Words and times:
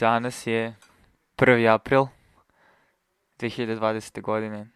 Danas 0.00 0.46
je 0.46 0.74
1. 1.36 1.74
april 1.74 2.06
2020. 3.38 4.20
godine. 4.20 4.66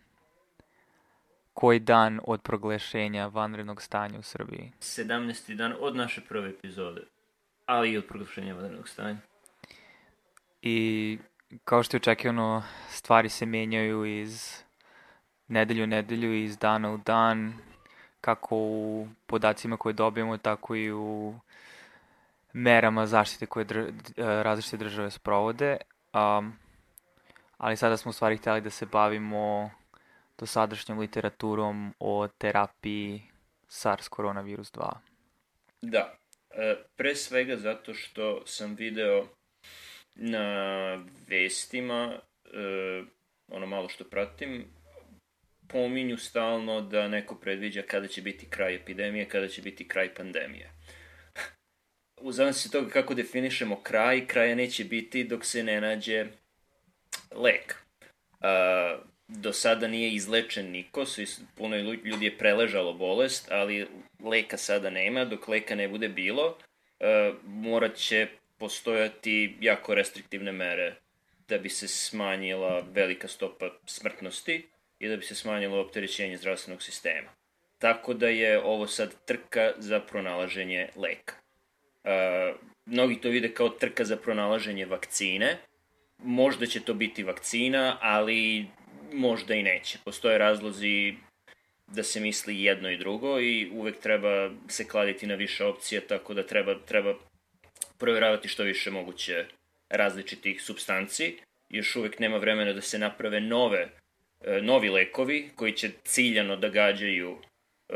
Koji 1.54 1.78
dan 1.78 2.20
od 2.24 2.42
proglašenja 2.42 3.26
vanrednog 3.26 3.82
stanja 3.82 4.18
u 4.18 4.22
Srbiji? 4.22 4.72
17. 4.80 5.54
dan 5.54 5.74
od 5.80 5.96
naše 5.96 6.20
prve 6.20 6.50
epizode, 6.50 7.00
ali 7.66 7.90
i 7.90 7.98
od 7.98 8.06
proglašenja 8.06 8.54
vanrednog 8.54 8.88
stanja. 8.88 9.16
I 10.62 11.18
kao 11.64 11.82
što 11.82 11.96
je 11.96 11.98
očekivano, 11.98 12.62
stvari 12.88 13.28
se 13.28 13.46
menjaju 13.46 14.04
iz 14.04 14.62
nedelju 15.48 15.84
u 15.84 15.86
nedelju, 15.86 16.34
iz 16.34 16.58
dana 16.58 16.92
u 16.92 16.96
dan, 16.96 17.58
kako 18.20 18.56
u 18.56 19.08
podacima 19.26 19.76
koje 19.76 19.92
dobijemo, 19.92 20.36
tako 20.36 20.76
i 20.76 20.92
u 20.92 21.34
merama 22.52 23.06
zaštite 23.06 23.46
koje 23.46 23.64
dr 23.64 23.90
različite 24.16 24.76
države 24.76 25.10
sprovode. 25.10 25.76
Um, 26.14 26.52
ali 27.56 27.76
sada 27.76 27.96
smo 27.96 28.10
u 28.10 28.12
stvari 28.12 28.36
hteli 28.36 28.60
da 28.60 28.70
se 28.70 28.86
bavimo 28.86 29.70
dosadašnjom 30.38 30.98
literaturom 30.98 31.94
o 31.98 32.28
terapiji 32.38 33.22
SARS 33.68 34.08
koronavirus 34.08 34.72
2. 34.72 34.92
Da, 35.82 36.18
e, 36.50 36.76
pre 36.96 37.14
svega 37.14 37.56
zato 37.56 37.94
što 37.94 38.46
sam 38.46 38.74
video 38.74 39.26
na 40.14 40.94
vestima, 41.28 42.18
e, 42.44 43.02
ono 43.48 43.66
malo 43.66 43.88
što 43.88 44.04
pratim, 44.04 44.64
pominju 45.68 46.16
stalno 46.16 46.80
da 46.80 47.08
neko 47.08 47.34
predviđa 47.34 47.82
kada 47.82 48.06
će 48.06 48.22
biti 48.22 48.48
kraj 48.50 48.74
epidemije, 48.74 49.28
kada 49.28 49.48
će 49.48 49.62
biti 49.62 49.88
kraj 49.88 50.14
pandemije. 50.14 50.70
U 52.20 52.32
zavisnosti 52.32 52.70
toga 52.70 52.90
kako 52.90 53.14
definišemo 53.14 53.80
kraj, 53.82 54.26
kraja 54.26 54.54
neće 54.54 54.84
biti 54.84 55.24
dok 55.24 55.44
se 55.44 55.62
ne 55.62 55.80
nađe 55.80 56.26
lek. 57.34 57.74
Uh, 58.40 59.10
do 59.28 59.52
sada 59.52 59.88
nije 59.88 60.10
izlečen 60.10 60.70
niko, 60.70 61.06
su 61.06 61.22
puno 61.54 61.76
ljudi 61.76 62.24
je 62.24 62.38
preležalo 62.38 62.92
bolest, 62.92 63.48
ali 63.50 63.86
leka 64.24 64.56
sada 64.56 64.90
nema, 64.90 65.24
dok 65.24 65.48
leka 65.48 65.74
ne 65.74 65.88
bude 65.88 66.08
bilo, 66.08 66.46
uh, 66.48 67.36
morat 67.44 67.96
će 67.96 68.28
postojati 68.58 69.56
jako 69.60 69.94
restriktivne 69.94 70.52
mere 70.52 70.94
da 71.48 71.58
bi 71.58 71.68
se 71.68 71.88
smanjila 71.88 72.84
velika 72.92 73.28
stopa 73.28 73.70
smrtnosti 73.86 74.68
i 74.98 75.08
da 75.08 75.16
bi 75.16 75.24
se 75.24 75.34
smanjilo 75.34 75.80
opterećenje 75.80 76.36
zdravstvenog 76.36 76.82
sistema. 76.82 77.28
Tako 77.78 78.14
da 78.14 78.28
je 78.28 78.62
ovo 78.62 78.86
sad 78.86 79.14
trka 79.24 79.72
za 79.76 80.00
pronalaženje 80.00 80.88
leka. 80.96 81.34
Uh, 82.04 82.56
mnogi 82.86 83.20
to 83.20 83.28
vide 83.28 83.54
kao 83.54 83.68
trka 83.68 84.04
za 84.04 84.16
pronalaženje 84.16 84.86
vakcine. 84.86 85.58
Možda 86.18 86.66
će 86.66 86.80
to 86.80 86.94
biti 86.94 87.22
vakcina, 87.22 87.98
ali 88.00 88.66
možda 89.12 89.54
i 89.54 89.62
neće. 89.62 89.98
Postoje 90.04 90.38
razlozi 90.38 91.14
da 91.86 92.02
se 92.02 92.20
misli 92.20 92.62
jedno 92.62 92.90
i 92.90 92.96
drugo 92.96 93.40
i 93.40 93.70
uvek 93.72 94.00
treba 94.00 94.50
se 94.68 94.88
kladiti 94.88 95.26
na 95.26 95.34
više 95.34 95.64
opcije, 95.64 96.00
tako 96.00 96.34
da 96.34 96.46
treba, 96.46 96.74
treba 96.78 97.14
provjeravati 97.98 98.48
što 98.48 98.62
više 98.62 98.90
moguće 98.90 99.46
različitih 99.88 100.62
substanci. 100.62 101.36
Još 101.68 101.96
uvek 101.96 102.18
nema 102.18 102.36
vremena 102.36 102.72
da 102.72 102.80
se 102.80 102.98
naprave 102.98 103.40
nove, 103.40 103.88
e, 104.40 104.62
novi 104.62 104.88
lekovi 104.88 105.50
koji 105.54 105.72
će 105.72 105.90
ciljano 106.04 106.56
da 106.56 106.68
gađaju 106.68 107.38
e, 107.88 107.94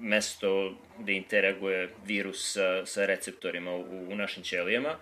mesto 0.00 0.74
gde 0.98 1.12
interaguje 1.12 1.88
virus 2.06 2.52
sa, 2.52 2.86
sa 2.86 3.06
receptorima 3.06 3.72
u, 3.74 3.84
u 4.10 4.14
našim 4.14 4.42
ćelijama. 4.42 4.96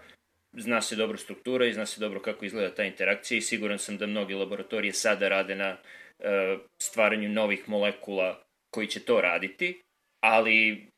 Zna 0.52 0.80
se 0.80 0.96
dobro 0.96 1.18
struktura 1.18 1.66
i 1.66 1.72
zna 1.72 1.86
se 1.86 2.00
dobro 2.00 2.20
kako 2.20 2.44
izgleda 2.44 2.74
ta 2.74 2.84
interakcija 2.84 3.38
i 3.38 3.40
siguran 3.40 3.78
sam 3.78 3.96
da 3.98 4.06
mnogi 4.06 4.34
laboratorije 4.34 4.92
sada 4.92 5.28
rade 5.28 5.54
na 5.54 5.76
e, 6.18 6.56
stvaranju 6.78 7.28
novih 7.28 7.68
molekula 7.68 8.42
koji 8.70 8.86
će 8.86 9.00
to 9.00 9.20
raditi, 9.20 9.82
ali 10.20 10.88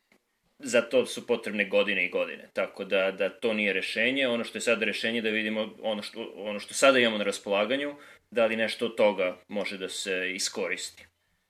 za 0.58 0.82
to 0.82 1.06
su 1.06 1.26
potrebne 1.26 1.64
godine 1.64 2.06
i 2.06 2.10
godine. 2.10 2.48
Tako 2.52 2.84
da, 2.84 3.10
da 3.10 3.28
to 3.28 3.54
nije 3.54 3.72
rešenje. 3.72 4.28
Ono 4.28 4.44
što 4.44 4.58
je 4.58 4.62
sada 4.62 4.84
rešenje 4.84 5.22
da 5.22 5.30
vidimo 5.30 5.74
ono 5.82 6.02
što, 6.02 6.32
ono 6.36 6.60
što 6.60 6.74
sada 6.74 6.98
imamo 6.98 7.18
na 7.18 7.24
raspolaganju, 7.24 7.94
da 8.30 8.46
li 8.46 8.56
nešto 8.56 8.86
od 8.86 8.96
toga 8.96 9.36
može 9.48 9.78
da 9.78 9.88
se 9.88 10.32
iskoristi. 10.34 11.06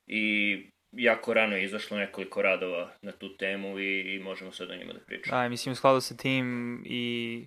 I 0.06 0.56
jako 0.92 1.34
rano 1.34 1.56
je 1.56 1.64
izašlo 1.64 1.98
nekoliko 1.98 2.42
radova 2.42 2.92
na 3.02 3.12
tu 3.12 3.36
temu 3.36 3.78
i, 3.78 4.14
i 4.14 4.18
možemo 4.18 4.52
sad 4.52 4.70
o 4.70 4.76
njima 4.76 4.92
da 4.92 5.00
pričamo. 5.00 5.42
Da, 5.42 5.48
mislim 5.48 5.72
u 5.72 5.76
skladu 5.76 6.00
sa 6.00 6.16
tim 6.16 6.82
i 6.86 7.46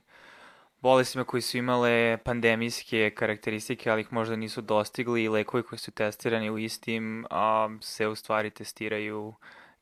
bolestima 0.82 1.24
koji 1.24 1.42
su 1.42 1.58
imale 1.58 2.18
pandemijske 2.18 3.12
karakteristike, 3.16 3.90
ali 3.92 4.02
ih 4.02 4.14
možda 4.14 4.36
nisu 4.36 4.62
dostigli 4.62 5.24
i 5.24 5.30
lekovi 5.30 5.64
koji 5.64 5.80
su 5.80 5.92
testirani 5.92 6.50
u 6.50 6.58
istim 6.58 7.26
a, 7.30 7.70
se 7.82 8.08
u 8.08 8.16
stvari 8.16 8.50
testiraju 8.50 9.34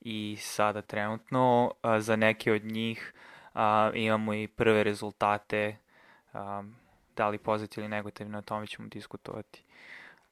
i 0.01 0.37
sada 0.39 0.81
trenutno. 0.81 1.73
A, 1.81 1.99
za 1.99 2.15
neke 2.15 2.53
od 2.53 2.63
njih 2.65 3.13
a, 3.53 3.91
imamo 3.95 4.33
i 4.33 4.47
prve 4.47 4.83
rezultate, 4.83 5.77
a, 6.33 6.63
da 7.15 7.29
li 7.29 7.37
pozitivni 7.37 7.85
ili 7.85 7.95
negativni, 7.95 8.37
o 8.37 8.41
tome 8.41 8.67
ćemo 8.67 8.87
diskutovati. 8.87 9.63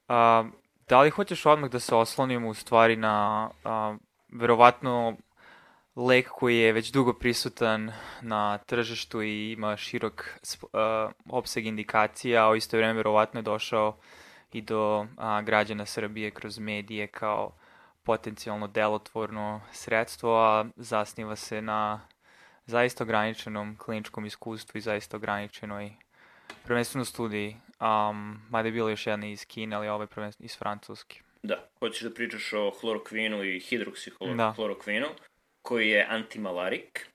A, 0.08 0.50
Da 0.90 1.02
li 1.02 1.10
hoćeš 1.10 1.46
odmah 1.46 1.70
da 1.70 1.80
se 1.80 1.96
oslonimo 1.96 2.50
u 2.50 2.54
stvari 2.54 2.96
na 2.96 3.50
a, 3.64 3.98
verovatno 4.30 5.18
lek 5.96 6.30
koji 6.30 6.58
je 6.58 6.74
već 6.74 6.92
dugo 6.92 7.14
prisutan 7.14 7.92
na 8.22 8.58
tržištu 8.58 9.22
i 9.22 9.52
ima 9.52 9.78
širok 9.78 10.40
uh, 10.62 10.70
opseg 11.30 11.66
indikacija, 11.66 12.46
a 12.46 12.50
u 12.50 12.56
isto 12.56 12.78
vreme 12.78 12.94
verovatno 12.94 13.40
je 13.40 13.44
došao 13.44 13.98
i 14.52 14.62
do 14.62 15.06
a, 15.18 15.42
građana 15.42 15.86
Srbije 15.86 16.32
kroz 16.32 16.60
medije 16.60 17.08
kao 17.08 17.52
potencijalno 18.04 18.68
delotvorno 18.68 19.62
sredstvo, 19.72 20.38
a 20.38 20.66
zasniva 20.76 21.36
se 21.36 21.62
na 21.62 22.02
zaista 22.66 23.04
ograničenom 23.04 23.78
kliničkom 23.78 24.26
iskustvu 24.26 24.78
i 24.78 24.82
zaista 24.82 25.18
ograničenoj 25.18 25.96
prvenstveno 26.66 27.06
studiji 27.06 27.58
Um, 27.82 28.42
mada 28.50 28.68
je 28.68 28.72
bilo 28.72 28.90
još 28.90 29.08
jedna 29.08 29.28
iz 29.28 29.46
Kine, 29.46 29.76
ali 29.76 29.88
ovo 29.88 30.04
je 30.04 30.08
prvenstveno 30.08 30.46
iz 30.46 30.58
Francuske. 30.58 31.22
Da, 31.44 31.70
hoćeš 31.80 32.02
da 32.02 32.14
pričaš 32.14 32.54
o 32.54 32.70
hlorokvinu 32.70 33.44
i 33.44 33.60
hidroksihlorokvinu, 33.60 35.08
da. 35.08 35.16
koji 35.62 35.90
je 35.90 36.08
antimalarik. 36.10 37.10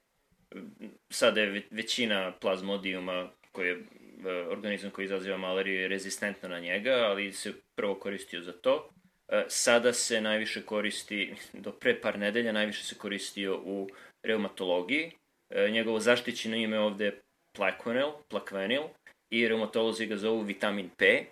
Sada 1.10 1.40
je 1.40 1.66
većina 1.70 2.32
plazmodijuma 2.40 3.30
koji 3.52 3.68
je 3.68 3.74
e, 3.74 4.46
organizam 4.48 4.90
koji 4.90 5.04
izaziva 5.04 5.36
malariju 5.36 5.80
je 5.80 5.88
rezistentna 5.88 6.48
na 6.48 6.60
njega, 6.60 6.90
ali 6.90 7.32
se 7.32 7.52
prvo 7.74 7.94
koristio 7.94 8.42
za 8.42 8.52
to. 8.52 8.90
E, 9.28 9.44
sada 9.48 9.92
se 9.92 10.20
najviše 10.20 10.62
koristi, 10.62 11.34
do 11.52 11.72
pre 11.72 12.00
par 12.00 12.18
nedelja 12.18 12.52
najviše 12.52 12.84
se 12.84 12.94
koristio 12.94 13.60
u 13.64 13.88
reumatologiji. 14.22 15.12
E, 15.50 15.70
njegovo 15.70 16.00
zaštićeno 16.00 16.56
ime 16.56 16.78
ovde 16.78 17.04
je 17.04 17.20
Plaquenil, 17.56 18.12
Plaquenil, 18.30 18.88
i 19.30 19.48
reumatolozi 19.48 20.06
ga 20.06 20.16
zovu 20.16 20.40
vitamin 20.40 20.90
P, 20.96 21.24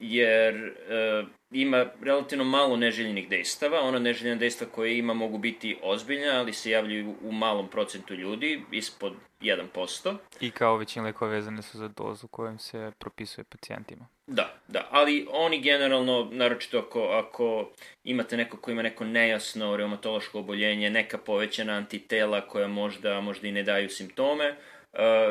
jer 0.00 0.54
e, 0.54 1.24
ima 1.50 1.86
relativno 2.02 2.44
malo 2.44 2.76
neželjenih 2.76 3.28
dejstava. 3.28 3.80
Ona 3.80 3.98
neželjena 3.98 4.36
dejstva 4.36 4.66
koje 4.66 4.98
ima 4.98 5.14
mogu 5.14 5.38
biti 5.38 5.78
ozbiljna, 5.82 6.38
ali 6.40 6.52
se 6.52 6.70
javljaju 6.70 7.14
u 7.22 7.32
malom 7.32 7.68
procentu 7.68 8.14
ljudi, 8.14 8.62
ispod 8.70 9.12
1%. 9.40 10.14
I 10.40 10.50
kao 10.50 10.76
većina 10.76 11.04
lekova 11.04 11.30
vezane 11.30 11.62
su 11.62 11.78
za 11.78 11.88
dozu 11.88 12.28
kojom 12.28 12.58
se 12.58 12.92
propisuje 12.98 13.44
pacijentima. 13.44 14.06
Da, 14.26 14.54
da, 14.68 14.88
ali 14.90 15.26
oni 15.30 15.60
generalno, 15.60 16.28
naročito 16.32 16.78
ako, 16.78 17.00
ako 17.02 17.70
imate 18.04 18.36
neko 18.36 18.56
ko 18.56 18.70
ima 18.70 18.82
neko 18.82 19.04
nejasno 19.04 19.76
reumatološko 19.76 20.38
oboljenje, 20.38 20.90
neka 20.90 21.18
povećana 21.18 21.72
antitela 21.72 22.40
koja 22.40 22.68
možda, 22.68 23.20
možda 23.20 23.48
i 23.48 23.52
ne 23.52 23.62
daju 23.62 23.90
simptome, 23.90 24.50
Uh, 24.50 24.79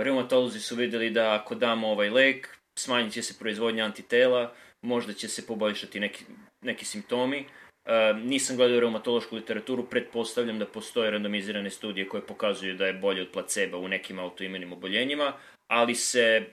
reumatolozi 0.03 0.59
su 0.59 0.75
videli 0.75 1.09
da 1.09 1.33
ako 1.33 1.55
damo 1.55 1.87
ovaj 1.87 2.09
lek, 2.09 2.59
smanjit 2.79 3.13
će 3.13 3.21
se 3.21 3.39
proizvodnja 3.39 3.85
antitela, 3.85 4.53
možda 4.81 5.13
će 5.13 5.27
se 5.27 5.47
poboljšati 5.47 5.99
neki, 5.99 6.23
neki 6.61 6.85
simptomi. 6.85 7.45
Uh, 7.85 8.17
nisam 8.23 8.57
gledao 8.57 8.79
reumatološku 8.79 9.35
literaturu, 9.35 9.89
pretpostavljam 9.89 10.59
da 10.59 10.65
postoje 10.65 11.11
randomizirane 11.11 11.69
studije 11.69 12.07
koje 12.09 12.25
pokazuju 12.25 12.75
da 12.75 12.87
je 12.87 12.93
bolje 12.93 13.21
od 13.21 13.31
placeba 13.33 13.77
u 13.77 13.87
nekim 13.87 14.19
autoimunim 14.19 14.73
oboljenjima, 14.73 15.33
ali 15.67 15.95
se, 15.95 16.45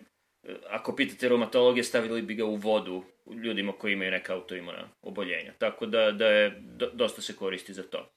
uh, 0.43 0.55
ako 0.71 0.97
pitate 0.97 1.29
reumatologe, 1.29 1.83
stavili 1.83 2.23
bi 2.23 2.35
ga 2.35 2.45
u 2.45 2.57
vodu 2.57 3.05
ljudima 3.43 3.73
koji 3.73 3.93
imaju 3.93 4.11
neka 4.11 4.35
autoimuna 4.35 4.89
oboljenja. 5.03 5.53
Tako 5.59 5.87
da, 5.87 6.13
da 6.13 6.27
je, 6.27 6.51
do, 6.61 6.91
dosta 6.95 7.23
se 7.23 7.37
koristi 7.37 7.73
za 7.75 7.83
to. 7.83 8.09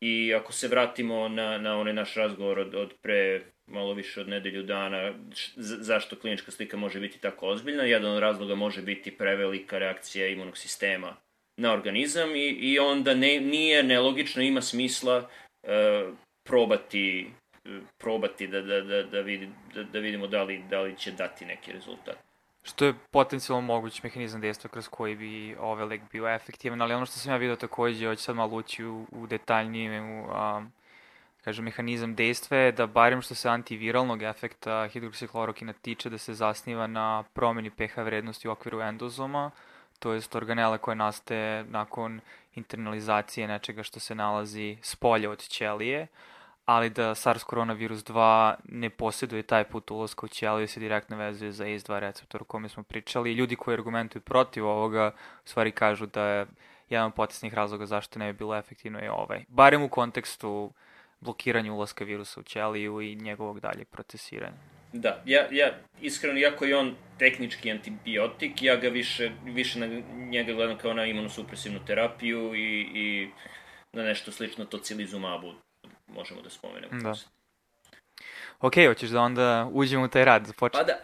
I 0.00 0.34
ako 0.34 0.52
se 0.52 0.68
vratimo 0.68 1.28
na, 1.28 1.58
na 1.58 1.78
onaj 1.78 1.92
naš 1.92 2.14
razgovor 2.14 2.58
od, 2.58 2.74
od 2.74 2.94
pre 3.02 3.42
malo 3.66 3.94
više 3.94 4.20
od 4.20 4.28
nedelju 4.28 4.62
dana 4.62 5.12
zašto 5.56 6.16
klinička 6.16 6.50
slika 6.50 6.76
može 6.76 7.00
biti 7.00 7.20
tako 7.20 7.46
ozbiljna. 7.46 7.82
Jedan 7.82 8.12
od 8.12 8.20
razloga 8.20 8.54
može 8.54 8.82
biti 8.82 9.16
prevelika 9.16 9.78
reakcija 9.78 10.28
imunog 10.28 10.58
sistema 10.58 11.16
na 11.56 11.72
organizam 11.72 12.36
i, 12.36 12.48
i 12.48 12.78
onda 12.78 13.14
ne, 13.14 13.40
nije 13.40 13.82
nelogično, 13.82 14.42
ima 14.42 14.60
smisla 14.60 15.30
e, 15.62 16.04
probati 16.48 17.26
probati 17.98 18.46
da, 18.46 18.62
da, 18.62 18.80
da, 18.80 19.02
da, 19.02 19.20
vidi, 19.20 19.48
da, 19.74 19.82
da 19.82 19.98
vidimo 19.98 20.26
da 20.26 20.42
li, 20.42 20.62
da 20.70 20.80
li 20.80 20.96
će 20.96 21.12
dati 21.12 21.44
neki 21.44 21.72
rezultat. 21.72 22.16
Što 22.64 22.84
je 22.84 22.94
potencijalno 23.10 23.60
moguć 23.60 24.02
mehanizam 24.02 24.40
dejstva 24.40 24.70
kroz 24.70 24.88
koji 24.88 25.16
bi 25.16 25.56
ovaj 25.60 25.84
lek 25.84 26.02
bio 26.12 26.28
efektivan, 26.28 26.82
ali 26.82 26.94
ono 26.94 27.06
što 27.06 27.16
sam 27.18 27.32
ja 27.32 27.36
vidio 27.36 27.56
takođe, 27.56 28.06
hoću 28.06 28.22
sad 28.22 28.36
malo 28.36 28.56
ući 28.56 28.84
u, 28.84 29.06
u 29.12 29.26
detaljnije, 29.26 30.00
u, 30.00 30.24
um, 30.24 30.72
kažem, 31.44 31.64
mehanizam 31.64 32.14
dejstva 32.14 32.56
je 32.56 32.72
da 32.72 32.86
barem 32.86 33.22
što 33.22 33.34
se 33.34 33.48
antiviralnog 33.48 34.22
efekta 34.22 34.88
hidroksiklorokina 34.92 35.72
tiče 35.72 36.10
da 36.10 36.18
se 36.18 36.34
zasniva 36.34 36.86
na 36.86 37.22
promeni 37.32 37.70
pH 37.70 37.96
vrednosti 37.96 38.48
u 38.48 38.52
okviru 38.52 38.80
endozoma, 38.80 39.50
to 39.98 40.12
jest 40.12 40.34
organela 40.34 40.78
koje 40.78 40.94
nastaje 40.94 41.64
nakon 41.64 42.20
internalizacije 42.54 43.48
nečega 43.48 43.82
što 43.82 44.00
se 44.00 44.14
nalazi 44.14 44.78
s 44.82 44.96
polja 44.96 45.30
od 45.30 45.48
ćelije, 45.48 46.06
ali 46.64 46.90
da 46.90 47.14
SARS 47.14 47.44
koronavirus 47.44 48.04
2 48.04 48.54
ne 48.64 48.90
posjeduje 48.90 49.42
taj 49.42 49.64
put 49.64 49.90
ulazka 49.90 50.26
u 50.26 50.28
ćeliju 50.28 50.68
se 50.68 50.80
direktno 50.80 51.16
vezuje 51.16 51.52
za 51.52 51.64
ACE2 51.64 51.98
receptor 51.98 52.42
o 52.42 52.44
kome 52.44 52.68
smo 52.68 52.82
pričali. 52.82 53.32
Ljudi 53.32 53.56
koji 53.56 53.74
argumentuju 53.74 54.22
protiv 54.22 54.66
ovoga 54.66 55.12
u 55.44 55.48
stvari 55.48 55.72
kažu 55.72 56.06
da 56.06 56.24
je 56.24 56.46
jedan 56.88 57.06
od 57.06 57.14
potisnih 57.14 57.54
razloga 57.54 57.86
zašto 57.86 58.18
ne 58.18 58.32
bi 58.32 58.38
bilo 58.38 58.56
efektivno 58.56 58.98
je 58.98 59.12
ovaj. 59.12 59.44
Barem 59.48 59.82
u 59.82 59.88
kontekstu 59.88 60.72
blokiranja 61.20 61.72
ulaska 61.72 62.04
virusa 62.04 62.40
u 62.40 62.42
ćeliju 62.42 63.00
i 63.00 63.16
njegovog 63.16 63.60
dalje 63.60 63.84
procesiranja. 63.84 64.56
Da, 64.92 65.22
ja, 65.26 65.46
ja 65.50 65.70
iskreno, 66.00 66.38
iako 66.38 66.64
je 66.64 66.76
on 66.76 66.94
tehnički 67.18 67.70
antibiotik, 67.70 68.62
ja 68.62 68.76
ga 68.76 68.88
više, 68.88 69.30
više 69.44 69.78
na 69.78 69.86
njega 70.14 70.52
gledam 70.52 70.78
kao 70.78 70.94
na 70.94 71.06
imunosupresivnu 71.06 71.80
terapiju 71.86 72.54
i, 72.54 72.80
i 72.94 73.28
na 73.92 74.02
nešto 74.02 74.32
slično 74.32 74.64
tocilizumabu, 74.64 75.52
možemo 76.14 76.42
da 76.42 76.50
spomenemo. 76.50 77.02
Da. 77.02 77.14
Ok, 78.60 78.74
hoćeš 78.88 79.10
da 79.10 79.20
onda 79.20 79.70
uđemo 79.72 80.04
u 80.04 80.08
taj 80.08 80.24
rad, 80.24 80.46
započeti? 80.46 80.78
Pa 80.78 80.84
da, 80.84 80.98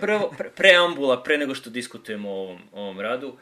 prvo, 0.00 0.34
pre, 0.38 0.50
preambula, 0.50 1.22
pre 1.22 1.38
nego 1.38 1.54
što 1.54 1.70
diskutujemo 1.70 2.30
o 2.30 2.32
ovom, 2.32 2.60
o 2.72 2.82
ovom 2.82 3.00
radu, 3.00 3.38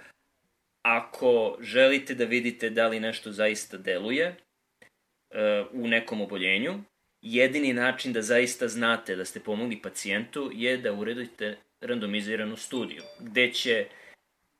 ako 0.82 1.56
želite 1.60 2.14
da 2.14 2.24
vidite 2.24 2.70
da 2.70 2.88
li 2.88 3.00
nešto 3.00 3.32
zaista 3.32 3.76
deluje 3.76 4.28
uh, 4.28 5.82
u 5.82 5.88
nekom 5.88 6.20
oboljenju, 6.20 6.74
jedini 7.22 7.72
način 7.72 8.12
da 8.12 8.22
zaista 8.22 8.68
znate 8.68 9.16
da 9.16 9.24
ste 9.24 9.40
pomogli 9.40 9.82
pacijentu 9.82 10.50
je 10.54 10.76
da 10.76 10.92
uredite 10.92 11.58
randomiziranu 11.80 12.56
studiju, 12.56 13.02
gde 13.20 13.52
će 13.52 13.86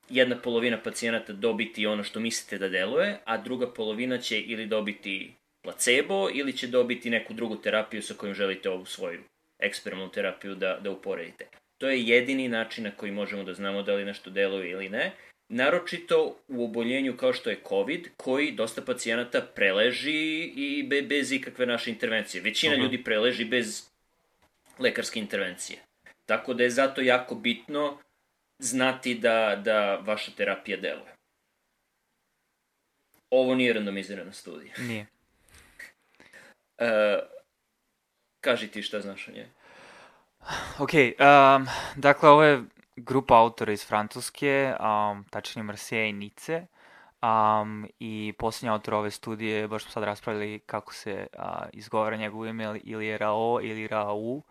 jedna 0.09 0.37
polovina 0.37 0.82
pacijenata 0.82 1.32
dobiti 1.32 1.87
ono 1.87 2.05
što 2.05 2.20
mislite 2.20 2.59
da 2.59 2.69
deluje, 2.69 3.20
a 3.25 3.37
druga 3.38 3.73
polovina 3.73 4.19
će 4.19 4.41
ili 4.41 4.67
dobiti 4.67 5.35
placebo 5.67 6.29
ili 6.33 6.53
će 6.57 6.67
dobiti 6.67 7.11
neku 7.11 7.35
drugu 7.35 7.57
terapiju 7.57 8.03
sa 8.03 8.15
kojom 8.15 8.35
želite 8.35 8.71
ovu 8.71 8.85
svoju 8.87 9.21
eksperimentalnu 9.59 10.13
terapiju 10.13 10.55
da, 10.55 10.79
da 10.83 10.91
uporedite. 10.91 11.47
To 11.79 11.89
je 11.89 12.03
jedini 12.03 12.49
način 12.49 12.85
na 12.85 12.91
koji 12.91 13.13
možemo 13.13 13.45
da 13.45 13.55
znamo 13.55 13.83
da 13.83 13.95
li 13.95 14.05
nešto 14.05 14.31
deluje 14.31 14.71
ili 14.71 14.89
ne. 14.89 15.13
Naročito 15.49 16.39
u 16.49 16.65
oboljenju 16.65 17.17
kao 17.17 17.33
što 17.33 17.51
je 17.51 17.61
COVID, 17.69 18.09
koji 18.17 18.53
dosta 18.53 18.83
pacijenata 18.83 19.41
preleži 19.41 20.43
i 20.57 20.87
be, 20.89 21.03
bez 21.03 21.33
ikakve 21.33 21.67
naše 21.67 21.91
intervencije. 21.91 22.43
Većina 22.43 22.75
uh 22.75 22.79
-huh. 22.79 22.83
ljudi 22.83 23.05
preleži 23.05 23.45
bez 23.45 23.91
lekarske 24.79 25.19
intervencije. 25.21 25.79
Tako 26.27 26.55
da 26.55 26.62
je 26.62 26.71
zato 26.71 27.01
jako 27.01 27.35
bitno 27.35 27.99
znati 28.59 29.15
da, 29.15 29.61
da 29.65 29.97
vaša 29.97 30.31
terapija 30.37 30.77
deluje. 30.77 31.17
Ovo 33.31 33.55
nije 33.55 33.73
randomizirana 33.73 34.33
studija. 34.33 34.73
Nije. 34.79 35.07
Uh, 36.78 36.87
kaži 38.40 38.69
ti 38.69 38.82
šta 38.82 39.00
znaš 39.00 39.28
o 39.28 39.32
njej. 39.32 39.46
Ok, 40.78 40.90
um, 40.93 41.67
dakle 41.96 42.28
ovo 42.28 42.43
je 42.43 42.64
grupa 42.96 43.38
autora 43.38 43.73
iz 43.73 43.87
Francuske, 43.87 44.75
um, 44.81 45.25
tačnije 45.25 45.62
Marseille 45.62 46.08
i 46.08 46.12
Nice. 46.12 46.67
Um, 47.23 47.88
I 47.99 48.34
posljednji 48.38 48.70
autor 48.70 48.94
ove 48.94 49.11
studije, 49.11 49.69
baš 49.69 49.82
smo 49.82 49.93
sad 49.93 50.05
raspravili 50.05 50.58
kako 50.58 50.94
se 50.94 51.26
uh, 51.38 51.44
izgovara 51.73 52.17
njegov 52.17 52.46
ime, 52.46 52.81
ili 52.84 53.06
je 53.06 53.19
Rao 53.19 53.61
ili 53.62 53.87
Rau. 53.87 54.43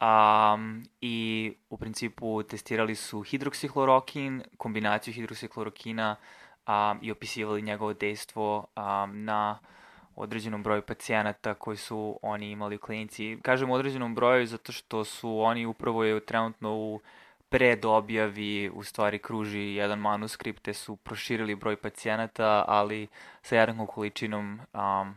Um, 0.00 0.84
I 1.00 1.56
u 1.70 1.76
principu 1.76 2.42
testirali 2.42 2.94
su 2.94 3.22
hidroksihlorokin, 3.22 4.42
kombinaciju 4.56 5.14
hidroksihlorokina 5.14 6.16
um, 6.68 6.98
i 7.02 7.10
opisivali 7.10 7.62
njegovo 7.62 7.92
dejstvo 7.92 8.66
um, 8.76 9.24
na 9.24 9.58
određenom 10.16 10.62
broju 10.62 10.82
pacijenata 10.82 11.54
koji 11.54 11.76
su 11.76 12.18
oni 12.22 12.50
imali 12.50 12.76
u 12.76 12.78
klinici. 12.78 13.38
Kažem 13.42 13.70
određenom 13.70 14.14
broju 14.14 14.46
zato 14.46 14.72
što 14.72 15.04
su 15.04 15.40
oni 15.40 15.66
upravo 15.66 16.04
je 16.04 16.26
trenutno 16.26 16.74
u 16.74 17.00
predobjavi 17.48 18.70
u 18.74 18.82
stvari 18.82 19.18
kruži 19.18 19.60
jedan 19.60 19.98
manuskript 19.98 20.62
te 20.62 20.74
su 20.74 20.96
proširili 20.96 21.54
broj 21.54 21.76
pacijenata, 21.76 22.64
ali 22.68 23.08
sa 23.42 23.56
jednakom 23.56 23.86
količinom 23.86 24.60
um, 24.60 25.14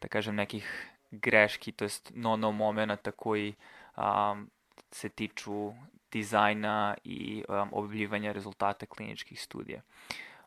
da 0.00 0.08
kažem 0.08 0.34
nekih 0.34 0.90
greški, 1.10 1.72
to 1.72 1.84
jest 1.84 2.12
no-no 2.14 2.52
momenta 2.52 3.10
koji 3.10 3.54
um, 3.96 4.50
se 4.90 5.08
tiču 5.08 5.72
dizajna 6.12 6.94
i 7.04 7.44
um, 7.48 7.68
objavljivanja 7.72 8.32
rezultata 8.32 8.86
kliničkih 8.86 9.42
studija. 9.42 9.80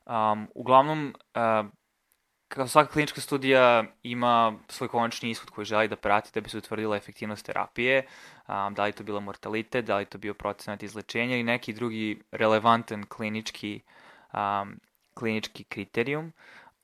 Um, 0.05 0.47
uglavnom, 0.55 1.15
uh, 1.35 1.69
kao 2.47 2.67
svaka 2.67 2.91
klinička 2.91 3.21
studija 3.21 3.83
ima 4.03 4.53
svoj 4.67 4.87
konačni 4.87 5.29
ishod 5.29 5.49
koji 5.49 5.65
želi 5.65 5.87
da 5.87 5.95
prati 5.95 6.29
da 6.33 6.41
bi 6.41 6.49
se 6.49 6.57
utvrdila 6.57 6.97
efektivnost 6.97 7.45
terapije, 7.45 8.05
um, 8.47 8.73
da 8.73 8.83
li 8.83 8.91
to 8.91 9.03
bila 9.03 9.19
mortalitet, 9.19 9.85
da 9.85 9.97
li 9.97 10.05
to 10.05 10.17
bio 10.17 10.33
procenat 10.33 10.83
izlečenja 10.83 11.35
ili 11.35 11.43
neki 11.43 11.73
drugi 11.73 12.21
relevantan 12.31 13.05
klinički, 13.05 13.81
um, 14.33 14.79
klinički 15.13 15.63
kriterijum. 15.63 16.33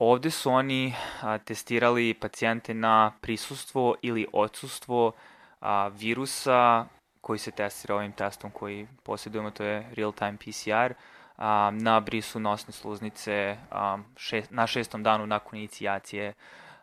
Ovde 0.03 0.31
su 0.31 0.51
oni 0.51 0.93
a, 1.21 1.37
testirali 1.37 2.13
pacijente 2.13 2.73
na 2.73 3.11
prisustvo 3.21 3.95
ili 4.01 4.27
odsustvo 4.33 5.11
a, 5.59 5.87
virusa 5.87 6.85
koji 7.21 7.39
se 7.39 7.51
testira 7.51 7.95
ovim 7.95 8.11
testom 8.11 8.51
koji 8.51 8.87
posjedujemo, 9.03 9.51
to 9.51 9.63
je 9.63 9.89
real-time 9.95 10.37
PCR, 10.37 10.93
a, 11.41 11.71
na 11.73 11.99
brisu 11.99 12.39
nosne 12.39 12.73
sluznice 12.73 13.57
a, 13.71 13.97
šest, 14.17 14.51
na 14.51 14.67
šestom 14.67 15.03
danu 15.03 15.27
nakon 15.27 15.59
inicijacije 15.59 16.33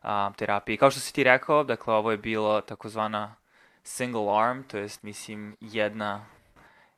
a, 0.03 0.31
terapije. 0.37 0.77
Kao 0.77 0.91
što 0.91 1.01
si 1.01 1.15
ti 1.15 1.25
rekao, 1.25 1.65
dakle, 1.65 1.95
ovo 1.95 2.11
je 2.11 2.17
bilo 2.17 2.61
takozvana 2.61 3.35
single 3.83 4.39
arm, 4.41 4.63
to 4.63 4.79
jest, 4.79 5.03
mislim, 5.03 5.57
jedna 5.61 6.27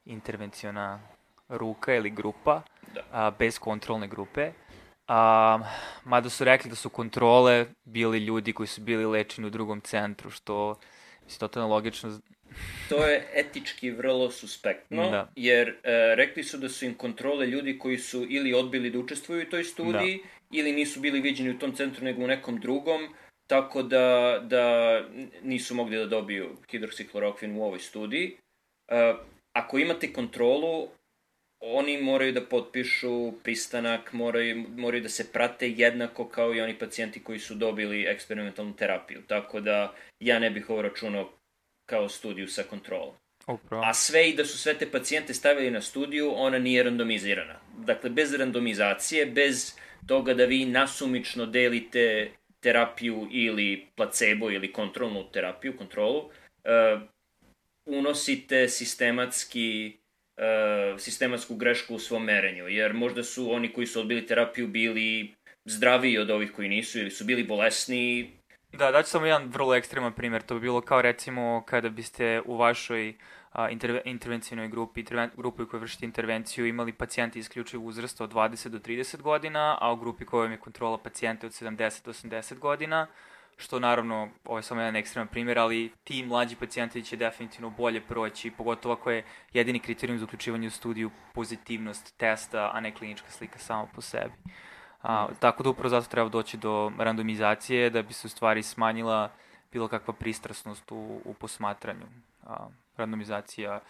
intervenciona 0.05 1.01
ruka 1.49 1.95
ili 1.95 2.11
grupa, 2.11 2.63
da. 2.95 3.01
a, 3.13 3.31
bez 3.31 3.59
kontrolne 3.59 4.09
grupe. 4.09 4.53
A, 5.09 5.59
mada 6.05 6.31
su 6.31 6.45
rekli 6.45 6.71
da 6.71 6.77
su 6.77 6.89
kontrole 6.89 7.67
bili 7.85 8.19
ljudi 8.19 8.53
koji 8.53 8.67
su 8.67 8.81
bili 8.81 9.07
lečeni 9.07 9.47
u 9.47 9.51
drugom 9.51 9.81
centru, 9.81 10.31
što 10.31 10.79
je 11.29 11.39
totalno 11.39 11.69
logično 11.69 12.21
to 12.89 13.07
je 13.07 13.27
etički 13.35 13.91
vrlo 13.91 14.31
suspektno, 14.31 15.11
da. 15.11 15.33
jer 15.37 15.69
e, 15.69 15.75
rekli 16.15 16.45
su 16.45 16.59
da 16.59 16.69
su 16.69 16.85
im 16.85 16.95
kontrole 16.95 17.47
ljudi 17.47 17.79
koji 17.79 17.99
su 17.99 18.27
ili 18.29 18.55
odbili 18.55 18.91
da 18.91 18.99
učestvuju 18.99 19.43
u 19.47 19.51
toj 19.51 19.65
studiji, 19.65 20.17
da. 20.23 20.59
ili 20.59 20.73
nisu 20.73 21.01
bili 21.01 21.21
viđeni 21.21 21.51
u 21.51 21.59
tom 21.59 21.75
centru 21.77 22.05
nego 22.05 22.25
u 22.25 22.27
nekom 22.27 22.61
drugom, 22.61 23.15
tako 23.47 23.83
da, 23.83 24.39
da 24.43 24.97
nisu 25.43 25.75
mogli 25.75 25.97
da 25.97 26.07
dobiju 26.07 26.57
hidroksiklorokvin 26.71 27.57
u 27.57 27.65
ovoj 27.65 27.79
studiji. 27.79 28.37
E, 28.89 29.15
ako 29.53 29.79
imate 29.79 30.13
kontrolu, 30.13 30.89
oni 31.61 32.03
moraju 32.03 32.33
da 32.33 32.41
potpišu 32.41 33.33
pristanak, 33.43 34.13
moraju, 34.13 34.65
moraju 34.77 35.03
da 35.03 35.09
se 35.09 35.33
prate 35.33 35.71
jednako 35.71 36.29
kao 36.29 36.55
i 36.55 36.61
oni 36.61 36.79
pacijenti 36.79 37.23
koji 37.25 37.39
su 37.39 37.55
dobili 37.55 38.05
eksperimentalnu 38.05 38.77
terapiju. 38.77 39.23
Tako 39.27 39.61
da 39.61 39.95
ja 40.21 40.39
ne 40.39 40.51
bih 40.51 40.71
ovo 40.71 40.83
računao 40.83 41.33
kao 41.91 42.09
studiju 42.09 42.49
sa 42.49 42.63
kontrolom. 42.63 43.15
Upravo. 43.47 43.83
A 43.85 43.95
sve 43.95 44.29
i 44.31 44.35
da 44.37 44.45
su 44.45 44.59
sve 44.59 44.75
te 44.79 44.91
pacijente 44.91 45.35
stavili 45.35 45.71
na 45.71 45.81
studiju, 45.81 46.33
ona 46.37 46.59
nije 46.59 46.83
randomizirana. 46.83 47.61
Dakle, 47.79 48.11
bez 48.11 48.35
randomizacije, 48.35 49.27
bez 49.27 49.75
toga 50.07 50.35
da 50.35 50.45
vi 50.45 50.65
nasumično 50.65 51.47
delite 51.47 52.31
terapiju 52.61 53.29
ili 53.31 53.87
placebo 53.97 54.51
ili 54.51 54.73
kontrolnu 54.73 55.25
terapiju, 55.33 55.77
kontrolu, 55.77 56.19
uh, 56.19 57.01
unosite 57.87 58.69
sistematski 58.69 59.93
uh, 60.37 61.01
sistematsku 61.01 61.57
grešku 61.57 61.95
u 61.95 61.99
svom 61.99 62.25
merenju, 62.25 62.69
jer 62.69 62.95
možda 62.95 63.25
su 63.25 63.53
oni 63.53 63.73
koji 63.73 63.87
su 63.87 64.01
odbili 64.01 64.27
terapiju 64.27 64.69
bili 64.69 65.35
zdraviji 65.65 66.19
od 66.19 66.31
ovih 66.31 66.53
koji 66.53 66.69
nisu 66.69 66.99
ili 66.99 67.11
su 67.11 67.25
bili 67.25 67.45
bolesni, 67.45 68.31
Da, 68.73 68.91
daću 68.91 69.11
samo 69.11 69.27
jedan 69.27 69.49
vrlo 69.49 69.75
ekstreman 69.75 70.13
primjer. 70.13 70.43
To 70.43 70.55
bi 70.55 70.61
bilo 70.61 70.81
kao 70.81 71.03
recimo 71.03 71.63
kada 71.67 71.89
biste 71.89 72.43
u 72.45 72.57
vašoj 72.57 73.15
a, 73.53 73.71
interve, 73.71 74.03
intervencijnoj 74.05 74.69
grupi, 74.69 75.01
interven, 75.01 75.31
grupi 75.37 75.65
kojoj 75.67 75.81
vršite 75.81 76.05
intervenciju 76.05 76.67
imali 76.67 76.93
pacijente 76.93 77.39
isključivo 77.39 77.85
uzrasta 77.85 78.25
od 78.25 78.33
20 78.33 78.69
do 78.69 78.79
30 78.79 79.23
godina, 79.23 79.79
a 79.81 79.93
u 79.93 79.97
grupi 79.97 80.25
koja 80.25 80.43
vam 80.43 80.53
je 80.53 80.59
kontrola 80.59 80.99
pacijente 80.99 81.47
od 81.47 81.53
70 81.53 82.05
do 82.05 82.13
80 82.13 82.59
godina, 82.59 83.07
što 83.57 83.79
naravno, 83.79 84.29
ovo 84.45 84.59
je 84.59 84.63
samo 84.63 84.81
jedan 84.81 84.97
ekstreman 84.97 85.29
primjer, 85.29 85.59
ali 85.59 85.93
ti 86.05 86.23
mlađi 86.23 86.57
pacijenti 86.57 87.03
će 87.03 87.17
definitivno 87.17 87.71
bolje 87.71 88.01
proći, 88.01 88.51
pogotovo 88.51 88.95
ako 88.95 89.11
je 89.11 89.25
jedini 89.53 89.81
kriterijum 89.81 90.19
za 90.19 90.25
uključivanje 90.25 90.67
u 90.67 90.71
studiju 90.71 91.11
pozitivnost 91.35 92.17
testa, 92.17 92.71
a 92.75 92.81
ne 92.81 92.95
klinička 92.95 93.31
slika 93.31 93.59
samo 93.59 93.89
po 93.95 94.01
sebi. 94.01 94.33
A, 95.03 95.29
tako 95.41 95.63
da 95.63 95.71
upravo 95.71 95.89
zato 95.89 96.07
treba 96.07 96.29
doći 96.29 96.57
do 96.57 96.93
randomizacije 96.99 97.91
da 97.91 98.03
bi 98.03 98.13
se 98.13 98.27
u 98.27 98.31
stvari 98.31 98.63
smanjila 98.63 99.31
bilo 99.73 99.89
kakva 99.89 100.15
pristrasnost 100.15 100.93
u, 100.93 101.21
u 101.25 101.35
posmatranju. 101.35 102.07
A, 102.47 102.69
randomizacija 102.97 103.81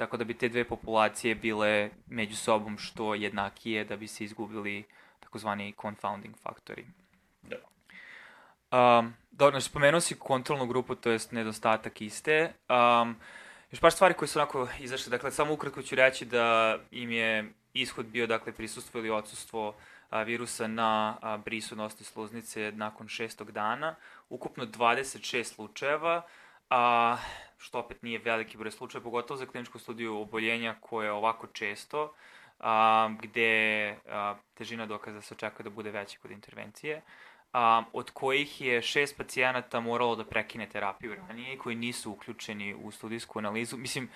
tako 0.00 0.16
da 0.16 0.24
bi 0.24 0.34
te 0.34 0.48
dve 0.48 0.64
populacije 0.64 1.34
bile 1.34 1.90
među 2.06 2.36
sobom 2.36 2.78
što 2.78 3.14
jednakije 3.14 3.84
da 3.84 3.96
bi 3.96 4.08
se 4.08 4.24
izgubili 4.24 4.84
takozvani 5.20 5.74
confounding 5.80 6.36
faktori. 6.36 6.84
Da. 7.42 7.56
Um, 8.72 9.14
dobro, 9.30 9.50
znači 9.50 9.70
spomenuo 9.70 10.00
si 10.00 10.14
kontrolnu 10.14 10.66
grupu, 10.66 10.94
to 10.94 11.10
jest 11.10 11.32
nedostatak 11.32 12.00
iste. 12.00 12.52
Um, 12.68 13.16
još 13.70 13.80
par 13.80 13.92
stvari 13.92 14.14
koje 14.14 14.28
su 14.28 14.38
onako 14.38 14.68
izašle, 14.78 15.10
dakle, 15.10 15.30
samo 15.30 15.52
ukratko 15.52 15.82
ću 15.82 15.94
reći 15.94 16.24
da 16.24 16.78
im 16.90 17.10
je 17.10 17.52
ishod 17.74 18.06
bio, 18.06 18.26
dakle, 18.26 18.52
prisustvo 18.52 19.00
ili 19.00 19.10
odsustvo 19.10 19.74
virusa 20.10 20.66
na 20.66 21.18
a, 21.22 21.36
brisu 21.36 21.76
nosne 21.76 22.04
sluznice 22.04 22.72
nakon 22.74 23.08
šestog 23.08 23.52
dana. 23.52 23.94
Ukupno 24.28 24.66
26 24.66 25.44
slučajeva, 25.44 26.22
a, 26.70 27.16
što 27.58 27.78
opet 27.78 28.02
nije 28.02 28.18
veliki 28.18 28.58
broj 28.58 28.70
slučaja, 28.70 29.02
pogotovo 29.02 29.38
za 29.38 29.46
kliničku 29.46 29.78
studiju 29.78 30.20
oboljenja 30.20 30.74
koje 30.80 31.06
je 31.06 31.12
ovako 31.12 31.46
često, 31.46 32.14
a, 32.60 33.10
gde 33.20 33.96
a, 34.08 34.34
težina 34.54 34.86
dokaza 34.86 35.20
se 35.20 35.34
očekuje 35.34 35.64
da 35.64 35.70
bude 35.70 35.90
veća 35.90 36.18
kod 36.22 36.30
intervencije, 36.30 37.02
a, 37.52 37.82
od 37.92 38.10
kojih 38.10 38.60
je 38.60 38.82
šest 38.82 39.16
pacijenata 39.16 39.80
moralo 39.80 40.16
da 40.16 40.24
prekine 40.24 40.68
terapiju 40.68 41.14
ranije 41.14 41.58
koji 41.58 41.76
nisu 41.76 42.12
uključeni 42.12 42.74
u 42.74 42.90
studijsku 42.90 43.38
analizu. 43.38 43.76
Mislim, 43.76 44.08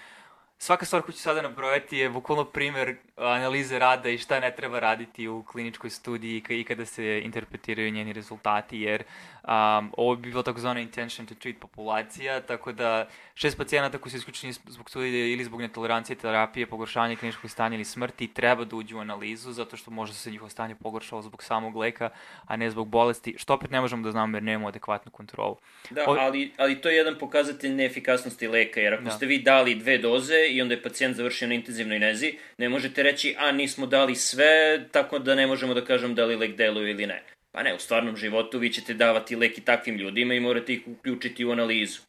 svaka 0.59 0.87
stvar 0.87 1.03
koju 1.03 1.13
ću 1.13 1.19
sada 1.19 1.43
nabrojati 1.43 1.99
je 1.99 2.11
bukvalno 2.11 2.45
primer 2.45 2.97
analize 3.17 3.79
rada 3.79 4.09
i 4.09 4.19
šta 4.19 4.41
ne 4.41 4.55
treba 4.57 4.81
raditi 4.81 5.29
u 5.29 5.43
kliničkoj 5.43 5.91
studiji 5.91 6.43
i 6.49 6.65
kada 6.65 6.87
se 6.87 7.21
interpretiraju 7.25 7.91
njeni 7.91 8.13
rezultati, 8.13 8.81
jer 8.81 9.03
um, 9.43 9.93
ovo 9.97 10.17
bi 10.17 10.29
bilo 10.29 10.43
takozvana 10.43 10.81
intention 10.81 11.27
to 11.27 11.35
treat 11.35 11.57
populacija, 11.61 12.41
tako 12.41 12.73
da 12.73 13.09
šest 13.35 13.57
pacijenata 13.57 13.99
koji 13.99 14.11
su 14.11 14.17
isključeni 14.17 14.53
zbog 14.53 14.91
studije 14.91 15.33
ili 15.33 15.45
zbog 15.45 15.61
netolerancije 15.61 16.17
terapije, 16.17 16.67
pogoršanja 16.67 17.17
kliničkog 17.17 17.51
stanja 17.51 17.75
ili 17.75 17.85
smrti 17.85 18.35
treba 18.35 18.65
da 18.65 18.77
uđu 18.77 18.97
u 18.97 19.01
analizu, 19.01 19.53
zato 19.53 19.77
što 19.77 19.91
možda 19.91 20.15
se 20.15 20.31
njihovo 20.31 20.49
stanje 20.49 20.75
pogoršalo 20.75 21.23
zbog 21.23 21.43
samog 21.43 21.77
leka, 21.77 22.11
a 22.47 22.57
ne 22.57 22.71
zbog 22.71 22.89
bolesti, 22.89 23.35
što 23.39 23.55
opet 23.55 23.71
ne 23.71 23.81
možemo 23.81 24.03
da 24.03 24.11
znamo 24.11 24.37
jer 24.37 24.43
nemamo 24.43 24.69
adekvatnu 24.69 25.13
kontrolu. 25.13 25.57
Da, 25.91 26.05
ali, 26.07 26.53
ali 26.57 26.81
to 26.81 26.89
je 26.89 26.97
jedan 26.97 27.19
pokazatelj 27.19 27.71
neefikasnosti 27.71 28.49
leka, 28.49 28.81
jer 28.81 28.95
ako 28.95 29.05
da. 29.05 29.11
ste 29.11 29.27
vi 29.27 29.39
dali 29.39 29.75
dve 29.75 29.99
doze 29.99 30.44
i 30.49 30.63
onda 30.63 30.75
je 30.75 30.83
pacijent 30.83 31.17
završio 31.17 31.49
na 31.49 31.55
intenzivnoj 31.55 31.99
nezi, 31.99 32.39
ne 32.59 32.69
možete 32.69 33.03
reći, 33.03 33.35
a 33.39 33.53
nismo 33.53 33.87
dali 33.87 34.15
sve, 34.15 34.85
tako 34.93 35.19
da 35.19 35.35
ne 35.35 35.47
možemo 35.47 35.75
da 35.75 35.85
kažem 35.85 36.15
da 36.15 36.25
li 36.25 36.37
lek 36.37 36.57
deluje 36.57 36.91
ili 36.91 37.07
ne. 37.07 37.23
Pa 37.53 37.63
ne, 37.63 37.75
u 37.75 37.79
stvarnom 37.79 38.17
životu 38.17 38.59
vi 38.59 38.73
ćete 38.73 38.95
davati 38.95 39.37
lek 39.37 39.59
i 39.59 39.65
takvim 39.65 39.97
ljudima 39.97 40.35
i 40.35 40.41
morate 40.41 40.73
ih 40.73 40.83
uključiti 40.87 41.45
u 41.45 41.53
analizu. 41.53 42.01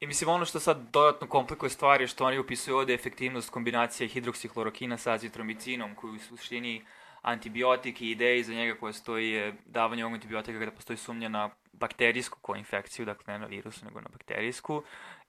I 0.00 0.06
mislim, 0.06 0.30
ono 0.30 0.44
što 0.44 0.60
sad 0.60 0.90
dodatno 0.92 1.28
komplikuje 1.28 1.70
stvari 1.70 2.04
je 2.04 2.08
što 2.08 2.24
oni 2.24 2.38
upisuju 2.38 2.76
ovde 2.76 2.94
efektivnost 2.94 3.50
kombinacije 3.50 4.08
hidroksihlorokina 4.08 4.98
sa 4.98 5.12
azitromicinom, 5.12 5.94
koju 5.94 6.14
u 6.14 6.18
suštini 6.18 6.82
antibiotik 7.22 8.00
i 8.00 8.10
ideja 8.10 8.34
iza 8.34 8.52
njega 8.52 8.74
koja 8.80 8.92
stoji 8.92 9.30
je 9.30 9.54
davanje 9.66 10.04
ovog 10.04 10.14
antibiotika 10.14 10.58
kada 10.58 10.70
postoji 10.70 10.96
sumnja 10.96 11.28
na 11.28 11.50
bakterijsku 11.72 12.38
koinfekciju, 12.42 13.06
dakle 13.06 13.32
ne 13.32 13.38
na 13.38 13.46
virusu, 13.46 13.84
nego 13.84 14.00
na 14.00 14.08
bakterijsku, 14.12 14.82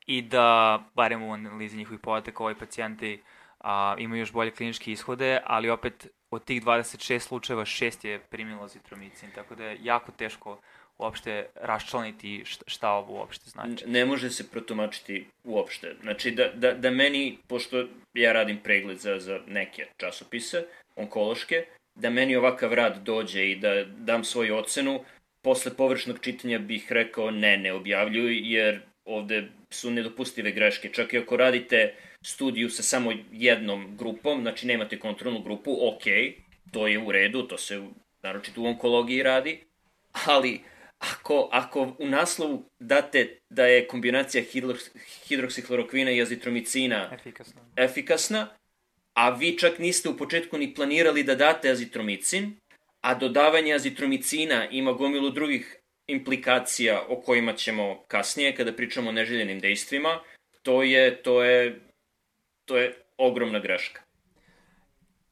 i 0.05 0.21
da, 0.21 0.79
barem 0.95 1.23
u 1.23 1.33
analizi 1.33 1.77
njihovih 1.77 1.99
podataka, 1.99 2.43
ovi 2.43 2.55
pacijenti 2.55 3.21
a, 3.59 3.95
imaju 3.97 4.19
još 4.19 4.31
bolje 4.31 4.51
kliničke 4.51 4.91
ishode, 4.91 5.39
ali 5.45 5.69
opet 5.69 6.07
od 6.31 6.43
tih 6.43 6.63
26 6.63 7.19
slučajeva 7.19 7.65
šest 7.65 8.05
je 8.05 8.19
primilo 8.19 8.67
zitromicin, 8.67 9.29
tako 9.35 9.55
da 9.55 9.63
je 9.65 9.77
jako 9.83 10.11
teško 10.11 10.57
uopšte 10.97 11.45
raščlaniti 11.55 12.43
šta 12.45 12.91
ovo 12.91 13.13
uopšte 13.13 13.49
znači. 13.49 13.87
Ne 13.87 14.05
može 14.05 14.29
se 14.29 14.49
protumačiti 14.49 15.25
uopšte. 15.43 15.95
Znači 16.01 16.31
da, 16.31 16.47
da, 16.53 16.73
da 16.73 16.91
meni, 16.91 17.37
pošto 17.47 17.87
ja 18.13 18.33
radim 18.33 18.57
pregled 18.63 18.97
za, 18.97 19.19
za 19.19 19.39
neke 19.47 19.87
časopise, 19.97 20.63
onkološke, 20.95 21.65
da 21.95 22.09
meni 22.09 22.35
ovakav 22.35 22.73
rad 22.73 23.01
dođe 23.03 23.51
i 23.51 23.55
da 23.55 23.83
dam 23.83 24.23
svoju 24.23 24.55
ocenu, 24.55 25.03
posle 25.41 25.73
površnog 25.77 26.19
čitanja 26.19 26.59
bih 26.59 26.91
rekao 26.91 27.31
ne, 27.31 27.57
ne 27.57 27.73
objavljuj, 27.73 28.53
jer 28.53 28.81
ovde 29.05 29.49
su 29.71 29.91
nedopustive 29.91 30.51
greške. 30.51 30.89
Čak 30.93 31.13
i 31.13 31.17
ako 31.17 31.37
radite 31.37 31.95
studiju 32.21 32.69
sa 32.69 32.83
samo 32.83 33.13
jednom 33.31 33.97
grupom, 33.97 34.41
znači 34.41 34.67
nemate 34.67 34.99
kontrolnu 34.99 35.41
grupu, 35.41 35.71
ok, 35.87 36.03
to 36.71 36.87
je 36.87 36.99
u 36.99 37.11
redu, 37.11 37.43
to 37.43 37.57
se 37.57 37.81
naročito 38.23 38.61
u 38.61 38.65
onkologiji 38.65 39.23
radi, 39.23 39.63
ali 40.25 40.61
ako, 40.99 41.49
ako 41.51 41.95
u 41.99 42.07
naslovu 42.07 42.69
date 42.79 43.39
da 43.49 43.65
je 43.65 43.87
kombinacija 43.87 44.43
hidroksihlorokvina 45.27 46.11
i 46.11 46.21
azitromicina 46.21 47.09
efikasna. 47.13 47.61
efikasna, 47.75 48.47
a 49.13 49.29
vi 49.29 49.57
čak 49.57 49.79
niste 49.79 50.09
u 50.09 50.17
početku 50.17 50.57
ni 50.57 50.73
planirali 50.73 51.23
da 51.23 51.35
date 51.35 51.69
azitromicin, 51.69 52.55
a 53.01 53.15
dodavanje 53.15 53.73
azitromicina 53.73 54.69
ima 54.69 54.93
gomilu 54.93 55.29
drugih 55.29 55.80
implikacija 56.11 57.01
o 57.09 57.21
kojima 57.21 57.53
ćemo 57.53 58.03
kasnije 58.07 58.55
kada 58.55 58.73
pričamo 58.73 59.09
o 59.09 59.13
neželjenim 59.13 59.59
dejstvima, 59.59 60.19
to 60.61 60.83
je, 60.83 61.23
to 61.23 61.43
je, 61.43 61.79
to 62.65 62.77
je 62.77 62.93
ogromna 63.17 63.59
greška. 63.59 64.01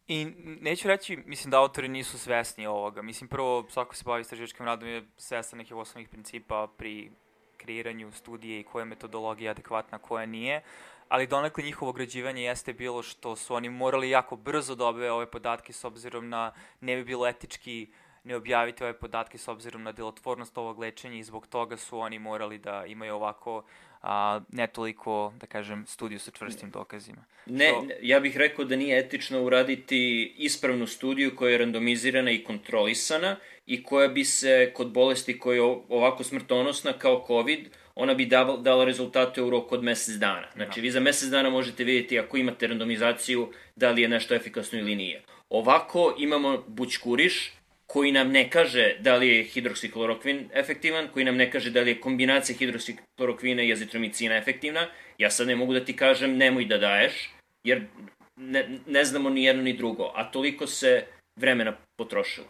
I 0.07 0.25
neću 0.61 0.87
reći, 0.87 1.17
mislim 1.25 1.51
da 1.51 1.59
autori 1.59 1.87
nisu 1.87 2.19
svesni 2.19 2.67
ovoga. 2.67 3.01
Mislim, 3.01 3.27
prvo, 3.27 3.67
svako 3.69 3.95
se 3.95 4.03
bavi 4.05 4.21
istraživačkim 4.21 4.65
radom 4.65 4.89
je 4.89 5.03
svestan 5.17 5.57
nekih 5.57 5.75
osnovnih 5.75 6.09
principa 6.09 6.67
pri 6.77 7.11
kreiranju 7.57 8.11
studije 8.11 8.59
i 8.59 8.63
koja 8.63 8.81
je 8.81 8.85
metodologija 8.85 9.51
adekvatna, 9.51 9.97
koja 9.97 10.25
nije. 10.25 10.61
Ali 11.09 11.27
donekle 11.27 11.63
njihovo 11.63 11.89
ograđivanje 11.89 12.43
jeste 12.43 12.73
bilo 12.73 13.03
što 13.03 13.35
su 13.35 13.55
oni 13.55 13.69
morali 13.69 14.09
jako 14.09 14.35
brzo 14.35 14.75
da 14.75 14.85
objave 14.85 15.11
ove 15.11 15.31
podatke 15.31 15.73
s 15.73 15.83
obzirom 15.83 16.29
na 16.29 16.53
ne 16.81 16.95
bi 16.95 17.03
bilo 17.03 17.27
etički 17.27 17.87
ne 18.23 18.35
objaviti 18.35 18.83
ove 18.83 18.93
podatke 18.93 19.37
s 19.37 19.47
obzirom 19.47 19.83
na 19.83 19.91
delotvornost 19.91 20.57
ovog 20.57 20.79
lečenja 20.79 21.17
i 21.17 21.23
zbog 21.23 21.47
toga 21.47 21.77
su 21.77 21.99
oni 21.99 22.19
morali 22.19 22.57
da 22.57 22.85
imaju 22.85 23.15
ovako 23.15 23.63
a, 24.01 24.41
ne 24.51 24.67
toliko, 24.67 25.33
da 25.39 25.47
kažem, 25.47 25.85
studiju 25.87 26.19
sa 26.19 26.31
čvrstim 26.31 26.69
dokazima. 26.69 27.25
Ne, 27.45 27.73
ja 28.01 28.19
bih 28.19 28.37
rekao 28.37 28.65
da 28.65 28.75
nije 28.75 28.99
etično 28.99 29.43
uraditi 29.43 30.33
ispravnu 30.37 30.87
studiju 30.87 31.35
koja 31.35 31.51
je 31.51 31.57
randomizirana 31.57 32.31
i 32.31 32.43
kontrolisana 32.43 33.35
i 33.65 33.83
koja 33.83 34.07
bi 34.07 34.23
se 34.23 34.71
kod 34.75 34.91
bolesti 34.91 35.39
koja 35.39 35.55
je 35.55 35.61
ovako 35.89 36.23
smrtonosna 36.23 36.93
kao 36.93 37.23
COVID, 37.27 37.69
ona 37.95 38.13
bi 38.13 38.25
dala, 38.25 38.57
dala 38.57 38.85
rezultate 38.85 39.41
u 39.41 39.49
roku 39.49 39.75
od 39.75 39.83
mesec 39.83 40.15
dana. 40.15 40.47
Znači, 40.55 40.79
da. 40.79 40.81
vi 40.81 40.91
za 40.91 40.99
mesec 40.99 41.29
dana 41.29 41.49
možete 41.49 41.83
vidjeti 41.83 42.19
ako 42.19 42.37
imate 42.37 42.67
randomizaciju 42.67 43.51
da 43.75 43.91
li 43.91 44.01
je 44.01 44.07
nešto 44.09 44.35
efikasno 44.35 44.79
ili 44.79 44.95
nije. 44.95 45.23
Ovako 45.49 46.15
imamo 46.17 46.63
bućkuriš, 46.67 47.51
koji 47.91 48.11
nam 48.11 48.31
ne 48.31 48.49
kaže 48.49 48.95
da 48.99 49.15
li 49.15 49.27
je 49.27 49.43
hidroksiklorokvin 49.43 50.49
efektivan, 50.53 51.07
koji 51.13 51.25
nam 51.25 51.37
ne 51.37 51.51
kaže 51.51 51.71
da 51.71 51.81
li 51.81 51.91
je 51.91 52.01
kombinacija 52.01 52.57
hidroksiklorokvina 52.57 53.63
i 53.63 53.73
azitromicina 53.73 54.37
efektivna, 54.37 54.87
ja 55.17 55.31
sad 55.31 55.47
ne 55.47 55.55
mogu 55.55 55.73
da 55.73 55.85
ti 55.85 55.95
kažem 55.95 56.37
nemoj 56.37 56.65
da 56.65 56.77
daješ, 56.77 57.29
jer 57.63 57.87
ne, 58.35 58.79
ne 58.85 59.03
znamo 59.03 59.29
ni 59.29 59.43
jedno 59.43 59.63
ni 59.63 59.73
drugo, 59.73 60.11
a 60.15 60.31
toliko 60.31 60.67
se 60.67 61.05
vremena 61.35 61.73
potrošilo. 61.95 62.47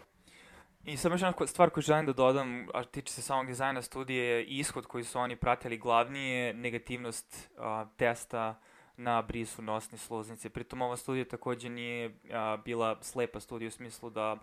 I 0.84 0.96
samo 0.96 1.14
još 1.14 1.22
jedna 1.22 1.46
stvar 1.46 1.70
koju 1.70 1.82
želim 1.82 2.06
da 2.06 2.12
dodam, 2.12 2.68
a 2.74 2.84
tiče 2.84 3.12
se 3.12 3.22
samog 3.22 3.46
dizajna 3.46 3.82
studije, 3.82 4.24
je 4.24 4.44
ishod 4.44 4.86
koji 4.86 5.04
su 5.04 5.18
oni 5.18 5.36
pratili 5.36 5.78
glavni 5.78 6.30
je 6.30 6.54
negativnost 6.54 7.50
a, 7.58 7.86
testa 7.96 8.60
na 8.96 9.22
brisu 9.22 9.62
nosne 9.62 9.98
sluznice. 9.98 10.50
Pritom 10.50 10.82
ova 10.82 10.96
studija 10.96 11.24
takođe 11.24 11.68
nije 11.68 12.10
a, 12.32 12.56
bila 12.64 12.98
slepa 13.02 13.40
studija 13.40 13.68
u 13.68 13.70
smislu 13.70 14.10
da 14.10 14.36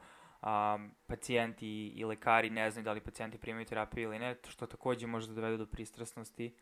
um, 0.47 0.91
pacijenti 1.07 1.87
i 1.87 2.05
lekari 2.05 2.49
ne 2.49 2.71
znaju 2.71 2.85
da 2.85 2.91
li 2.91 3.01
pacijenti 3.01 3.37
primaju 3.37 3.65
terapiju 3.65 4.03
ili 4.03 4.19
ne, 4.19 4.35
što 4.47 4.67
takođe 4.67 5.07
može 5.07 5.27
da 5.27 5.33
dovede 5.33 5.57
do 5.57 5.65
pristrasnosti. 5.65 6.55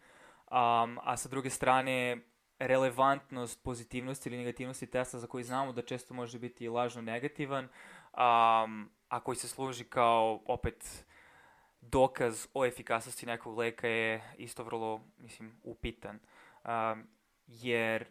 Um, 0.52 1.00
a 1.04 1.18
sa 1.18 1.30
druge 1.30 1.50
strane, 1.50 2.18
relevantnost 2.60 3.64
pozitivnosti 3.64 4.30
ili 4.30 4.38
negativnosti 4.38 4.88
testa 4.88 5.20
za 5.20 5.28
koji 5.28 5.44
znamo 5.44 5.74
da 5.74 5.82
često 5.82 6.14
može 6.14 6.40
biti 6.40 6.70
lažno 6.70 7.02
negativan, 7.02 7.64
um, 7.66 8.90
a 9.08 9.20
koji 9.24 9.36
se 9.36 9.48
služi 9.48 9.84
kao 9.84 10.42
opet 10.46 11.06
dokaz 11.82 12.48
o 12.54 12.66
efikasnosti 12.66 13.26
nekog 13.26 13.58
leka 13.58 13.88
je 13.88 14.34
isto 14.38 14.64
vrlo, 14.64 15.02
mislim, 15.18 15.60
upitan. 15.64 16.20
Um, 16.64 17.08
jer 17.48 18.06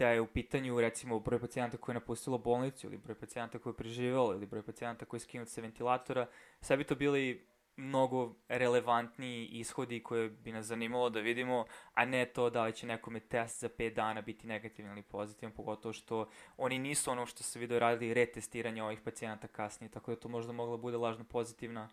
da 0.00 0.08
je 0.08 0.20
u 0.20 0.26
pitanju 0.26 0.80
recimo 0.80 1.20
broj 1.20 1.40
pacijenta 1.40 1.76
koji 1.76 1.92
je 1.92 2.00
napustilo 2.00 2.38
bolnicu 2.38 2.86
ili 2.86 2.98
broj 2.98 3.14
pacijenta 3.14 3.58
koji 3.58 3.70
je 3.70 3.76
preživao 3.76 4.32
ili 4.34 4.46
broj 4.46 4.62
pacijenta 4.62 5.04
koji 5.04 5.18
je 5.18 5.22
skinut 5.22 5.48
sa 5.48 5.60
ventilatora, 5.60 6.26
sve 6.60 6.76
bi 6.76 6.84
to 6.84 6.94
bili 6.94 7.46
mnogo 7.76 8.34
relevantniji 8.48 9.46
ishodi 9.46 10.02
koje 10.02 10.28
bi 10.28 10.52
nas 10.52 10.66
zanimalo 10.66 11.10
da 11.10 11.20
vidimo, 11.20 11.64
a 11.94 12.04
ne 12.04 12.26
to 12.26 12.50
da 12.50 12.64
li 12.64 12.72
će 12.72 12.86
nekome 12.86 13.20
test 13.20 13.60
za 13.60 13.68
5 13.68 13.94
dana 13.94 14.20
biti 14.20 14.46
negativan 14.46 14.92
ili 14.92 15.02
pozitivan, 15.02 15.52
pogotovo 15.52 15.92
što 15.92 16.28
oni 16.56 16.78
nisu 16.78 17.10
ono 17.10 17.26
što 17.26 17.42
se 17.42 17.58
video 17.58 17.78
radili 17.78 18.14
retestiranje 18.14 18.82
ovih 18.82 19.00
pacijenata 19.00 19.48
kasnije, 19.48 19.90
tako 19.90 20.10
da 20.10 20.20
to 20.20 20.28
možda 20.28 20.52
mogla 20.52 20.76
bude 20.76 20.96
lažno 20.96 21.24
pozitivna 21.24 21.88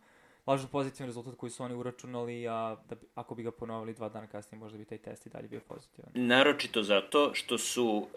lažno 0.48 0.68
pozitivan 0.68 1.08
rezultat 1.08 1.36
koji 1.36 1.50
su 1.50 1.63
oni 1.63 1.75
uračunali, 1.75 2.48
a 2.48 2.75
da 2.89 2.96
bi, 2.96 3.06
ako 3.16 3.36
bi 3.36 3.44
ga 3.44 3.51
ponovili 3.51 3.94
dva 3.94 4.10
dana 4.10 4.27
kasnije, 4.27 4.60
možda 4.60 4.77
bi 4.77 4.86
taj 4.86 4.98
test 4.98 5.25
i 5.25 5.30
dalje 5.30 5.48
bio 5.48 5.60
pozitivan. 5.68 6.12
Naročito 6.13 6.84
zato 6.84 7.34
što 7.34 7.58
su 7.58 7.86
uh, 7.86 8.08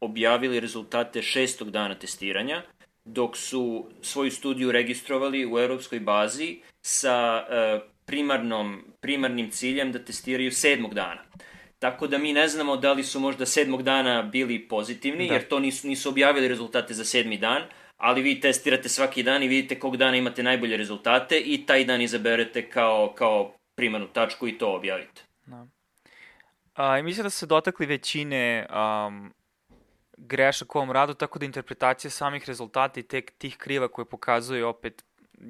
objavili 0.00 0.60
rezultate 0.60 1.22
šestog 1.22 1.70
dana 1.70 1.94
testiranja, 1.94 2.62
dok 3.04 3.36
su 3.36 3.86
svoju 4.02 4.30
studiju 4.30 4.72
registrovali 4.72 5.46
u 5.54 5.58
evropskoj 5.58 6.00
bazi 6.00 6.60
sa 6.82 7.46
uh, 7.48 7.82
primarnom, 8.06 8.84
primarnim 9.00 9.50
ciljem 9.50 9.92
da 9.92 9.98
testiraju 9.98 10.52
sedmog 10.52 10.94
dana. 10.94 11.22
Tako 11.78 12.06
da 12.06 12.18
mi 12.18 12.32
ne 12.32 12.48
znamo 12.48 12.76
da 12.76 12.92
li 12.92 13.04
su 13.04 13.20
možda 13.20 13.46
sedmog 13.46 13.82
dana 13.82 14.22
bili 14.22 14.68
pozitivni, 14.68 15.28
da. 15.28 15.34
jer 15.34 15.48
to 15.48 15.58
nisu, 15.58 15.88
nisu 15.88 16.08
objavili 16.08 16.48
rezultate 16.48 16.94
za 16.94 17.04
sedmi 17.04 17.38
dan, 17.38 17.62
ali 17.96 18.22
vi 18.22 18.40
testirate 18.40 18.88
svaki 18.88 19.22
dan 19.22 19.42
i 19.42 19.48
vidite 19.48 19.78
kog 19.78 19.96
dana 19.96 20.16
imate 20.16 20.42
najbolje 20.42 20.76
rezultate 20.76 21.40
i 21.40 21.66
taj 21.66 21.84
dan 21.84 22.00
izaberete 22.00 22.70
kao, 22.70 23.12
kao 23.16 23.54
primarnu 23.74 24.08
tačku 24.08 24.48
i 24.48 24.58
to 24.58 24.74
objavite. 24.74 25.22
Da. 25.46 25.66
A, 26.74 26.98
I 26.98 27.02
mislim 27.02 27.22
da 27.22 27.30
se 27.30 27.46
dotakli 27.46 27.86
većine 27.86 28.66
um, 28.70 29.32
grešak 30.16 30.74
u 30.74 30.78
ovom 30.78 30.90
radu, 30.90 31.14
tako 31.14 31.38
da 31.38 31.44
interpretacija 31.44 32.10
samih 32.10 32.44
rezultata 32.46 33.00
i 33.00 33.02
tek 33.02 33.30
tih 33.38 33.56
kriva 33.56 33.88
koje 33.88 34.04
pokazuje 34.04 34.64
opet 34.64 35.04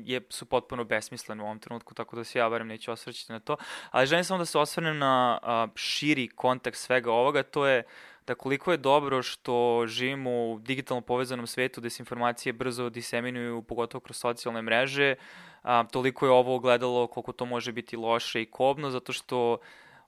je, 0.05 0.21
su 0.31 0.47
potpuno 0.47 0.85
besmislene 0.85 1.43
u 1.43 1.47
ovom 1.47 1.59
trenutku, 1.59 1.95
tako 1.95 2.17
da 2.17 2.25
se 2.25 2.39
ja 2.39 2.49
barem 2.49 2.69
neću 2.69 2.93
osvrćati 2.93 3.33
na 3.33 3.41
to. 3.41 3.57
Ali 3.91 4.07
želim 4.07 4.25
samo 4.25 4.39
da 4.39 4.45
se 4.45 4.59
osvrnem 4.59 4.99
na 4.99 5.39
a, 5.43 5.67
širi 5.75 6.29
kontekst 6.29 6.85
svega 6.85 7.13
ovoga, 7.13 7.43
to 7.43 7.67
je 7.67 7.83
da 8.27 8.35
koliko 8.35 8.73
je 8.73 8.77
dobro 8.77 9.23
što 9.23 9.85
živimo 9.87 10.31
u 10.31 10.59
digitalno 10.59 11.01
povezanom 11.01 11.47
svetu 11.47 11.81
gde 11.81 11.91
se 11.91 12.03
informacije 12.03 12.53
brzo 12.53 12.91
diseminuju, 12.91 13.63
pogotovo 13.63 14.01
kroz 14.01 14.17
socijalne 14.17 14.63
mreže, 14.63 15.15
a, 15.63 15.85
toliko 15.85 16.27
je 16.27 16.33
ovo 16.33 16.59
gledalo 16.59 17.07
koliko 17.07 17.33
to 17.33 17.47
može 17.47 17.73
biti 17.73 17.97
loše 17.97 18.43
i 18.43 18.51
kobno, 18.51 18.91
zato 18.91 19.13
što 19.13 19.59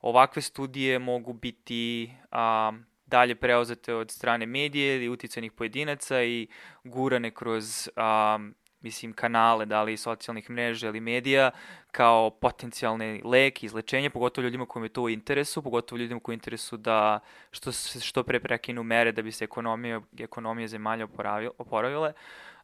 ovakve 0.00 0.42
studije 0.42 0.99
mogu 0.99 1.33
biti 1.33 2.12
a, 2.30 2.73
dalje 3.06 3.35
preuzete 3.35 3.94
od 3.94 4.11
strane 4.11 4.47
medije 4.47 4.97
ili 4.97 5.09
uticajnih 5.09 5.52
pojedinaca 5.52 6.23
i 6.23 6.47
gurane 6.85 7.30
kroz 7.30 7.88
a, 7.97 8.38
mislim, 8.85 9.12
kanale, 9.12 9.67
da 9.67 9.83
li 9.83 9.97
socijalnih 9.97 10.50
mreža 10.50 10.88
ili 10.88 11.00
medija, 11.00 11.50
kao 11.93 12.31
potencijalni 12.31 13.23
lek, 13.25 13.62
izlečenje, 13.62 14.11
pogotovo 14.11 14.45
ljudima 14.45 14.67
kojima 14.67 14.87
je 14.87 14.93
to 14.93 15.03
u 15.03 15.11
interesu, 15.11 15.62
pogotovo 15.62 15.99
ljudima 15.99 16.21
koji 16.21 16.35
interesu 16.35 16.76
da 16.76 17.21
što, 17.50 17.73
što 18.00 18.23
pre 18.23 18.41
prekinu 18.41 18.83
mere 18.83 19.12
da 19.12 19.23
bi 19.23 19.33
se 19.33 19.45
ekonomija, 19.45 20.00
ekonomija 20.19 20.69
zemalja 20.69 21.07
oporavile. 21.59 22.12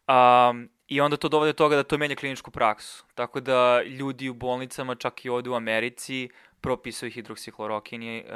Um, 0.08 0.68
I 0.88 1.00
onda 1.00 1.16
to 1.16 1.28
dovode 1.28 1.52
do 1.52 1.56
toga 1.56 1.76
da 1.76 1.82
to 1.82 1.98
menja 1.98 2.16
kliničku 2.16 2.50
praksu. 2.50 3.04
Tako 3.14 3.40
da 3.40 3.82
ljudi 3.82 4.28
u 4.28 4.34
bolnicama, 4.34 4.94
čak 4.94 5.24
i 5.24 5.28
ovde 5.28 5.50
u 5.50 5.54
Americi, 5.54 6.28
propisuju 6.60 7.10
hidroksihlorokin 7.10 8.02
i 8.02 8.24
uh, 8.26 8.32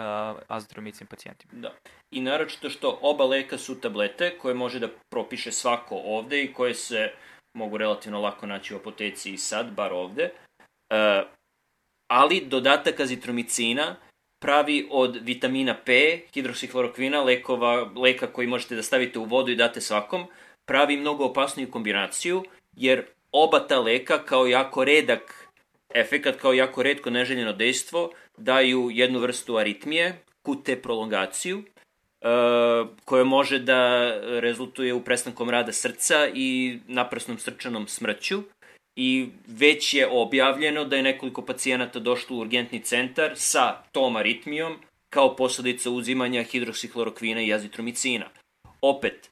azitromicin 0.49 1.07
pacijentima. 1.07 1.53
Da. 1.53 1.73
I 2.11 2.21
naročito 2.21 2.71
što 2.71 2.99
oba 3.03 3.25
leka 3.25 3.59
su 3.59 3.81
tablete 3.81 4.39
koje 4.39 4.55
može 4.55 4.79
da 4.79 4.89
propiše 5.11 5.53
svako 5.53 6.01
ovde 6.05 6.43
i 6.43 6.53
koje 6.53 6.75
se 6.75 7.11
mogu 7.55 7.77
relativno 7.77 8.21
lako 8.21 8.47
naći 8.47 8.75
u 8.75 8.77
apoteci 8.77 9.33
i 9.33 9.39
sad, 9.39 9.73
bar 9.73 9.93
ovde. 9.93 10.31
Uh, 10.91 11.29
ali 12.09 12.41
dodatak 12.41 13.01
azitromicina 13.01 13.97
pravi 14.45 14.89
od 14.91 15.19
vitamina 15.23 15.75
P, 15.85 16.21
hidroksihlorokvina, 16.35 17.23
lekova, 17.23 17.91
leka 17.97 18.27
koji 18.27 18.47
možete 18.47 18.75
da 18.75 18.83
stavite 18.83 19.19
u 19.19 19.25
vodu 19.25 19.53
i 19.53 19.57
date 19.57 19.81
svakom, 19.81 20.27
pravi 20.65 20.97
mnogo 20.97 21.25
opasniju 21.25 21.71
kombinaciju, 21.71 22.43
jer 22.77 23.07
oba 23.33 23.61
ta 23.67 23.81
leka 23.81 24.19
kao 24.25 24.47
jako 24.47 24.85
redak 24.85 25.49
efekat, 25.95 26.37
kao 26.37 26.53
jako 26.53 26.83
redko 26.83 27.11
neželjeno 27.11 27.53
dejstvo, 27.53 28.11
daju 28.37 28.91
jednu 28.93 29.19
vrstu 29.19 29.57
aritmije, 29.57 30.23
QT 30.43 30.83
prolongaciju, 30.83 31.63
koje 33.05 33.25
može 33.25 33.59
da 33.59 34.11
rezultuje 34.41 34.95
u 34.95 35.05
prestankom 35.05 35.51
rada 35.51 35.73
srca 35.73 36.29
i 36.35 36.79
naprasnom 36.87 37.39
srčanom 37.39 37.89
smrću 37.89 38.43
i 38.97 39.27
već 39.47 39.95
je 39.95 40.09
objavljeno 40.11 40.85
da 40.85 40.97
je 40.97 41.03
nekoliko 41.03 41.43
pacijenata 41.43 41.99
došlo 41.99 42.37
u 42.37 42.41
urgentni 42.41 42.81
centar 42.81 43.33
sa 43.35 43.83
tom 43.93 44.17
aritmijom 44.17 44.77
kao 45.11 45.37
posledica 45.37 45.91
uzimanja 45.91 46.43
hidroksihlorokvina 46.43 47.43
i 47.43 47.53
azitromicina. 47.53 48.27
Opet, 48.81 49.31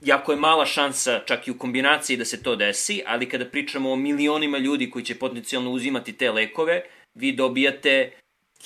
jako 0.00 0.32
je 0.32 0.38
mala 0.38 0.66
šansa 0.66 1.20
čak 1.26 1.48
i 1.48 1.50
u 1.50 1.58
kombinaciji 1.58 2.16
da 2.16 2.24
se 2.24 2.42
to 2.42 2.56
desi, 2.56 3.02
ali 3.06 3.28
kada 3.28 3.44
pričamo 3.44 3.92
o 3.92 3.96
milionima 3.96 4.58
ljudi 4.58 4.90
koji 4.90 5.04
će 5.04 5.18
potencijalno 5.18 5.70
uzimati 5.70 6.12
te 6.12 6.30
lekove, 6.30 6.82
vi 7.14 7.32
dobijate 7.32 8.12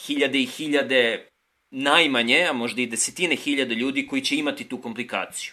hiljade 0.07 0.41
i 0.41 0.47
hiljade 0.47 1.27
najmanje, 1.73 2.47
a 2.51 2.53
možda 2.53 2.83
i 2.83 2.87
desetine 2.87 3.37
hiljada 3.37 3.75
ljudi 3.75 4.07
koji 4.07 4.23
će 4.23 4.37
imati 4.37 4.69
tu 4.69 4.81
komplikaciju. 4.83 5.53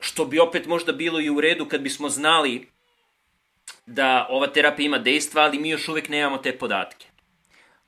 Što 0.00 0.24
bi 0.24 0.38
opet 0.38 0.66
možda 0.66 0.92
bilo 0.92 1.20
i 1.20 1.30
u 1.30 1.40
redu 1.40 1.68
kad 1.68 1.80
bismo 1.80 2.08
znali 2.08 2.68
da 3.86 4.26
ova 4.30 4.46
terapija 4.46 4.86
ima 4.86 4.98
dejstva, 4.98 5.42
ali 5.42 5.58
mi 5.58 5.68
još 5.68 5.88
uvek 5.88 6.08
nemamo 6.08 6.38
te 6.38 6.58
podatke. 6.58 7.06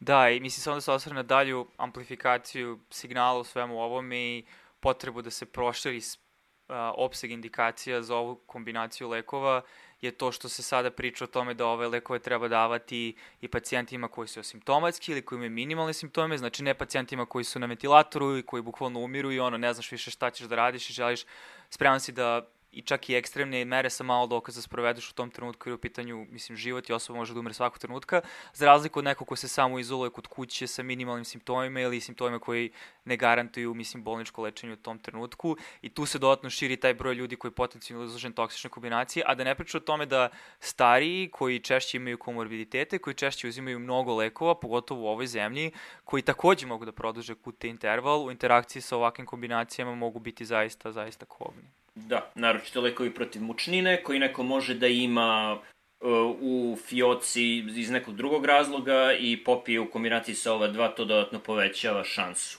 Da, 0.00 0.30
i 0.30 0.40
mislim 0.40 0.62
samo 0.62 0.76
da 0.76 0.80
se 0.80 0.92
osvrne 0.92 1.16
na 1.16 1.22
dalju 1.22 1.66
amplifikaciju 1.76 2.80
signala 2.90 3.40
u 3.40 3.44
svemu 3.44 3.80
ovome 3.80 4.16
i 4.16 4.44
potrebu 4.80 5.22
da 5.22 5.30
se 5.30 5.46
proširi 5.46 5.98
uh, 5.98 6.74
opseg 6.94 7.30
indikacija 7.30 8.02
za 8.02 8.16
ovu 8.16 8.36
kombinaciju 8.46 9.08
lekova, 9.08 9.62
je 10.02 10.10
to 10.10 10.32
što 10.32 10.48
se 10.48 10.62
sada 10.62 10.90
priča 10.90 11.24
o 11.24 11.26
tome 11.26 11.54
da 11.54 11.66
ove 11.66 11.88
lekove 11.88 12.18
treba 12.18 12.48
davati 12.48 13.14
i 13.40 13.48
pacijentima 13.48 14.08
koji 14.08 14.28
su 14.28 14.40
asimptomatski 14.40 15.12
ili 15.12 15.22
koji 15.22 15.36
imaju 15.36 15.50
minimalne 15.50 15.92
simptome, 15.92 16.38
znači 16.38 16.62
ne 16.62 16.74
pacijentima 16.74 17.26
koji 17.26 17.44
su 17.44 17.58
na 17.58 17.66
ventilatoru 17.66 18.38
i 18.38 18.42
koji 18.42 18.62
bukvalno 18.62 19.00
umiru 19.00 19.32
i 19.32 19.40
ono 19.40 19.58
ne 19.58 19.74
znaš 19.74 19.92
više 19.92 20.10
šta 20.10 20.30
ćeš 20.30 20.46
da 20.46 20.56
radiš 20.56 20.90
i 20.90 20.92
želiš, 20.92 21.24
spreman 21.70 22.00
si 22.00 22.12
da 22.12 22.48
i 22.72 22.82
čak 22.82 23.08
i 23.08 23.14
ekstremne 23.14 23.64
mere 23.64 23.90
sa 23.90 24.04
malo 24.04 24.26
dokaza 24.26 24.62
sprovedeš 24.62 25.10
u 25.10 25.14
tom 25.14 25.30
trenutku 25.30 25.68
jer 25.68 25.74
u 25.74 25.78
pitanju, 25.78 26.26
mislim, 26.30 26.56
život 26.56 26.88
i 26.88 26.92
osoba 26.92 27.18
može 27.18 27.34
da 27.34 27.40
umre 27.40 27.54
svakog 27.54 27.78
trenutka, 27.78 28.20
za 28.54 28.66
razliku 28.66 28.98
od 28.98 29.04
nekog 29.04 29.28
ko 29.28 29.36
se 29.36 29.48
samo 29.48 29.78
izoluje 29.78 30.10
kod 30.10 30.26
kuće 30.26 30.66
sa 30.66 30.82
minimalnim 30.82 31.24
simptomima 31.24 31.80
ili 31.80 32.00
simptomima 32.00 32.38
koji 32.38 32.70
ne 33.04 33.16
garantuju, 33.16 33.74
mislim, 33.74 34.02
bolničko 34.02 34.42
lečenje 34.42 34.72
u 34.72 34.76
tom 34.76 34.98
trenutku 34.98 35.56
i 35.82 35.88
tu 35.88 36.06
se 36.06 36.18
dodatno 36.18 36.50
širi 36.50 36.76
taj 36.76 36.94
broj 36.94 37.14
ljudi 37.14 37.36
koji 37.36 37.50
je 37.50 37.54
potencijalno 37.54 38.04
izložen 38.04 38.32
toksične 38.32 38.70
kombinacije, 38.70 39.24
a 39.26 39.34
da 39.34 39.44
ne 39.44 39.54
priča 39.54 39.78
o 39.78 39.80
tome 39.80 40.06
da 40.06 40.28
stariji 40.60 41.28
koji 41.30 41.58
češće 41.58 41.96
imaju 41.96 42.18
komorbiditete, 42.18 42.98
koji 42.98 43.14
češće 43.14 43.48
uzimaju 43.48 43.78
mnogo 43.78 44.14
lekova, 44.14 44.54
pogotovo 44.54 45.02
u 45.02 45.08
ovoj 45.08 45.26
zemlji, 45.26 45.72
koji 46.04 46.22
takođe 46.22 46.66
mogu 46.66 46.84
da 46.84 46.92
produže 46.92 47.34
QT 47.34 47.68
interval, 47.68 48.24
u 48.24 48.30
interakciji 48.30 48.82
sa 48.82 48.96
ovakvim 48.96 49.26
kombinacijama 49.26 49.94
mogu 49.94 50.18
biti 50.18 50.44
zaista, 50.44 50.92
zaista 50.92 51.26
kobni. 51.26 51.79
Da, 52.06 52.30
naročito 52.34 52.80
lekovi 52.80 53.14
protiv 53.14 53.42
mučnine, 53.42 54.02
koji 54.02 54.18
neko 54.18 54.42
može 54.42 54.74
da 54.74 54.86
ima 54.86 55.58
uh, 56.00 56.36
u 56.40 56.76
fioci 56.86 57.58
iz 57.58 57.90
nekog 57.90 58.16
drugog 58.16 58.44
razloga 58.44 59.12
i 59.20 59.44
popije 59.44 59.80
u 59.80 59.90
kombinaciji 59.90 60.34
sa 60.34 60.52
ova 60.52 60.68
dva, 60.68 60.88
to 60.88 61.04
dodatno 61.04 61.38
povećava 61.38 62.04
šansu. 62.04 62.58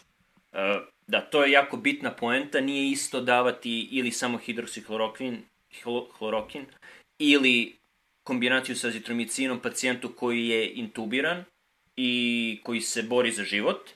Uh, 0.52 0.58
da, 1.08 1.22
to 1.22 1.44
je 1.44 1.52
jako 1.52 1.78
bitna 1.78 2.12
poenta, 2.12 2.62
nije 2.62 2.92
isto 2.92 3.22
davati 3.22 3.88
ili 3.92 4.12
samo 4.12 4.38
hidroksihlorokin 4.38 5.44
hlorokin, 6.18 6.66
ili 7.20 7.76
kombinaciju 8.24 8.76
sa 8.76 8.88
azitromicinom 8.88 9.60
pacijentu 9.60 10.14
koji 10.16 10.48
je 10.48 10.74
intubiran 10.74 11.44
i 11.96 12.60
koji 12.64 12.82
se 12.82 13.04
bori 13.04 13.32
za 13.32 13.44
život 13.44 13.90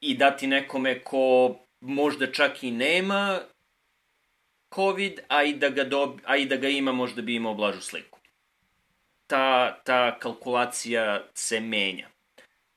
i 0.00 0.16
dati 0.16 0.46
nekome 0.46 0.98
ko 1.00 1.56
možda 1.80 2.32
čak 2.32 2.62
i 2.64 2.70
nema 2.70 3.40
COVID, 4.74 5.20
a 5.28 5.42
i 5.42 5.52
da 5.52 5.68
ga, 5.68 5.84
dob, 5.84 6.20
a 6.24 6.36
i 6.36 6.46
da 6.46 6.56
ga 6.56 6.68
ima 6.68 6.92
možda 6.92 7.22
bi 7.22 7.34
imao 7.34 7.54
blažu 7.54 7.80
sliku. 7.80 8.18
Ta, 9.26 9.78
ta 9.84 10.18
kalkulacija 10.18 11.22
se 11.34 11.60
menja. 11.60 12.08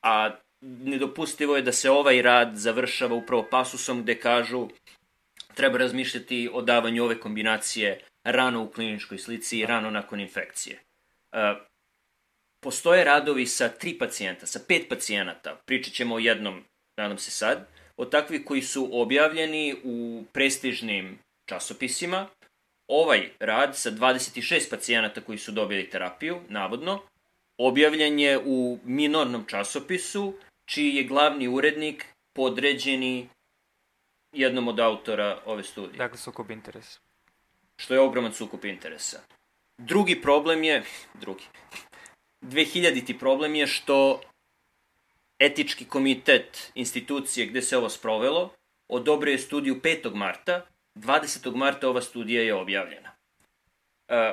A 0.02 0.30
nedopustivo 0.60 1.56
je 1.56 1.62
da 1.62 1.72
se 1.72 1.90
ovaj 1.90 2.22
rad 2.22 2.56
završava 2.56 3.14
upravo 3.14 3.46
pasusom 3.50 4.02
gde 4.02 4.20
kažu 4.20 4.68
treba 5.54 5.78
razmišljati 5.78 6.50
o 6.52 6.62
davanju 6.62 7.04
ove 7.04 7.20
kombinacije 7.20 8.00
rano 8.24 8.62
u 8.62 8.70
kliničkoj 8.70 9.18
slici 9.18 9.58
i 9.58 9.66
rano 9.66 9.90
nakon 9.90 10.20
infekcije. 10.20 10.80
Uh, 11.32 11.38
postoje 12.60 13.04
radovi 13.04 13.46
sa 13.46 13.68
tri 13.68 13.98
pacijenta, 13.98 14.46
sa 14.46 14.60
pet 14.68 14.88
pacijenata, 14.88 15.60
pričat 15.66 15.94
ćemo 15.94 16.14
o 16.14 16.18
jednom, 16.18 16.64
nadam 16.96 17.18
se 17.18 17.30
sad, 17.30 17.68
od 17.96 18.10
takvih 18.10 18.44
koji 18.44 18.62
su 18.62 18.88
objavljeni 18.92 19.76
u 19.84 20.24
prestižnim 20.32 21.18
časopisima 21.48 22.26
ovaj 22.88 23.30
rad 23.40 23.76
sa 23.76 23.90
26 23.90 24.70
pacijenata 24.70 25.20
koji 25.20 25.38
su 25.38 25.52
dobili 25.52 25.90
terapiju, 25.90 26.40
navodno, 26.48 27.02
objavljen 27.58 28.18
je 28.18 28.38
u 28.44 28.78
minornom 28.84 29.44
časopisu, 29.46 30.34
čiji 30.64 30.94
je 30.94 31.04
glavni 31.04 31.48
urednik 31.48 32.06
podređeni 32.32 33.28
jednom 34.32 34.68
od 34.68 34.80
autora 34.80 35.38
ove 35.44 35.62
studije. 35.62 35.98
Dakle, 35.98 36.18
sukob 36.18 36.50
interesa. 36.50 37.00
Što 37.76 37.94
je 37.94 38.00
ogroman 38.00 38.32
sukob 38.32 38.64
interesa. 38.64 39.20
Drugi 39.78 40.22
problem 40.22 40.64
je, 40.64 40.82
drugi, 41.14 41.44
2000. 42.42 43.18
problem 43.18 43.54
je 43.54 43.66
što 43.66 44.20
etički 45.38 45.84
komitet 45.84 46.70
institucije 46.74 47.46
gde 47.46 47.62
se 47.62 47.76
ovo 47.76 47.88
sprovelo 47.88 48.50
odobrio 48.88 49.32
je 49.32 49.38
studiju 49.38 49.80
5. 49.80 50.14
marta, 50.14 50.66
20. 50.98 51.54
marta 51.56 51.88
ova 51.88 52.02
studija 52.02 52.42
je 52.42 52.54
objavljena. 52.54 53.10
E, 54.08 54.32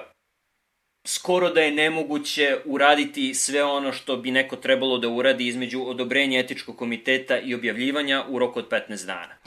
skoro 1.08 1.49
da 1.49 1.62
je 1.62 1.71
nemoguće 1.71 2.58
uraditi 2.65 3.34
sve 3.34 3.63
ono 3.63 3.91
što 3.91 4.17
bi 4.17 4.32
neko 4.32 4.56
trebalo 4.56 4.97
da 4.97 5.10
uradi 5.10 5.47
između 5.47 5.84
odobrenja 5.84 6.39
etičkog 6.39 6.78
komiteta 6.78 7.39
i 7.39 7.56
objavljivanja 7.56 8.25
u 8.30 8.39
roku 8.39 8.60
od 8.60 8.69
15 8.69 9.06
dana. 9.06 9.38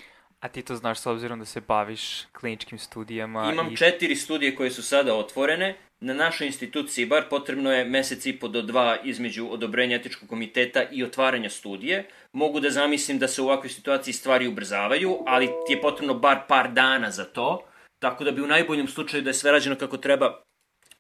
A 0.41 0.49
ti 0.49 0.63
to 0.63 0.77
znaš 0.77 0.99
s 1.01 1.07
obzirom 1.07 1.39
da 1.39 1.45
se 1.45 1.61
baviš 1.61 2.25
kliničkim 2.33 2.79
studijama? 2.79 3.51
Imam 3.53 3.73
i... 3.73 3.77
četiri 3.77 4.17
studije 4.17 4.57
koje 4.57 4.71
su 4.71 4.83
sada 4.83 5.15
otvorene. 5.15 5.77
Na 6.01 6.15
našoj 6.15 6.47
instituciji 6.47 7.07
bar 7.07 7.25
potrebno 7.31 7.73
je 7.73 7.85
mesec 7.85 8.27
i 8.27 8.39
po 8.39 8.49
do 8.49 8.63
dva 8.63 8.97
između 9.05 9.49
odobrenja 9.51 9.97
etičkog 9.97 10.29
komiteta 10.29 10.85
i 10.93 11.05
otvaranja 11.05 11.51
studije. 11.51 12.09
Mogu 12.33 12.61
da 12.61 12.71
zamislim 12.71 13.19
da 13.19 13.29
se 13.29 13.43
u 13.43 13.45
ovakvoj 13.45 13.71
situaciji 13.71 14.15
stvari 14.15 14.47
ubrzavaju, 14.47 15.19
ali 15.27 15.47
ti 15.47 15.73
je 15.73 15.81
potrebno 15.81 16.15
bar 16.15 16.39
par 16.49 16.73
dana 16.73 17.11
za 17.11 17.25
to. 17.25 17.65
Tako 17.99 18.25
da 18.25 18.31
bi 18.31 18.43
u 18.43 18.47
najboljem 18.47 18.89
slučaju 18.89 19.23
da 19.23 19.31
je 19.31 19.35
sve 19.35 19.53
rađeno 19.53 19.77
kako 19.77 19.97
treba, 19.97 20.43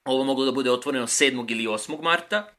ovo 0.04 0.24
moglo 0.24 0.44
da 0.44 0.52
bude 0.52 0.70
otvoreno 0.70 1.06
7. 1.06 1.52
ili 1.52 1.66
8. 1.66 2.02
marta. 2.02 2.54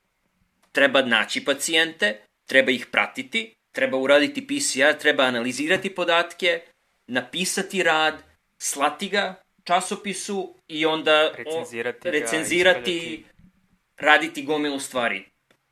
Treba 0.72 1.02
naći 1.02 1.46
pacijente, 1.46 2.22
treba 2.50 2.72
ih 2.72 2.86
pratiti, 2.92 3.54
treba 3.76 3.98
uraditi 3.98 4.48
PCR, 4.48 4.98
treba 5.00 5.24
analizirati 5.24 5.96
podatke, 5.96 6.62
napisati 7.10 7.84
rad, 7.84 8.24
slati 8.58 9.10
ga 9.10 9.36
časopisu 9.64 10.56
i 10.68 10.86
onda 10.86 11.32
recenzirati, 11.38 12.08
o, 12.08 12.12
recenzirati 12.12 13.26
raditi 13.98 14.44
gomilu 14.44 14.80
stvari. 14.80 15.26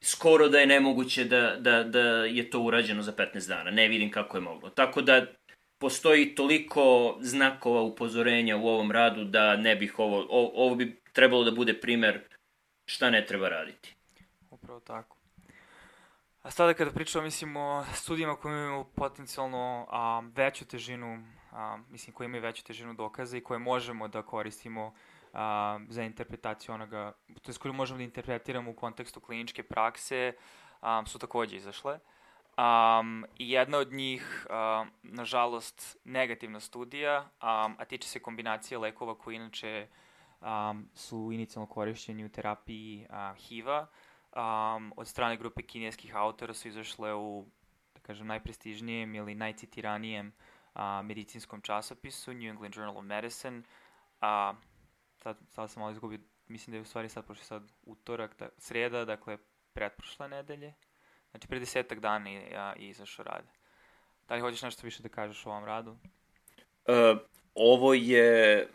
Skoro 0.04 0.48
da 0.50 0.60
je 0.60 0.66
nemoguće 0.66 1.24
da, 1.24 1.56
da, 1.60 1.84
da 1.84 2.00
je 2.26 2.50
to 2.50 2.62
urađeno 2.62 3.02
za 3.02 3.12
15 3.12 3.48
dana. 3.48 3.72
Ne 3.72 3.88
vidim 3.88 4.12
kako 4.12 4.38
je 4.38 4.42
moglo. 4.42 4.70
Tako 4.70 5.02
da 5.02 5.26
postoji 5.80 6.36
toliko 6.36 7.18
znakova 7.22 7.82
upozorenja 7.82 8.58
u 8.58 8.68
ovom 8.68 8.92
radu 8.92 9.24
da 9.24 9.56
ne 9.56 9.76
bih 9.76 10.00
ovo, 10.00 10.20
o, 10.30 10.52
ovo 10.56 10.76
bi 10.76 11.02
trebalo 11.14 11.44
da 11.44 11.52
bude 11.52 11.74
primer 11.74 12.20
šta 12.86 13.10
ne 13.10 13.26
treba 13.26 13.50
raditi. 13.50 13.96
Upravo 14.50 14.80
tako. 14.80 15.17
A 16.48 16.52
sada 16.52 16.74
kada 16.74 16.92
pričamo, 16.92 17.24
mislim, 17.24 17.58
o 17.58 17.86
studijama 17.94 18.36
koje 18.36 18.52
imaju 18.52 18.86
potencijalno 18.96 19.88
a, 19.90 20.22
veću 20.36 20.66
težinu, 20.66 21.24
a, 21.52 21.78
mislim, 21.90 22.14
koje 22.14 22.26
imaju 22.26 22.44
veću 22.44 22.64
težinu 22.64 22.94
dokaza 22.94 23.38
i 23.38 23.42
koje 23.42 23.60
možemo 23.60 24.08
da 24.08 24.22
koristimo 24.22 24.94
a, 25.34 25.80
za 25.90 26.04
interpretaciju 26.04 26.76
onoga, 26.76 27.14
to 27.42 27.52
je 27.52 27.56
koje 27.60 27.72
možemo 27.72 27.98
da 27.98 28.04
interpretiramo 28.04 28.72
u 28.72 28.74
kontekstu 28.74 29.20
kliničke 29.20 29.64
prakse, 29.64 30.34
a, 30.82 31.04
su 31.06 31.20
takođe 31.20 31.56
izašle. 31.56 32.00
Um, 32.58 33.26
I 33.38 33.52
jedna 33.52 33.78
od 33.78 33.94
njih, 33.94 34.48
um, 34.50 34.92
nažalost, 35.04 35.98
negativna 36.04 36.60
studija, 36.60 37.20
um, 37.22 37.76
a 37.78 37.86
tiče 37.86 38.08
se 38.08 38.20
kombinacije 38.20 38.78
lekova 38.78 39.18
koji 39.18 39.36
inače 39.36 39.88
um, 40.42 40.90
su 40.94 41.30
inicijalno 41.34 41.68
korišćeni 41.68 42.26
u 42.26 42.30
terapiji 42.30 43.08
uh, 43.10 43.38
HIV-a, 43.38 43.86
um, 44.38 44.94
od 44.98 45.08
strane 45.08 45.38
grupe 45.38 45.62
kineskih 45.62 46.16
autora 46.16 46.54
su 46.54 46.68
izašle 46.68 47.16
u, 47.16 47.46
da 47.94 48.00
kažem, 48.02 48.28
najprestižnijem 48.28 49.16
ili 49.16 49.36
najcitiranijem 49.36 50.28
uh, 50.76 50.82
medicinskom 51.04 51.62
časopisu, 51.62 52.34
New 52.34 52.50
England 52.50 52.76
Journal 52.76 52.98
of 52.98 53.06
Medicine. 53.06 53.58
Uh, 53.58 54.58
sad, 55.18 55.38
sad 55.50 55.72
sam 55.72 55.82
malo 55.82 55.92
izgubio, 55.92 56.20
mislim 56.48 56.72
da 56.72 56.78
je 56.78 56.82
u 56.82 56.86
stvari 56.86 57.10
sad, 57.10 57.26
pošto 57.26 57.46
sad 57.46 57.72
utorak, 57.84 58.36
da, 58.40 58.50
sreda, 58.58 59.06
dakle, 59.06 59.38
pretprošle 59.74 60.28
nedelje. 60.28 60.74
Znači, 61.32 61.48
pre 61.48 61.60
desetak 61.60 62.00
dana 62.00 62.30
a, 62.30 62.74
i 62.78 62.88
izašao 62.88 63.26
rad. 63.26 63.46
Da 64.28 64.36
li 64.36 64.42
hoćeš 64.42 64.62
nešto 64.62 64.88
više 64.88 65.04
da 65.04 65.10
kažeš 65.10 65.46
o 65.46 65.50
ovom 65.50 65.66
radu? 65.66 65.92
Uh, 65.92 67.18
ovo 67.54 67.94
je, 67.94 68.68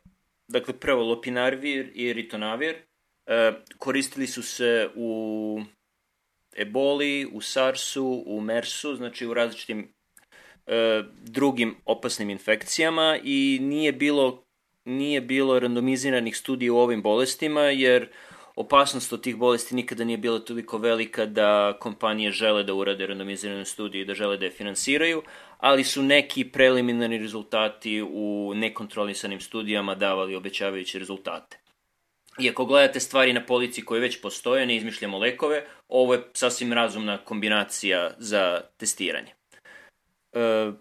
dakle, 0.49 0.81
prvo 0.81 1.03
lopinarvir 1.03 1.91
i 1.95 2.13
ritonavir 2.13 2.77
E, 3.27 3.53
koristili 3.79 4.27
su 4.27 4.43
se 4.43 4.89
u 4.95 5.61
eboli, 6.57 7.27
u 7.33 7.41
SARS-u, 7.41 8.25
u 8.27 8.41
MERS-u, 8.41 8.95
znači 8.95 9.27
u 9.27 9.35
različitim 9.35 9.95
e, 10.67 11.03
drugim 11.23 11.77
opasnim 11.85 12.31
infekcijama 12.31 13.19
i 13.25 13.59
nije 13.63 13.93
bilo 13.93 14.45
nije 14.85 15.21
bilo 15.21 15.59
randomiziranih 15.59 16.37
studija 16.37 16.73
u 16.73 16.79
ovim 16.79 17.03
bolestima, 17.03 17.61
jer 17.61 18.09
opasnost 18.57 19.13
od 19.13 19.23
tih 19.23 19.37
bolesti 19.37 19.75
nikada 19.75 20.05
nije 20.05 20.19
bila 20.19 20.39
toliko 20.39 20.79
velika 20.79 21.27
da 21.27 21.77
kompanije 21.81 22.31
žele 22.31 22.65
da 22.65 22.75
urade 22.75 23.07
randomizirane 23.07 23.65
studije 23.65 24.03
i 24.03 24.05
da 24.05 24.15
žele 24.15 24.37
da 24.37 24.45
je 24.45 24.51
finansiraju, 24.51 25.23
ali 25.59 25.85
su 25.85 26.03
neki 26.03 26.45
preliminarni 26.45 27.19
rezultati 27.19 28.03
u 28.03 28.53
nekontrolisanim 28.55 29.41
studijama 29.41 29.95
davali 29.95 30.35
obećavajuće 30.35 30.99
rezultate. 30.99 31.62
I 32.39 32.51
ako 32.51 32.65
gledate 32.65 33.01
stvari 33.01 33.33
na 33.33 33.47
polici 33.47 33.85
koje 33.85 34.01
već 34.01 34.21
postoje, 34.21 34.67
ne 34.67 34.77
izmišljamo 34.77 35.19
lekove, 35.19 35.67
ovo 35.89 36.15
je 36.15 36.23
sasvim 36.33 36.73
razumna 36.73 37.19
kombinacija 37.25 38.11
za 38.19 38.61
testiranje. 38.77 39.35
E, 40.33 40.73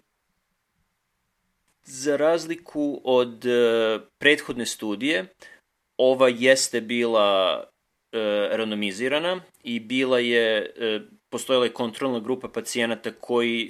za 1.84 2.18
razliku 2.18 3.02
od 3.04 3.46
e, 3.46 4.00
prethodne 4.20 4.66
studije, 4.66 5.26
ova 5.98 6.30
jeste 6.30 6.82
bila 6.82 7.64
e, 8.12 8.18
randomizirana 8.52 9.42
i 9.64 9.80
bila 9.80 10.20
je, 10.20 10.74
e, 10.78 11.02
postojala 11.30 11.66
je 11.66 11.74
kontrolna 11.74 12.20
grupa 12.20 12.48
pacijenata 12.48 13.12
koji, 13.12 13.70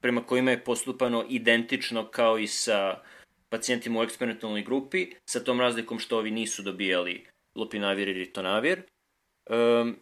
prema 0.00 0.26
kojima 0.26 0.50
je 0.50 0.64
postupano 0.64 1.24
identično 1.28 2.10
kao 2.10 2.38
i 2.38 2.46
sa 2.46 3.02
pacijentima 3.52 4.00
u 4.00 4.02
eksperimentalnoj 4.02 4.62
grupi, 4.62 5.06
sa 5.30 5.44
tom 5.44 5.60
razlikom 5.60 5.98
što 5.98 6.18
ovi 6.18 6.30
nisu 6.30 6.62
dobijali 6.62 7.26
lopinavir 7.54 8.08
i 8.08 8.12
ritonavir. 8.12 8.82
Um, 9.50 9.96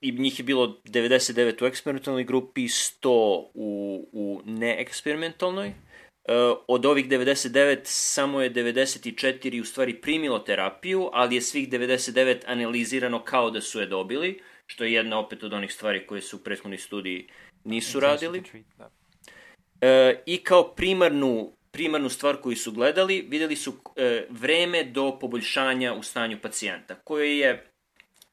I 0.00 0.12
njih 0.12 0.38
je 0.38 0.44
bilo 0.44 0.80
99 0.84 1.64
u 1.64 1.66
eksperimentalnoj 1.66 2.24
grupi, 2.24 2.62
100 2.62 3.08
u, 3.54 4.08
u 4.12 4.40
neeksperimentalnoj. 4.44 5.68
Uh, 5.68 6.58
od 6.68 6.86
ovih 6.86 7.08
99 7.08 7.78
samo 7.84 8.40
je 8.40 8.52
94 8.52 9.60
u 9.60 9.64
stvari 9.64 10.00
primilo 10.00 10.38
terapiju, 10.38 11.10
ali 11.12 11.34
je 11.34 11.40
svih 11.40 11.68
99 11.68 12.42
analizirano 12.46 13.24
kao 13.24 13.50
da 13.50 13.60
su 13.60 13.80
je 13.80 13.86
dobili, 13.86 14.40
što 14.66 14.84
je 14.84 14.92
jedna 14.92 15.18
opet 15.18 15.42
od 15.42 15.52
onih 15.52 15.72
stvari 15.72 16.06
koje 16.06 16.20
su 16.20 16.36
u 16.36 16.40
prethodnoj 16.40 16.78
studiji 16.78 17.28
nisu 17.64 18.00
radili. 18.00 18.42
Uh, 18.68 20.20
I 20.26 20.38
kao 20.38 20.74
primarnu 20.74 21.53
primarnu 21.74 22.08
stvar 22.08 22.36
koju 22.36 22.56
su 22.56 22.72
gledali, 22.72 23.26
videli 23.28 23.56
su 23.56 23.74
e, 23.96 24.26
vreme 24.30 24.84
do 24.84 25.18
poboljšanja 25.20 25.94
u 25.94 26.02
stanju 26.02 26.38
pacijenta, 26.42 26.94
koje 26.94 27.38
je 27.38 27.66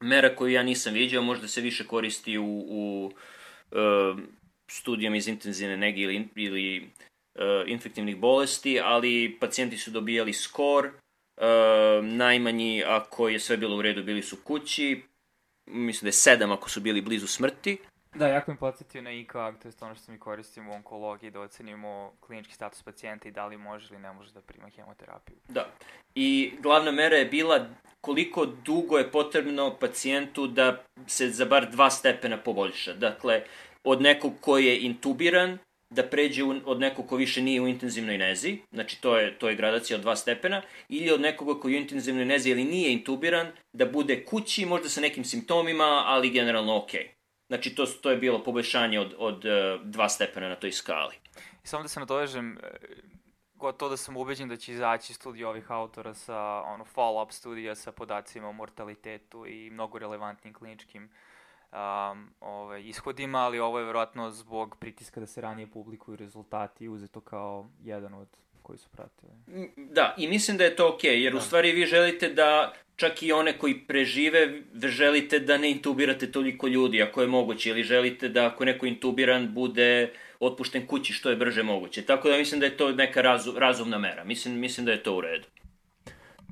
mera 0.00 0.36
koju 0.36 0.52
ja 0.52 0.62
nisam 0.62 0.94
vidio, 0.94 1.22
možda 1.22 1.48
se 1.48 1.60
više 1.60 1.86
koristi 1.86 2.38
u, 2.38 2.64
u 2.68 3.12
e, 3.72 3.76
studijama 4.70 5.16
iz 5.16 5.28
intenzivne 5.28 5.76
nege 5.76 6.00
ili, 6.00 6.28
ili 6.36 6.76
e, 6.76 7.64
infektivnih 7.66 8.16
bolesti, 8.16 8.80
ali 8.80 9.36
pacijenti 9.40 9.76
su 9.76 9.90
dobijali 9.90 10.32
skor, 10.32 10.86
e, 10.86 10.92
najmanji 12.02 12.84
ako 12.86 13.28
je 13.28 13.40
sve 13.40 13.56
bilo 13.56 13.76
u 13.76 13.82
redu 13.82 14.02
bili 14.02 14.22
su 14.22 14.36
kući, 14.44 15.02
mislim 15.66 16.06
da 16.06 16.08
je 16.08 16.12
sedam 16.12 16.52
ako 16.52 16.70
su 16.70 16.80
bili 16.80 17.00
blizu 17.00 17.26
smrti, 17.26 17.78
Da, 18.14 18.26
jako 18.26 18.50
mi 18.50 18.56
podsjetio 18.56 19.02
na 19.02 19.12
IKAG, 19.12 19.58
to 19.62 19.68
je 19.68 19.72
ono 19.80 19.94
što 19.94 20.12
mi 20.12 20.18
koristimo 20.18 20.72
u 20.72 20.74
onkologiji, 20.74 21.30
da 21.30 21.40
ocenimo 21.40 22.12
klinički 22.20 22.54
status 22.54 22.82
pacijenta 22.82 23.28
i 23.28 23.32
da 23.32 23.46
li 23.46 23.56
može 23.56 23.94
ili 23.94 24.02
ne 24.02 24.12
može 24.12 24.32
da 24.32 24.40
prima 24.40 24.68
hemoterapiju. 24.68 25.36
Da. 25.48 25.66
I 26.14 26.52
glavna 26.60 26.90
mera 26.90 27.16
je 27.16 27.24
bila 27.24 27.66
koliko 28.00 28.46
dugo 28.46 28.98
je 28.98 29.10
potrebno 29.10 29.76
pacijentu 29.80 30.46
da 30.46 30.84
se 31.06 31.30
za 31.30 31.44
bar 31.44 31.70
dva 31.70 31.90
stepena 31.90 32.36
poboljša. 32.36 32.94
Dakle, 32.94 33.42
od 33.84 34.02
nekog 34.02 34.32
ko 34.40 34.58
je 34.58 34.80
intubiran, 34.80 35.58
da 35.90 36.02
pređe 36.02 36.44
od 36.44 36.80
nekog 36.80 37.06
ko 37.06 37.16
više 37.16 37.42
nije 37.42 37.60
u 37.60 37.68
intenzivnoj 37.68 38.18
nezi, 38.18 38.58
znači 38.72 39.00
to 39.00 39.18
je, 39.18 39.38
to 39.38 39.48
je 39.48 39.56
gradacija 39.56 39.96
od 39.96 40.02
dva 40.02 40.16
stepena, 40.16 40.62
ili 40.88 41.10
od 41.10 41.20
nekoga 41.20 41.60
koji 41.60 41.72
je 41.72 41.78
u 41.78 41.80
intenzivnoj 41.82 42.24
nezi 42.24 42.50
ili 42.50 42.64
nije 42.64 42.92
intubiran, 42.92 43.46
da 43.72 43.86
bude 43.86 44.24
kući, 44.24 44.66
možda 44.66 44.88
sa 44.88 45.00
nekim 45.00 45.24
simptomima, 45.24 46.02
ali 46.06 46.30
generalno 46.30 46.76
okej. 46.76 47.00
Okay. 47.00 47.21
Znači, 47.52 47.74
to, 47.74 47.86
to 47.86 48.10
je 48.10 48.16
bilo 48.16 48.42
poboljšanje 48.42 49.00
od, 49.00 49.14
od 49.18 49.44
uh, 49.44 49.52
dva 49.84 50.08
stepena 50.08 50.48
na 50.48 50.56
toj 50.56 50.72
skali. 50.72 51.14
I 51.64 51.66
samo 51.66 51.82
da 51.82 51.88
se 51.88 52.00
nadovežem, 52.00 52.58
e, 52.62 52.68
gotovo 53.54 53.88
da 53.90 53.96
sam 53.96 54.16
ubeđen 54.16 54.48
da 54.48 54.56
će 54.56 54.72
izaći 54.72 55.14
studij 55.14 55.44
ovih 55.44 55.70
autora 55.70 56.14
sa 56.14 56.62
ono, 56.62 56.84
follow-up 56.84 57.32
studija 57.32 57.74
sa 57.74 57.92
podacima 57.92 58.48
o 58.48 58.52
mortalitetu 58.52 59.46
i 59.46 59.70
mnogo 59.70 59.98
relevantnim 59.98 60.54
kliničkim 60.54 61.10
um, 61.72 62.30
ovaj, 62.40 62.82
ishodima, 62.82 63.38
ali 63.38 63.60
ovo 63.60 63.78
je 63.78 63.84
verovatno 63.84 64.30
zbog 64.30 64.76
pritiska 64.80 65.20
da 65.20 65.26
se 65.26 65.40
ranije 65.40 65.70
publikuju 65.70 66.16
rezultati 66.16 66.88
uzeto 66.88 67.20
kao 67.20 67.70
jedan 67.82 68.14
od 68.14 68.28
koji 68.62 68.78
su 68.78 68.88
pratili. 68.88 69.32
Da, 69.76 70.14
i 70.18 70.28
mislim 70.28 70.56
da 70.56 70.64
je 70.64 70.76
to 70.76 70.88
okej, 70.88 71.10
okay, 71.10 71.22
jer 71.22 71.32
da. 71.32 71.38
u 71.38 71.40
stvari 71.40 71.72
vi 71.72 71.86
želite 71.86 72.28
da 72.28 72.72
čak 72.96 73.22
i 73.22 73.32
one 73.32 73.58
koji 73.58 73.78
prežive, 73.78 74.62
želite 74.84 75.38
da 75.38 75.58
ne 75.58 75.70
intubirate 75.70 76.32
toliko 76.32 76.68
ljudi 76.68 77.02
ako 77.02 77.22
je 77.22 77.26
moguće, 77.26 77.70
ili 77.70 77.82
želite 77.82 78.28
da 78.28 78.46
ako 78.46 78.64
neko 78.64 78.86
intubiran 78.86 79.54
bude 79.54 80.12
otpušten 80.40 80.86
kući 80.86 81.12
što 81.12 81.30
je 81.30 81.36
brže 81.36 81.62
moguće. 81.62 82.02
Tako 82.02 82.28
da 82.28 82.36
mislim 82.36 82.60
da 82.60 82.66
je 82.66 82.76
to 82.76 82.92
neka 82.92 83.22
razu, 83.22 83.52
razumna 83.56 83.98
mera. 83.98 84.24
Mislim, 84.24 84.58
mislim 84.58 84.86
da 84.86 84.92
je 84.92 85.02
to 85.02 85.16
u 85.16 85.20
redu. 85.20 85.46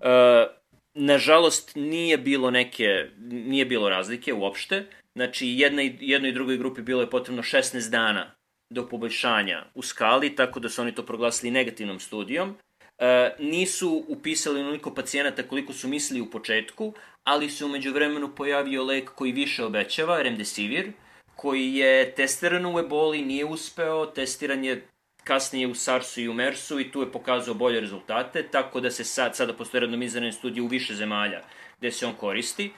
E, 0.03 0.47
nažalost, 0.95 1.73
nije 1.77 2.19
bilo 2.19 2.51
neke, 2.51 3.07
nije 3.19 3.65
bilo 3.65 3.89
razlike 3.89 4.33
uopšte. 4.33 4.87
Znači, 5.15 5.49
jedna 5.49 5.83
i, 5.83 5.97
jednoj 6.01 6.31
i 6.31 6.33
drugoj 6.33 6.57
grupi 6.57 6.83
bilo 6.83 7.01
je 7.01 7.11
potrebno 7.11 7.43
16 7.43 7.91
dana 7.91 8.40
do 8.71 8.89
poboljšanja 8.89 9.65
u 9.75 9.83
skali, 9.83 10.37
tako 10.37 10.61
da 10.61 10.69
su 10.69 10.83
oni 10.83 10.95
to 10.95 11.07
proglasili 11.07 11.51
negativnom 11.51 12.01
studijom. 12.01 12.57
E, 12.99 13.35
nisu 13.39 14.05
upisali 14.09 14.61
onoliko 14.61 14.95
pacijenata 14.95 15.43
koliko 15.43 15.73
su 15.73 15.89
mislili 15.89 16.21
u 16.21 16.31
početku, 16.31 16.95
ali 17.25 17.51
se 17.51 17.65
umeđu 17.65 17.93
vremenu 17.93 18.35
pojavio 18.35 18.85
lek 18.85 19.11
koji 19.15 19.33
više 19.33 19.65
obećava, 19.65 20.23
Remdesivir, 20.23 20.93
koji 21.37 21.75
je 21.75 22.15
testiran 22.15 22.67
u 22.67 22.79
eboli, 22.79 23.25
nije 23.25 23.45
uspeo, 23.45 24.07
testiran 24.07 24.65
je 24.65 24.87
kasnije 25.25 25.67
u 25.67 25.75
SARS-u 25.75 26.21
i 26.21 26.29
u 26.29 26.35
MERS-u 26.35 26.81
i 26.81 26.91
tu 26.91 27.01
je 27.01 27.13
pokazao 27.13 27.55
bolje 27.55 27.81
rezultate, 27.81 28.43
tako 28.43 28.81
da 28.81 28.91
se 28.91 29.05
sad, 29.05 29.37
sada 29.37 29.53
postoje 29.53 29.81
randomizirane 29.81 30.33
studije 30.33 30.63
u 30.63 30.67
više 30.67 30.95
zemalja 30.95 31.43
gde 31.79 31.91
se 31.93 32.07
on 32.07 32.15
koristi. 32.15 32.73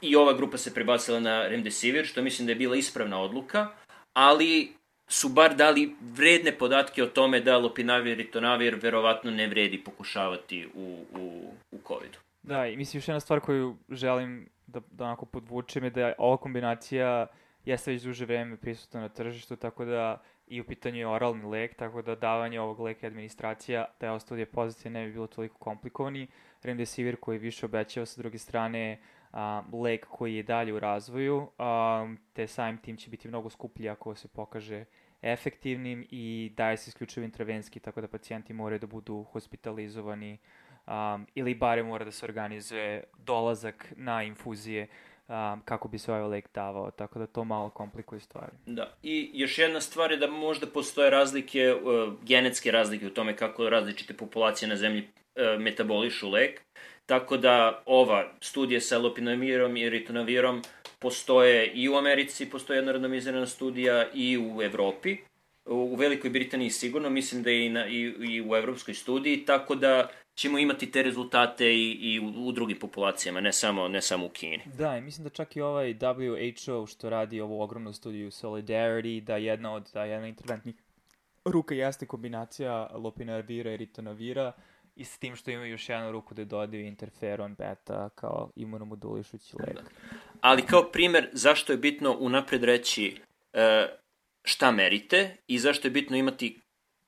I 0.00 0.16
ova 0.16 0.32
grupa 0.32 0.58
se 0.58 0.74
prebacila 0.74 1.20
na 1.20 1.48
Remdesivir, 1.48 2.06
što 2.06 2.22
mislim 2.22 2.46
da 2.46 2.52
je 2.52 2.56
bila 2.56 2.76
ispravna 2.76 3.20
odluka, 3.20 3.68
ali 4.12 4.72
su 5.08 5.28
bar 5.28 5.56
dali 5.56 5.94
vredne 6.00 6.52
podatke 6.52 7.02
o 7.02 7.06
tome 7.06 7.40
da 7.40 7.58
lopinavir 7.58 8.20
i 8.20 8.30
tonavir 8.30 8.78
verovatno 8.82 9.30
ne 9.30 9.46
vredi 9.46 9.84
pokušavati 9.84 10.68
u, 10.74 11.04
u, 11.18 11.52
u 11.70 11.78
COVID-u. 11.88 12.18
Da, 12.42 12.66
i 12.66 12.76
mislim 12.76 12.98
još 12.98 13.08
jedna 13.08 13.20
stvar 13.20 13.40
koju 13.40 13.76
želim 13.88 14.48
da, 14.66 14.80
da 14.90 15.04
onako 15.04 15.26
podvučem 15.26 15.84
je 15.84 15.90
da 15.90 16.12
ova 16.18 16.36
kombinacija 16.36 17.26
jeste 17.64 17.90
već 17.90 18.02
duže 18.02 18.24
vreme 18.24 18.56
prisutna 18.56 19.00
na 19.00 19.08
tržištu, 19.08 19.56
tako 19.56 19.84
da 19.84 20.22
i 20.46 20.60
u 20.60 20.64
pitanju 20.64 20.98
je 20.98 21.06
oralni 21.06 21.44
lek, 21.44 21.74
tako 21.74 22.02
da 22.02 22.14
davanje 22.14 22.60
ovog 22.60 22.80
leka 22.80 23.06
administracija, 23.06 23.84
da 24.00 24.12
je 24.12 24.20
studija 24.20 24.46
pozicija 24.46 24.90
ne 24.90 25.06
bi 25.06 25.12
bilo 25.12 25.26
toliko 25.26 25.58
komplikovani. 25.58 26.26
Remdesivir 26.62 27.16
koji 27.16 27.38
više 27.38 27.66
obećava 27.66 28.06
sa 28.06 28.20
druge 28.20 28.38
strane 28.38 29.00
lek 29.72 30.06
koji 30.10 30.34
je 30.34 30.42
dalje 30.42 30.72
u 30.72 30.78
razvoju, 30.78 31.50
te 32.32 32.46
samim 32.46 32.78
tim 32.78 32.96
će 32.96 33.10
biti 33.10 33.28
mnogo 33.28 33.50
skuplji 33.50 33.88
ako 33.88 34.14
se 34.14 34.28
pokaže 34.28 34.84
efektivnim 35.22 36.06
i 36.10 36.52
daje 36.56 36.76
se 36.76 36.88
isključivo 36.88 37.24
intravenski, 37.24 37.80
tako 37.80 38.00
da 38.00 38.08
pacijenti 38.08 38.52
moraju 38.52 38.78
da 38.78 38.86
budu 38.86 39.22
hospitalizovani 39.22 40.38
um, 40.86 41.26
ili 41.34 41.54
bare 41.54 41.82
mora 41.82 42.04
da 42.04 42.10
se 42.10 42.26
organizuje 42.26 43.04
dolazak 43.18 43.92
na 43.96 44.22
infuzije 44.22 44.86
um, 45.28 45.60
kako 45.64 45.88
bi 45.88 45.98
se 45.98 46.12
ovaj 46.12 46.28
lek 46.28 46.48
davao, 46.54 46.90
tako 46.90 47.18
da 47.18 47.26
to 47.26 47.44
malo 47.44 47.70
komplikuje 47.70 48.20
stvari. 48.20 48.52
Da, 48.66 48.94
i 49.02 49.30
još 49.34 49.58
jedna 49.58 49.80
stvar 49.80 50.10
je 50.10 50.16
da 50.16 50.26
možda 50.26 50.66
postoje 50.66 51.10
razlike, 51.10 51.74
uh, 51.74 52.12
genetske 52.22 52.70
razlike 52.70 53.06
u 53.06 53.10
tome 53.10 53.36
kako 53.36 53.68
različite 53.68 54.14
populacije 54.14 54.68
na 54.68 54.76
zemlji 54.76 55.02
uh, 55.02 55.60
metabolišu 55.60 56.30
lek, 56.30 56.62
tako 57.06 57.36
da 57.36 57.82
ova 57.86 58.32
studija 58.40 58.80
sa 58.80 58.98
lopinamirom 58.98 59.76
i 59.76 59.90
ritonavirom 59.90 60.62
postoje 60.98 61.66
i 61.66 61.88
u 61.88 61.94
Americi, 61.94 62.50
postoje 62.50 62.76
jedna 62.76 62.92
randomizirana 62.92 63.46
studija 63.46 64.06
i 64.14 64.38
u 64.38 64.62
Evropi, 64.62 65.16
u 65.66 65.96
Velikoj 65.96 66.30
Britaniji 66.30 66.70
sigurno, 66.70 67.10
mislim 67.10 67.42
da 67.42 67.50
je 67.50 67.66
i, 67.66 67.68
na, 67.68 67.86
i, 67.86 68.00
i 68.20 68.42
u 68.42 68.56
evropskoj 68.56 68.94
studiji, 68.94 69.44
tako 69.44 69.74
da 69.74 70.08
ćemo 70.34 70.58
imati 70.58 70.90
te 70.90 71.02
rezultate 71.02 71.74
i, 71.74 71.90
i 71.90 72.20
u, 72.20 72.48
u 72.48 72.52
drugim 72.52 72.78
populacijama, 72.78 73.40
ne 73.40 73.52
samo, 73.52 73.88
ne 73.88 74.02
samo 74.02 74.26
u 74.26 74.28
Kini. 74.28 74.60
Da, 74.78 74.96
i 74.96 75.00
mislim 75.00 75.24
da 75.24 75.30
čak 75.30 75.56
i 75.56 75.60
ovaj 75.60 75.94
WHO 75.94 76.86
što 76.86 77.10
radi 77.10 77.40
ovu 77.40 77.60
ogromnu 77.60 77.92
studiju 77.92 78.30
Solidarity, 78.30 79.20
da 79.20 79.36
jedna 79.36 79.74
od, 79.74 79.90
da 79.94 80.04
jedna 80.04 80.28
interventnih 80.28 80.74
ruka 81.44 81.74
jeste 81.74 82.06
kombinacija 82.06 82.90
lopinavira 82.94 83.72
i 83.72 83.76
ritonavira, 83.76 84.52
i 84.96 85.04
s 85.04 85.18
tim 85.18 85.36
što 85.36 85.50
imaju 85.50 85.70
još 85.70 85.88
jednu 85.88 86.12
ruku 86.12 86.34
da 86.34 86.44
dodaju 86.44 86.86
interferon 86.86 87.54
beta 87.54 88.08
kao 88.14 88.50
imunomodulišući 88.56 89.56
lek. 89.58 89.74
Da. 89.74 89.82
Ali 90.40 90.62
kao 90.62 90.82
primer 90.82 91.28
zašto 91.32 91.72
je 91.72 91.78
bitno 91.78 92.16
unapred 92.20 92.64
reći 92.64 93.20
e, 93.52 93.86
šta 94.44 94.70
merite 94.70 95.36
i 95.46 95.58
zašto 95.58 95.86
je 95.86 95.92
bitno 95.92 96.16
imati 96.16 96.60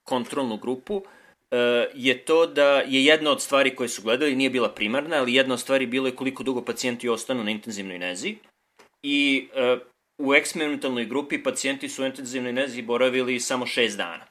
kontrolnu 0.03 0.57
grupu, 0.57 1.03
e, 1.51 1.57
je 1.95 2.25
to 2.25 2.47
da 2.47 2.69
je 2.69 3.05
jedna 3.05 3.31
od 3.31 3.43
stvari 3.43 3.77
koje 3.77 3.89
su 3.89 4.03
gledali, 4.03 4.37
nije 4.37 4.51
bila 4.51 4.75
primarna, 4.75 5.17
ali 5.17 5.35
jedna 5.35 5.55
od 5.55 5.61
stvari 5.61 5.87
bilo 5.87 6.07
je 6.07 6.17
koliko 6.17 6.43
dugo 6.43 6.65
pacijenti 6.65 7.09
ostanu 7.09 7.45
na 7.45 7.51
intenzivnoj 7.51 7.99
nezi. 7.99 8.37
I 9.03 9.49
e, 9.55 9.79
u 10.19 10.35
eksperimentalnoj 10.35 11.05
grupi 11.05 11.43
pacijenti 11.43 11.89
su 11.89 12.03
u 12.03 12.07
intenzivnoj 12.07 12.53
nezi 12.53 12.83
boravili 12.83 13.41
samo 13.41 13.67
6 13.67 13.97
dana, 13.97 14.27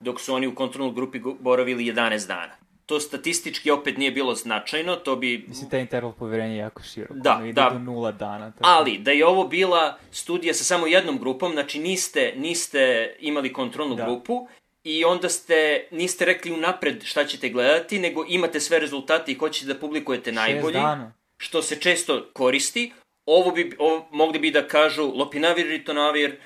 dok 0.00 0.20
su 0.20 0.34
oni 0.34 0.46
u 0.46 0.54
kontrolnoj 0.54 0.94
grupi 0.94 1.20
boravili 1.40 1.84
11 1.84 2.26
dana 2.26 2.67
to 2.88 3.00
statistički 3.00 3.70
opet 3.70 3.96
nije 3.96 4.10
bilo 4.10 4.34
značajno, 4.34 4.96
to 4.96 5.16
bi... 5.16 5.44
Mislim, 5.48 5.70
taj 5.70 5.80
interval 5.80 6.12
poverenja 6.12 6.52
je 6.52 6.58
jako 6.58 6.82
širok. 6.82 7.16
Da, 7.16 7.36
ono 7.36 7.52
da. 7.52 7.70
do 7.72 7.78
nula 7.78 8.12
dana. 8.12 8.50
Tako. 8.50 8.64
Ali, 8.64 8.98
da 8.98 9.10
je 9.10 9.26
ovo 9.26 9.44
bila 9.44 9.98
studija 10.10 10.54
sa 10.54 10.64
samo 10.64 10.86
jednom 10.86 11.18
grupom, 11.18 11.52
znači 11.52 11.78
niste, 11.78 12.32
niste 12.36 13.14
imali 13.20 13.52
kontrolnu 13.52 13.94
da. 13.94 14.04
grupu 14.04 14.48
i 14.84 15.04
onda 15.04 15.28
ste, 15.28 15.88
niste 15.90 16.24
rekli 16.24 16.52
unapred 16.52 17.04
šta 17.04 17.24
ćete 17.24 17.48
gledati, 17.48 17.98
nego 17.98 18.24
imate 18.28 18.60
sve 18.60 18.78
rezultate 18.78 19.32
i 19.32 19.34
hoćete 19.34 19.72
da 19.72 19.80
publikujete 19.80 20.32
najbolji. 20.32 20.74
dana. 20.74 21.12
Što 21.36 21.62
se 21.62 21.80
često 21.80 22.30
koristi. 22.32 22.92
Ovo 23.26 23.50
bi, 23.50 23.76
ovo, 23.78 24.08
mogli 24.10 24.38
bi 24.38 24.50
da 24.50 24.68
kažu 24.68 25.12
lopinavir, 25.14 25.66
ritonavir, 25.66 26.36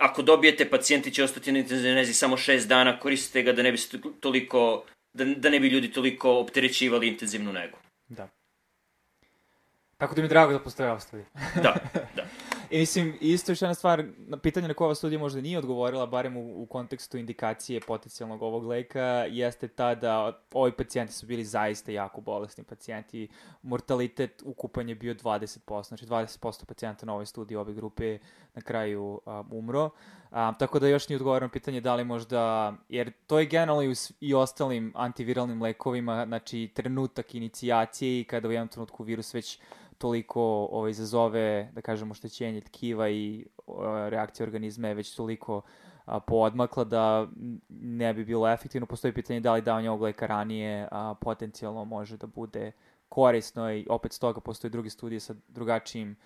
ako 0.00 0.22
dobijete, 0.22 0.70
pacijenti 0.70 1.10
će 1.10 1.24
ostati 1.24 1.52
na 1.52 1.58
intenzivnezi 1.58 2.14
samo 2.14 2.36
šest 2.36 2.68
dana, 2.68 3.00
koristite 3.00 3.42
ga 3.42 3.52
da 3.52 3.62
ne 3.62 3.72
biste 3.72 3.98
toliko 4.20 4.84
da, 5.14 5.24
da 5.24 5.50
ne 5.50 5.60
bi 5.60 5.68
ljudi 5.68 5.92
toliko 5.92 6.38
opterećivali 6.38 7.08
intenzivnu 7.08 7.52
negu. 7.52 7.78
Da. 8.08 8.28
Tako 9.96 10.14
da 10.14 10.20
mi 10.20 10.24
je 10.24 10.28
drago 10.28 10.52
da 10.52 10.58
postoje 10.58 11.00
studija. 11.00 11.26
da, 11.62 11.74
da. 12.16 12.24
I 12.74 12.78
mislim, 12.78 13.14
isto 13.20 13.52
još 13.52 13.62
jedna 13.62 13.74
stvar, 13.74 14.04
na 14.16 14.36
pitanje 14.36 14.68
na 14.68 14.74
koja 14.74 14.86
ova 14.86 14.94
studija 14.94 15.18
možda 15.18 15.40
nije 15.40 15.58
odgovorila, 15.58 16.06
barem 16.06 16.36
u, 16.36 16.62
u 16.62 16.66
kontekstu 16.66 17.18
indikacije 17.18 17.80
potencijalnog 17.80 18.42
ovog 18.42 18.66
leka, 18.66 19.26
jeste 19.30 19.68
ta 19.68 19.94
da 19.94 20.42
ovi 20.52 20.72
pacijenti 20.72 21.12
su 21.12 21.26
bili 21.26 21.44
zaista 21.44 21.92
jako 21.92 22.20
bolesni 22.20 22.64
pacijenti. 22.64 23.28
Mortalitet 23.62 24.42
ukupan 24.44 24.88
je 24.88 24.94
bio 24.94 25.14
20%, 25.14 25.88
znači 25.88 26.06
20% 26.06 26.64
pacijenta 26.64 27.06
na 27.06 27.12
ovoj 27.12 27.26
studiji 27.26 27.56
ove 27.56 27.72
grupe 27.74 28.18
na 28.54 28.62
kraju 28.62 29.20
um, 29.26 29.48
umro. 29.52 29.84
Um, 29.84 30.54
tako 30.58 30.78
da 30.78 30.88
još 30.88 31.08
nije 31.08 31.16
odgovoreno 31.16 31.52
pitanje 31.52 31.80
da 31.80 31.94
li 31.94 32.04
možda, 32.04 32.74
jer 32.88 33.12
to 33.26 33.38
je 33.38 33.46
generalno 33.46 33.82
i, 33.82 33.88
u, 33.88 33.94
i 34.20 34.34
ostalim 34.34 34.92
antiviralnim 34.96 35.62
lekovima, 35.62 36.26
znači 36.26 36.70
trenutak 36.74 37.34
inicijacije 37.34 38.20
i 38.20 38.24
kada 38.24 38.48
u 38.48 38.52
jednom 38.52 38.68
trenutku 38.68 39.04
virus 39.04 39.34
već 39.34 39.58
toliko 39.98 40.68
ovaj, 40.70 40.90
izazove, 40.90 41.70
da 41.72 41.80
kažemo, 41.80 42.12
oštećenje 42.12 42.60
tkiva 42.60 43.08
i 43.08 43.46
reakcija 44.08 44.44
organizma 44.44 44.88
je 44.88 44.94
već 44.94 45.14
toliko 45.16 45.62
a, 46.04 46.20
poodmakla 46.20 46.84
da 46.84 47.26
ne 47.68 48.14
bi 48.14 48.24
bilo 48.24 48.48
efektivno. 48.48 48.86
Postoji 48.86 49.14
pitanje 49.14 49.40
da 49.40 49.52
li 49.52 49.62
davanje 49.62 49.90
ovog 49.90 50.02
leka 50.02 50.26
ranije 50.26 50.88
a, 50.90 51.14
potencijalno 51.20 51.84
može 51.84 52.16
da 52.16 52.26
bude 52.26 52.72
korisno 53.08 53.72
i 53.72 53.86
opet 53.90 54.12
s 54.12 54.18
toga 54.18 54.40
postoje 54.40 54.70
druge 54.70 54.90
studije 54.90 55.20
sa 55.20 55.34
drugačijim 55.48 56.16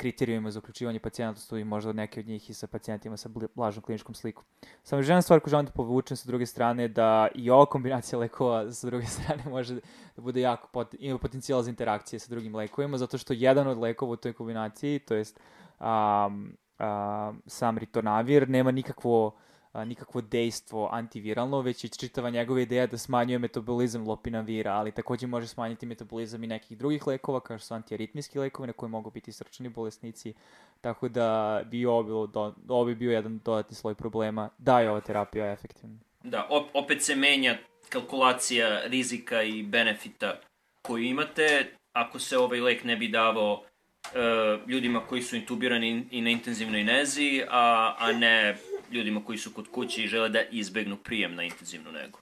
kriterijuma 0.00 0.50
za 0.50 0.58
uključivanje 0.58 0.98
pacijenta 0.98 1.38
u 1.38 1.40
studiju, 1.40 1.66
možda 1.66 1.92
neke 1.92 2.20
od 2.20 2.26
njih 2.26 2.50
i 2.50 2.54
sa 2.54 2.66
pacijentima 2.66 3.16
sa 3.16 3.28
blažnom 3.54 3.82
kliničkom 3.82 4.14
slikom. 4.14 4.44
Samo 4.82 5.02
žena 5.02 5.22
stvar 5.22 5.40
koju 5.40 5.50
želim 5.50 5.66
da 5.66 5.72
povučem 5.72 6.16
sa 6.16 6.26
druge 6.26 6.46
strane 6.46 6.88
da 6.88 7.28
i 7.34 7.50
ova 7.50 7.66
kombinacija 7.66 8.18
lekova 8.18 8.70
sa 8.78 8.86
druge 8.86 9.06
strane 9.06 9.44
može 9.48 9.74
da 10.16 10.22
bude 10.22 10.40
jako 10.40 10.68
pot, 10.72 10.94
ima 10.98 11.18
potencijal 11.18 11.62
za 11.62 11.70
interakcije 11.70 12.20
sa 12.20 12.30
drugim 12.30 12.56
lekovima, 12.56 12.98
zato 12.98 13.18
što 13.18 13.32
jedan 13.32 13.66
od 13.66 13.78
lekova 13.78 14.12
u 14.12 14.16
toj 14.16 14.32
kombinaciji, 14.32 14.98
to 14.98 15.14
jest 15.14 15.40
um, 15.80 16.56
um, 16.78 17.42
sam 17.46 17.78
ritonavir, 17.78 18.48
nema 18.48 18.70
nikakvo 18.70 19.36
a, 19.72 19.84
nikakvo 19.84 20.20
dejstvo 20.20 20.88
antiviralno, 20.92 21.60
već 21.60 21.84
je 21.84 21.90
čitava 21.90 22.30
njegova 22.30 22.60
ideja 22.60 22.86
da 22.86 22.98
smanjuje 22.98 23.38
metabolizam 23.38 24.08
lopinavira, 24.08 24.72
ali 24.72 24.92
takođe 24.92 25.26
može 25.26 25.46
smanjiti 25.46 25.86
metabolizam 25.86 26.44
i 26.44 26.46
nekih 26.46 26.78
drugih 26.78 27.06
lekova, 27.06 27.40
kao 27.40 27.58
što 27.58 27.66
su 27.66 27.74
antiaritmijski 27.74 28.38
lekovi 28.38 28.66
na 28.66 28.72
koji 28.72 28.90
mogu 28.90 29.10
biti 29.10 29.32
srčani 29.32 29.68
bolesnici, 29.68 30.34
tako 30.80 31.08
da 31.08 31.60
bi 31.66 31.86
ovo, 31.86 32.02
bilo 32.02 32.26
do, 32.26 32.54
ovo 32.68 32.84
bi 32.84 32.94
bio 32.94 33.12
jedan 33.12 33.40
dodatni 33.44 33.76
sloj 33.76 33.94
problema 33.94 34.50
da 34.58 34.80
je 34.80 34.90
ova 34.90 35.00
terapija 35.00 35.52
efektivna. 35.52 35.98
Da, 36.24 36.46
op, 36.50 36.66
opet 36.74 37.02
se 37.02 37.16
menja 37.16 37.58
kalkulacija 37.88 38.82
rizika 38.86 39.42
i 39.42 39.62
benefita 39.62 40.40
koju 40.82 41.04
imate, 41.04 41.66
ako 41.92 42.18
se 42.18 42.38
ovaj 42.38 42.60
lek 42.60 42.84
ne 42.84 42.96
bi 42.96 43.08
davao 43.08 43.52
uh, 43.52 44.68
ljudima 44.68 45.00
koji 45.06 45.22
su 45.22 45.36
intubirani 45.36 46.06
i 46.10 46.20
na 46.20 46.30
intenzivnoj 46.30 46.84
nezi, 46.84 47.42
a, 47.50 47.94
a 47.98 48.12
ne 48.12 48.56
ljudima 48.90 49.24
koji 49.24 49.38
su 49.38 49.52
kod 49.54 49.68
kuće 49.68 50.04
i 50.04 50.08
žele 50.08 50.28
da 50.28 50.42
izbegnu 50.42 50.96
prijem 50.96 51.34
na 51.34 51.42
intenzivnu 51.42 51.92
negu. 51.92 52.18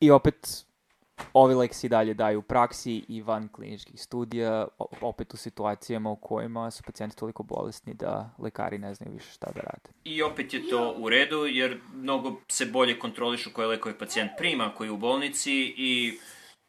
I 0.00 0.10
opet, 0.10 0.64
ovi 1.32 1.54
lek 1.54 1.74
se 1.74 1.88
dalje 1.88 2.14
daju 2.14 2.38
u 2.38 2.42
praksi 2.42 3.04
i 3.08 3.22
van 3.22 3.48
kliničkih 3.48 4.02
studija, 4.02 4.68
opet 5.00 5.34
u 5.34 5.36
situacijama 5.36 6.10
u 6.10 6.16
kojima 6.16 6.70
su 6.70 6.82
pacijenti 6.82 7.16
toliko 7.16 7.42
bolesni 7.42 7.94
da 7.94 8.34
lekari 8.38 8.78
ne 8.78 8.94
znaju 8.94 9.12
više 9.12 9.30
šta 9.32 9.46
da 9.54 9.60
rade. 9.60 9.90
I 10.04 10.22
opet 10.22 10.54
je 10.54 10.68
to 10.68 10.94
u 10.98 11.08
redu, 11.08 11.46
jer 11.46 11.80
mnogo 11.94 12.40
se 12.48 12.66
bolje 12.66 12.98
kontrolišu 12.98 13.50
koje 13.52 13.68
lekove 13.68 13.98
pacijent 13.98 14.30
prima, 14.38 14.74
koji 14.74 14.88
je 14.88 14.92
u 14.92 14.96
bolnici 14.96 15.74
i 15.76 16.18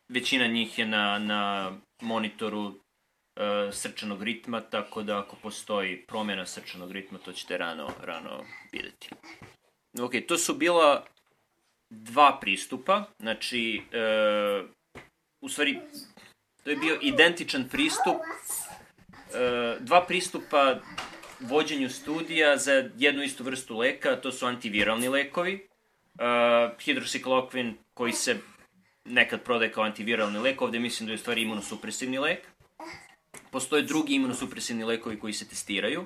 većina 0.09 0.47
njih 0.47 0.79
je 0.79 0.85
na, 0.85 1.19
na 1.19 1.71
monitoru 2.01 2.71
e, 2.71 3.71
srčanog 3.71 4.23
ritma, 4.23 4.61
tako 4.61 5.03
da 5.03 5.19
ako 5.19 5.35
postoji 5.35 6.05
promjena 6.05 6.45
srčanog 6.45 6.91
ritma, 6.91 7.17
to 7.17 7.33
ćete 7.33 7.57
rano, 7.57 7.89
rano 8.03 8.43
videti. 8.71 9.09
Ok, 10.01 10.11
to 10.27 10.37
su 10.37 10.53
bila 10.53 11.05
dva 11.89 12.37
pristupa, 12.41 13.03
znači, 13.19 13.81
e, 13.91 14.63
u 15.41 15.49
stvari, 15.49 15.79
to 16.63 16.69
je 16.69 16.75
bio 16.75 16.97
identičan 17.01 17.69
pristup, 17.69 18.15
e, 19.33 19.77
dva 19.79 20.05
pristupa 20.05 20.79
vođenju 21.39 21.89
studija 21.89 22.57
za 22.57 22.89
jednu 22.97 23.23
istu 23.23 23.43
vrstu 23.43 23.77
leka, 23.77 24.15
to 24.21 24.31
su 24.31 24.45
antiviralni 24.45 25.09
lekovi, 25.09 25.53
e, 25.53 25.65
hidrosiklokvin 26.79 27.77
koji 27.93 28.13
se 28.13 28.37
nekad 29.05 29.43
prodaje 29.43 29.71
kao 29.71 29.83
antiviralni 29.83 30.39
lek, 30.39 30.61
ovde 30.61 30.79
mislim 30.79 31.07
da 31.07 31.13
je 31.13 31.15
u 31.15 31.19
stvari 31.19 31.41
imunosupresivni 31.41 32.19
lek. 32.19 32.47
Postoje 33.51 33.83
drugi 33.83 34.13
imunosupresivni 34.13 34.83
lekovi 34.83 35.19
koji 35.19 35.33
se 35.33 35.47
testiraju. 35.47 36.05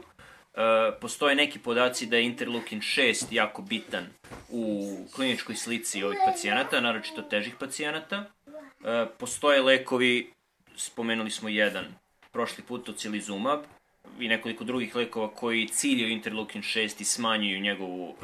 E, 0.54 0.92
postoje 1.02 1.36
neki 1.36 1.60
podaci 1.60 2.06
da 2.06 2.18
je 2.18 2.26
interleukin 2.26 2.82
6 2.82 3.26
jako 3.32 3.62
bitan 3.62 4.06
u 4.50 4.96
kliničkoj 5.16 5.56
slici 5.56 6.04
ovih 6.04 6.20
pacijenata, 6.26 6.82
naročito 6.82 7.22
težih 7.22 7.56
pacijenata. 7.60 8.26
E, 8.86 9.06
postoje 9.18 9.62
lekovi, 9.62 10.34
spomenuli 10.76 11.32
smo 11.32 11.50
jedan, 11.50 11.86
prošli 12.32 12.64
put 12.64 12.90
ocilizumab 12.90 13.60
i 14.20 14.28
nekoliko 14.28 14.64
drugih 14.64 14.96
lekova 14.96 15.30
koji 15.36 15.68
ciljaju 15.68 16.12
interleukin 16.12 16.62
6 16.62 17.02
i 17.02 17.06
smanjuju 17.06 17.60
njegovu, 17.60 18.16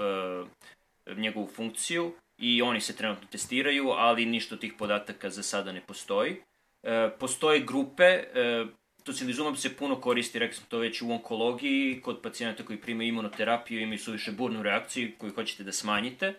e, 1.05 1.13
njegovu 1.15 1.47
funkciju 1.47 2.13
i 2.37 2.61
oni 2.61 2.81
se 2.81 2.95
trenutno 2.95 3.27
testiraju, 3.31 3.89
ali 3.89 4.25
ništa 4.25 4.55
od 4.55 4.61
tih 4.61 4.73
podataka 4.77 5.29
za 5.29 5.43
sada 5.43 5.71
ne 5.71 5.81
postoji. 5.81 6.35
E, 6.83 7.09
postoje 7.19 7.59
grupe, 7.59 8.03
e, 8.03 8.65
tocilizumab 9.11 9.55
se 9.55 9.75
puno 9.75 10.01
koristi, 10.01 10.39
rekli 10.39 10.55
smo 10.55 10.65
to 10.69 10.77
već 10.77 11.01
u 11.01 11.11
onkologiji, 11.11 12.01
kod 12.01 12.21
pacijenata 12.21 12.65
koji 12.65 12.81
primaju 12.81 13.09
imunoterapiju 13.09 13.81
imaju 13.81 13.99
suviše 13.99 14.31
burnu 14.31 14.63
reakciju 14.63 15.11
koju 15.17 15.33
hoćete 15.33 15.63
da 15.63 15.71
smanjite. 15.71 16.33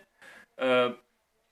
E, 0.57 0.89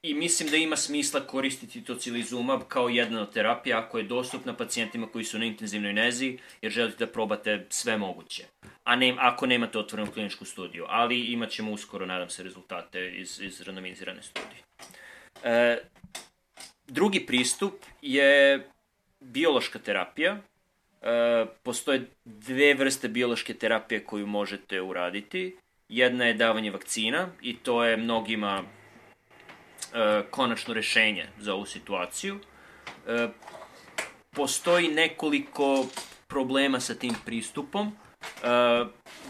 I 0.02 0.14
mislim 0.14 0.50
da 0.50 0.58
ima 0.58 0.76
smisla 0.76 1.20
koristiti 1.20 1.84
tocilizumab 1.84 2.62
kao 2.68 2.90
jedna 2.90 3.22
od 3.22 3.34
terapija 3.34 3.80
ako 3.80 3.98
je 3.98 4.04
dostupna 4.04 4.54
pacijentima 4.54 5.08
koji 5.08 5.26
su 5.26 5.40
na 5.40 5.46
intenzivnoj 5.46 5.94
nezi, 5.94 6.38
jer 6.62 6.72
želite 6.72 7.06
da 7.06 7.12
probate 7.12 7.66
sve 7.70 7.98
moguće. 7.98 8.44
A 8.84 8.96
ne, 8.96 9.16
ako 9.20 9.46
nemate 9.46 9.80
otvorenu 9.80 10.12
kliničku 10.12 10.46
studiju. 10.46 10.86
Ali 10.88 11.20
imat 11.20 11.50
ćemo 11.50 11.72
uskoro, 11.72 12.06
nadam 12.06 12.30
se, 12.30 12.44
rezultate 12.44 13.12
iz, 13.12 13.42
iz 13.42 13.62
randomizirane 13.62 14.24
studije. 14.24 14.64
E, 15.44 15.78
drugi 16.88 17.26
pristup 17.26 17.74
je 18.02 18.68
biološka 19.20 19.80
terapija. 19.80 20.42
E, 21.02 21.46
postoje 21.64 22.10
dve 22.26 22.74
vrste 22.74 23.08
biološke 23.08 23.54
terapije 23.54 24.04
koju 24.04 24.28
možete 24.28 24.82
uraditi. 24.82 25.58
Jedna 25.90 26.26
je 26.26 26.34
davanje 26.34 26.72
vakcina 26.72 27.28
i 27.42 27.58
to 27.58 27.84
je 27.84 27.98
mnogima 27.98 28.64
e, 29.94 30.22
konačno 30.32 30.74
rešenje 30.74 31.26
za 31.40 31.54
ovu 31.54 31.66
situaciju. 31.66 32.40
E, 33.08 33.28
postoji 34.32 34.88
nekoliko 34.88 35.86
problema 36.28 36.80
sa 36.80 36.96
tim 36.96 37.16
pristupom. 37.26 37.88
E, 37.88 37.96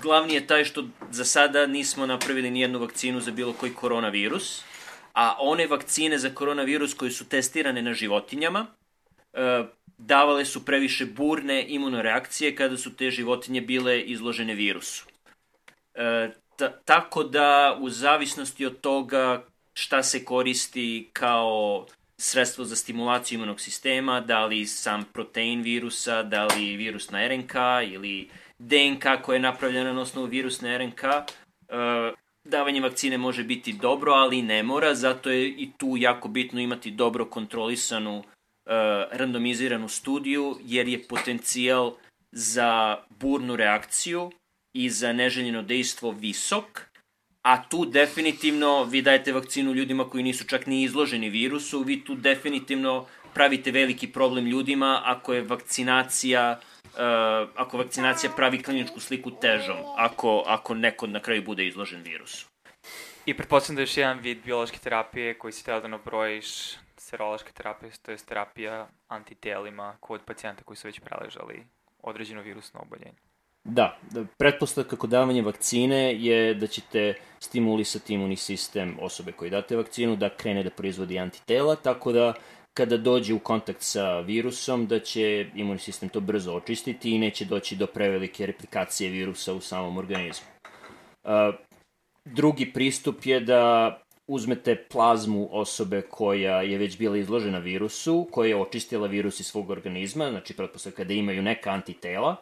glavni 0.01 0.34
je 0.34 0.47
taj 0.47 0.65
što 0.65 0.88
za 1.12 1.25
sada 1.25 1.67
nismo 1.67 2.05
napravili 2.05 2.51
nijednu 2.51 2.79
vakcinu 2.79 3.21
za 3.21 3.32
bilo 3.32 3.53
koji 3.53 3.73
koronavirus, 3.73 4.63
a 5.13 5.36
one 5.39 5.67
vakcine 5.67 6.17
za 6.17 6.29
koronavirus 6.29 6.93
koje 6.93 7.12
su 7.12 7.29
testirane 7.29 7.82
na 7.82 7.93
životinjama, 7.93 8.67
davale 9.99 10.45
su 10.45 10.65
previše 10.65 11.05
burne 11.05 11.65
imunoreakcije 11.67 12.55
kada 12.55 12.77
su 12.77 12.95
te 12.95 13.11
životinje 13.11 13.61
bile 13.61 14.01
izložene 14.01 14.53
virusu. 14.53 15.05
E, 15.93 16.29
tako 16.85 17.23
da, 17.23 17.77
u 17.81 17.89
zavisnosti 17.89 18.65
od 18.65 18.81
toga 18.81 19.43
šta 19.73 20.03
se 20.03 20.25
koristi 20.25 21.09
kao 21.13 21.85
sredstvo 22.17 22.65
za 22.65 22.75
stimulaciju 22.75 23.37
imunog 23.37 23.61
sistema, 23.61 24.21
da 24.21 24.45
li 24.45 24.65
sam 24.65 25.05
protein 25.13 25.61
virusa, 25.61 26.23
da 26.23 26.45
li 26.45 26.75
virus 26.77 27.11
na 27.11 27.27
RNK 27.27 27.53
ili 27.91 28.29
DNK 28.59 29.03
koja 29.21 29.35
je 29.35 29.39
napravljena 29.39 29.93
na 29.93 30.01
osnovu 30.01 30.27
virusne 30.27 30.77
RNK. 30.77 31.03
Uh, 31.03 32.17
davanje 32.43 32.81
vakcine 32.81 33.17
može 33.17 33.43
biti 33.43 33.73
dobro, 33.73 34.13
ali 34.13 34.41
ne 34.41 34.63
mora, 34.63 34.95
zato 34.95 35.29
je 35.29 35.47
i 35.47 35.71
tu 35.77 35.95
jako 35.97 36.27
bitno 36.27 36.61
imati 36.61 36.91
dobro 36.91 37.25
kontrolisanu 37.25 38.19
uh, 38.19 38.25
randomiziranu 39.12 39.89
studiju, 39.89 40.58
jer 40.63 40.88
je 40.88 41.08
potencijal 41.08 41.95
za 42.32 42.97
burnu 43.10 43.55
reakciju 43.55 44.32
i 44.73 44.89
za 44.89 45.13
neželjeno 45.13 45.62
dejstvo 45.62 46.12
visok, 46.12 46.89
a 47.41 47.63
tu 47.69 47.86
definitivno 47.86 48.84
vi 48.84 49.01
dajete 49.01 49.34
vakcinu 49.34 49.73
ljudima 49.73 50.10
koji 50.10 50.23
nisu 50.23 50.47
čak 50.47 50.65
ni 50.65 50.84
izloženi 50.84 51.29
virusu, 51.29 51.79
vi 51.79 52.03
tu 52.03 52.15
definitivno 52.15 53.05
pravite 53.34 53.71
veliki 53.71 54.08
problem 54.08 54.45
ljudima 54.45 55.01
ako 55.05 55.34
je 55.34 55.41
vakcinacija 55.41 56.60
uh, 56.84 57.49
ako 57.55 57.77
vakcinacija 57.77 58.32
pravi 58.36 58.63
kliničku 58.63 58.99
sliku 58.99 59.32
težom, 59.32 59.77
ako, 59.97 60.43
ako 60.47 60.75
neko 60.75 61.08
na 61.08 61.19
kraju 61.19 61.43
bude 61.43 61.67
izložen 61.67 62.01
virusu. 62.01 62.47
I 63.25 63.34
pretpostavljam 63.34 63.75
da 63.75 63.82
je 63.82 63.84
još 63.84 63.97
jedan 63.97 64.19
vid 64.19 64.38
biološke 64.45 64.77
terapije 64.77 65.34
koji 65.34 65.53
si 65.53 65.65
teo 65.65 65.82
da 65.82 65.88
nabrojiš 65.88 66.47
serološka 67.10 67.52
terapija, 67.52 67.91
to 68.02 68.12
je 68.12 68.17
terapija 68.17 68.88
antitelima 69.08 69.98
kod 70.00 70.22
pacijenta 70.26 70.63
koji 70.63 70.78
su 70.78 70.88
već 70.88 71.00
preležali 71.00 71.63
određeno 72.04 72.41
virusno 72.41 72.80
oboljenje. 72.80 73.13
Da, 73.63 73.98
da 74.12 74.24
pretpostavka 74.38 74.95
kod 74.95 75.10
davanja 75.10 75.43
vakcine 75.43 76.15
je 76.15 76.54
da 76.54 76.67
ćete 76.67 77.13
stimulisati 77.39 78.13
imunni 78.13 78.36
sistem 78.36 78.98
osobe 79.02 79.32
koji 79.32 79.52
date 79.52 79.76
vakcinu 79.76 80.15
da 80.15 80.30
krene 80.30 80.63
da 80.63 80.69
proizvodi 80.69 81.19
antitela, 81.19 81.76
tako 81.76 82.12
da 82.12 82.34
kada 82.74 82.98
dođe 82.98 83.34
u 83.34 83.39
kontakt 83.39 83.82
sa 83.82 84.19
virusom 84.19 84.88
da 84.88 85.00
će 85.00 85.50
imunni 85.56 85.80
sistem 85.80 86.10
to 86.10 86.19
brzo 86.19 86.54
očistiti 86.54 87.12
i 87.12 87.19
neće 87.19 87.45
doći 87.45 87.76
do 87.76 87.88
prevelike 87.88 88.45
replikacije 88.45 89.10
virusa 89.10 89.54
u 89.54 89.62
samom 89.62 89.98
organizmu. 89.98 90.48
Drugi 92.26 92.74
pristup 92.74 93.26
je 93.26 93.39
da 93.39 93.98
uzmete 94.29 94.75
plazmu 94.75 95.47
osobe 95.51 96.01
koja 96.01 96.61
je 96.61 96.77
već 96.77 96.97
bila 96.97 97.17
izložena 97.17 97.59
virusu, 97.59 98.27
koja 98.31 98.49
je 98.49 98.61
očistila 98.61 99.07
virus 99.07 99.39
iz 99.39 99.45
svog 99.45 99.69
organizma, 99.69 100.29
znači 100.29 100.53
pretpostavka 100.53 101.03
da 101.03 101.13
imaju 101.13 101.41
neka 101.41 101.71
antitela, 101.71 102.35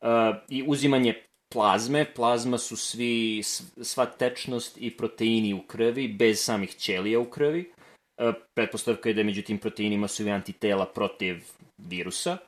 uh, 0.00 0.08
i 0.48 0.64
uzimanje 0.66 1.14
plazme. 1.52 2.04
Plazma 2.14 2.58
su 2.58 2.76
svi, 2.76 3.42
sva 3.82 4.06
tečnost 4.06 4.78
i 4.80 4.96
proteini 4.96 5.54
u 5.54 5.62
krvi, 5.62 6.08
bez 6.08 6.40
samih 6.44 6.76
ćelija 6.76 7.20
u 7.20 7.24
krvi. 7.24 7.72
Uh, 8.22 8.34
pretpostavka 8.54 9.08
je 9.08 9.14
da 9.14 9.22
među 9.22 9.42
tim 9.42 9.58
proteinima 9.58 10.08
su 10.08 10.26
i 10.26 10.30
antitela 10.30 10.86
protiv 10.86 11.36
virusa 11.78 12.38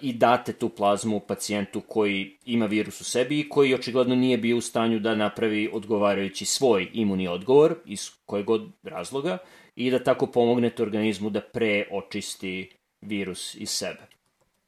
i 0.00 0.12
date 0.12 0.52
tu 0.52 0.68
plazmu 0.68 1.20
pacijentu 1.20 1.80
koji 1.80 2.36
ima 2.44 2.66
virus 2.66 3.00
u 3.00 3.04
sebi 3.04 3.40
i 3.40 3.48
koji 3.48 3.74
očigledno 3.74 4.14
nije 4.14 4.38
bio 4.38 4.56
u 4.56 4.60
stanju 4.60 4.98
da 4.98 5.14
napravi 5.14 5.70
odgovarajući 5.72 6.44
svoj 6.44 6.88
imunni 6.92 7.28
odgovor 7.28 7.74
iz 7.84 8.10
kojeg 8.26 8.46
god 8.46 8.68
razloga 8.82 9.38
i 9.76 9.90
da 9.90 10.04
tako 10.04 10.26
pomognete 10.26 10.82
organizmu 10.82 11.30
da 11.30 11.40
preočisti 11.40 12.70
virus 13.00 13.54
iz 13.54 13.70
sebe. 13.70 14.06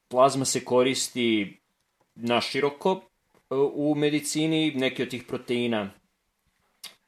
Plazma 0.09 0.45
se 0.45 0.65
koristi 0.65 1.57
naširoko 2.15 3.01
e, 3.51 3.55
u 3.55 3.95
medicini. 3.95 4.73
Neki 4.75 5.03
od 5.03 5.09
tih 5.09 5.25
proteina 5.25 5.91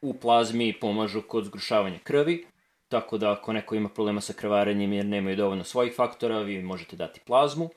u 0.00 0.14
plazmi 0.14 0.72
pomažu 0.80 1.22
kod 1.22 1.44
zgrušavanja 1.44 1.98
krvi, 2.04 2.46
tako 2.88 3.18
da 3.18 3.32
ako 3.32 3.52
neko 3.52 3.74
ima 3.74 3.88
problema 3.88 4.20
sa 4.20 4.32
krvarenjem 4.32 4.92
jer 4.92 5.06
nemaju 5.06 5.36
dovoljno 5.36 5.64
svojih 5.64 5.94
faktora, 5.96 6.38
vi 6.38 6.62
možete 6.62 6.96
dati 6.96 7.20
plazmu. 7.20 7.68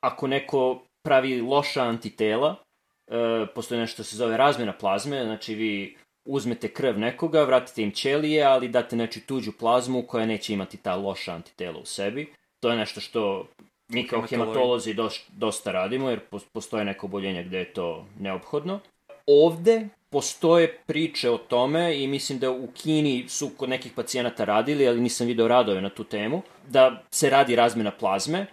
Ako 0.00 0.26
neko 0.26 0.82
pravi 1.02 1.40
loša 1.40 1.82
antitela, 1.82 2.56
e, 3.06 3.46
postoje 3.54 3.80
nešto 3.80 3.94
što 3.94 4.04
se 4.04 4.16
zove 4.16 4.36
razmjena 4.36 4.72
plazme, 4.72 5.24
znači 5.24 5.54
vi 5.54 5.96
uzmete 6.24 6.68
krv 6.68 6.98
nekoga, 6.98 7.42
vratite 7.42 7.82
im 7.82 7.90
ćelije, 7.90 8.44
ali 8.44 8.68
date 8.68 8.96
znači 8.96 9.20
tuđu 9.20 9.52
plazmu 9.52 10.02
koja 10.02 10.26
neće 10.26 10.52
imati 10.52 10.76
ta 10.76 10.96
loša 10.96 11.32
antitela 11.32 11.78
u 11.78 11.84
sebi. 11.84 12.32
To 12.60 12.70
je 12.70 12.76
nešto 12.76 13.00
što 13.00 13.46
mi 13.88 14.06
kao 14.06 14.22
hematolozi 14.22 14.94
dosta 15.28 15.72
radimo, 15.72 16.10
jer 16.10 16.20
postoje 16.52 16.84
neko 16.84 17.06
oboljenje 17.06 17.42
gde 17.44 17.58
je 17.58 17.72
to 17.72 18.06
neophodno. 18.20 18.80
Ovde 19.26 19.88
postoje 20.10 20.78
priče 20.86 21.30
o 21.30 21.38
tome 21.38 22.02
i 22.02 22.06
mislim 22.06 22.38
da 22.38 22.50
u 22.50 22.68
Kini 22.74 23.24
su 23.28 23.50
kod 23.56 23.68
nekih 23.68 23.92
pacijenata 23.92 24.44
radili, 24.44 24.88
ali 24.88 25.00
nisam 25.00 25.26
video 25.26 25.48
radove 25.48 25.80
na 25.80 25.88
tu 25.88 26.04
temu, 26.04 26.42
da 26.68 27.02
se 27.10 27.30
radi 27.30 27.56
razmena 27.56 27.90
plazme, 27.90 28.46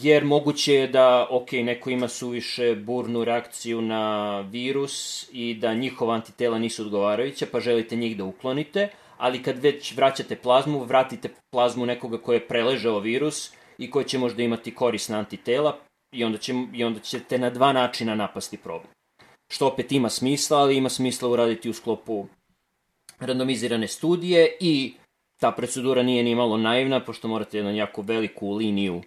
jer 0.00 0.24
moguće 0.24 0.74
je 0.74 0.86
da, 0.86 1.26
ok, 1.30 1.52
neko 1.52 1.90
ima 1.90 2.08
suviše 2.08 2.74
burnu 2.74 3.24
reakciju 3.24 3.82
na 3.82 4.40
virus 4.40 5.26
i 5.32 5.54
da 5.54 5.74
njihova 5.74 6.14
antitela 6.14 6.58
nisu 6.58 6.82
odgovarajuća, 6.82 7.46
pa 7.52 7.60
želite 7.60 7.96
njih 7.96 8.16
da 8.16 8.24
uklonite, 8.24 8.88
ali 9.18 9.42
kad 9.42 9.58
već 9.58 9.96
vraćate 9.96 10.36
plazmu, 10.36 10.84
vratite 10.84 11.28
plazmu 11.50 11.86
nekoga 11.86 12.18
ko 12.18 12.32
je 12.32 12.48
preležao 12.48 12.98
virus 12.98 13.52
i 13.78 13.90
ko 13.90 14.02
će 14.02 14.18
možda 14.18 14.42
imati 14.42 14.74
korisna 14.74 15.18
antitela 15.18 15.78
i 16.12 16.24
onda, 16.24 16.38
će, 16.38 16.52
i 16.74 16.84
onda 16.84 17.00
ćete 17.00 17.38
na 17.38 17.50
dva 17.50 17.72
načina 17.72 18.14
napasti 18.14 18.56
problem. 18.56 18.92
Što 19.52 19.66
opet 19.66 19.92
ima 19.92 20.08
smisla, 20.08 20.58
ali 20.58 20.76
ima 20.76 20.88
smisla 20.88 21.28
uraditi 21.28 21.70
u 21.70 21.72
sklopu 21.72 22.26
randomizirane 23.20 23.88
studije 23.88 24.56
i 24.60 24.94
ta 25.40 25.52
procedura 25.52 26.02
nije 26.02 26.22
ni 26.22 26.34
malo 26.34 26.56
naivna, 26.56 27.04
pošto 27.04 27.28
morate 27.28 27.58
jednu 27.58 27.76
jako 27.76 28.02
veliku 28.02 28.52
liniju 28.52 29.02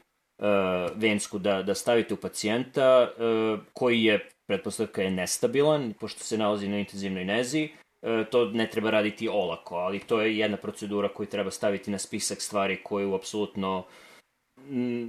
vensku 0.96 1.40
da, 1.40 1.64
da 1.64 1.76
stavite 1.76 2.14
u 2.14 2.18
pacijenta, 2.18 3.10
uh, 3.18 3.60
koji 3.74 4.04
je, 4.04 4.30
pretpostavka 4.48 5.02
je 5.02 5.12
nestabilan, 5.12 5.94
pošto 6.00 6.24
se 6.24 6.38
nalazi 6.38 6.68
na 6.68 6.80
intenzivnoj 6.80 7.26
nezi, 7.26 7.70
uh, 8.02 8.28
to 8.32 8.46
ne 8.46 8.70
treba 8.70 8.90
raditi 8.90 9.30
olako, 9.30 9.76
ali 9.76 10.00
to 10.00 10.22
je 10.22 10.38
jedna 10.38 10.58
procedura 10.58 11.10
koju 11.10 11.28
treba 11.28 11.52
staviti 11.52 11.92
na 11.92 11.98
spisak 11.98 12.42
stvari 12.42 12.84
koju 12.84 13.14
apsolutno 13.14 13.80
uh, 13.80 13.86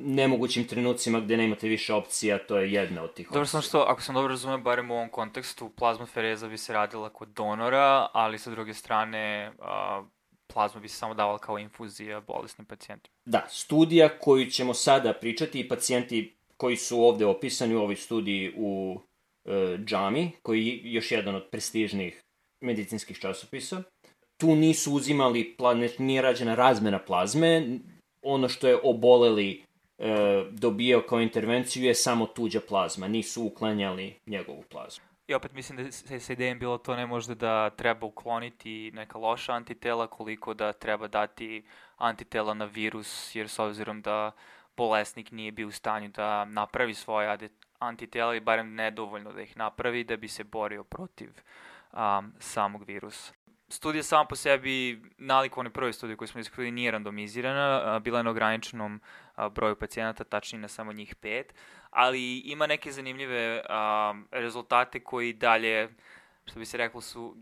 nemogućim 0.05 0.67
trenucima 0.67 1.21
gde 1.21 1.37
nemate 1.37 1.69
više 1.69 1.95
opcija, 1.95 2.39
to 2.39 2.57
je 2.57 2.73
jedna 2.73 3.03
od 3.03 3.15
tih 3.15 3.29
Dobro 3.29 3.47
sam 3.47 3.63
što, 3.63 3.81
ako 3.81 4.03
sam 4.03 4.15
dobro 4.15 4.29
razumeo, 4.29 4.59
barem 4.59 4.91
u 4.91 4.95
ovom 4.95 5.09
kontekstu, 5.09 5.69
plazmofereza 5.69 6.49
bi 6.49 6.59
se 6.59 6.73
radila 6.73 7.09
kod 7.09 7.29
donora, 7.29 8.09
ali 8.13 8.39
sa 8.39 8.51
druge 8.51 8.75
strane, 8.75 9.53
a, 9.59 10.03
plazma 10.53 10.81
bi 10.81 10.89
se 10.89 10.97
samo 10.97 11.15
davala 11.15 11.39
kao 11.39 11.59
infuzija 11.59 12.21
bolesnim 12.21 12.67
pacijentima. 12.67 13.15
Da, 13.25 13.47
studija 13.51 14.19
koju 14.19 14.47
ćemo 14.47 14.75
sada 14.75 15.13
pričati 15.13 15.61
i 15.61 15.69
pacijenti 15.69 16.37
koji 16.57 16.77
su 16.77 17.01
ovde 17.01 17.27
opisani 17.27 17.75
u 17.75 17.83
ovoj 17.83 17.97
studiji 17.97 18.53
u 18.57 19.01
e, 19.45 19.79
JAMI, 19.89 20.31
koji 20.43 20.67
je 20.67 20.93
još 20.93 21.13
jedan 21.13 21.35
od 21.35 21.49
prestižnih 21.51 22.23
medicinskih 22.61 23.19
časopisa, 23.19 23.83
tu 24.37 24.57
nisu 24.57 24.93
uzimali, 24.93 25.57
nije 25.99 26.23
rađena 26.23 26.55
razmena 26.55 26.99
plazme, 26.99 27.79
ono 28.23 28.49
što 28.49 28.69
je 28.69 28.81
oboleli 28.83 29.63
e, 29.99 30.45
dobijao 30.51 31.03
kao 31.09 31.21
intervenciju 31.21 31.85
je 31.85 31.95
samo 31.95 32.27
tuđa 32.27 32.61
plazma, 32.69 33.09
nisu 33.09 33.45
uklanjali 33.45 34.15
njegovu 34.27 34.63
plazmu. 34.69 35.05
I 35.29 35.35
opet 35.35 35.53
mislim 35.53 35.77
da 35.77 35.93
se 35.93 36.21
sa 36.21 36.33
idejom 36.33 36.59
bilo 36.59 36.79
to 36.79 36.97
ne 36.97 37.07
možda 37.07 37.35
da 37.35 37.71
treba 37.71 38.07
ukloniti 38.07 38.91
neka 38.95 39.19
loša 39.19 39.53
antitela 39.53 40.07
koliko 40.07 40.55
da 40.55 40.73
treba 40.73 41.09
dati 41.09 41.65
antitela 41.97 42.55
na 42.55 42.65
virus, 42.65 43.35
jer 43.35 43.49
s 43.49 43.59
obzirom 43.59 44.03
da 44.03 44.33
bolesnik 44.77 45.31
nije 45.31 45.53
bio 45.53 45.69
u 45.69 45.71
stanju 45.71 46.09
da 46.09 46.45
napravi 46.45 46.95
svoje 46.95 47.39
antitela 47.79 48.35
i 48.35 48.41
barem 48.41 48.75
nedovoljno 48.75 49.33
da 49.33 49.43
ih 49.43 49.57
napravi 49.57 50.05
da 50.05 50.17
bi 50.17 50.29
se 50.29 50.45
borio 50.45 50.85
protiv 50.85 51.31
um, 51.93 52.33
samog 52.39 52.85
virusa. 52.87 53.33
Studija 53.69 54.03
sama 54.03 54.25
po 54.25 54.37
sebi, 54.37 55.03
nalik 55.19 55.59
onoj 55.59 55.73
prvoj 55.73 55.93
studiji 55.93 56.17
koju 56.17 56.29
smo 56.29 56.41
iskoristili, 56.41 56.71
nije 56.71 56.91
randomizirana, 56.91 57.99
bila 57.99 58.19
je 58.19 58.25
na 58.25 58.31
ograničenom 58.31 59.01
broju 59.51 59.77
pacijenata, 59.77 60.25
tačnije 60.25 60.61
na 60.61 60.69
samo 60.69 60.93
njih 60.93 61.15
pet, 61.15 61.55
ali 61.91 62.39
ima 62.39 62.67
neke 62.67 62.93
zanimljive 62.93 63.63
a, 63.69 64.15
rezultate 64.31 65.01
koji 65.01 65.33
dalje, 65.33 65.89
što 66.47 66.59
bi 66.59 66.67
se 66.67 66.77
reklo, 66.77 67.01
su 67.01 67.37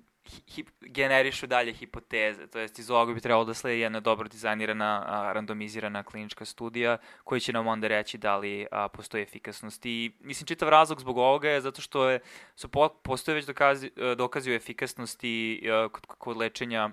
hip, 0.46 0.68
generišu 0.80 1.46
dalje 1.46 1.72
hipoteze, 1.72 2.46
to 2.46 2.58
jest 2.58 2.78
iz 2.78 2.90
ovoga 2.90 3.14
bi 3.14 3.20
trebalo 3.20 3.44
da 3.44 3.54
sledi 3.54 3.80
jedna 3.80 4.00
dobro 4.00 4.28
dizajnirana, 4.28 5.04
a, 5.06 5.32
randomizirana 5.32 6.02
klinička 6.02 6.44
studija 6.44 6.98
koji 7.24 7.40
će 7.40 7.52
nam 7.52 7.66
onda 7.66 7.88
reći 7.88 8.18
da 8.18 8.36
li 8.36 8.66
a, 8.70 8.88
postoji 8.88 9.22
efikasnost. 9.22 9.86
I 9.86 10.12
mislim, 10.20 10.46
čitav 10.46 10.68
razlog 10.68 11.00
zbog 11.00 11.18
ovoga 11.18 11.48
je 11.48 11.60
zato 11.60 11.80
što 11.82 12.08
je, 12.08 12.20
su 12.56 12.68
po, 12.68 12.88
postoje 12.88 13.34
već 13.34 13.46
dokazi, 13.46 13.90
dokazi 14.16 14.50
o 14.50 14.54
efikasnosti 14.54 15.62
a, 15.72 15.88
kod, 15.88 16.06
kod 16.06 16.36
lečenja 16.36 16.90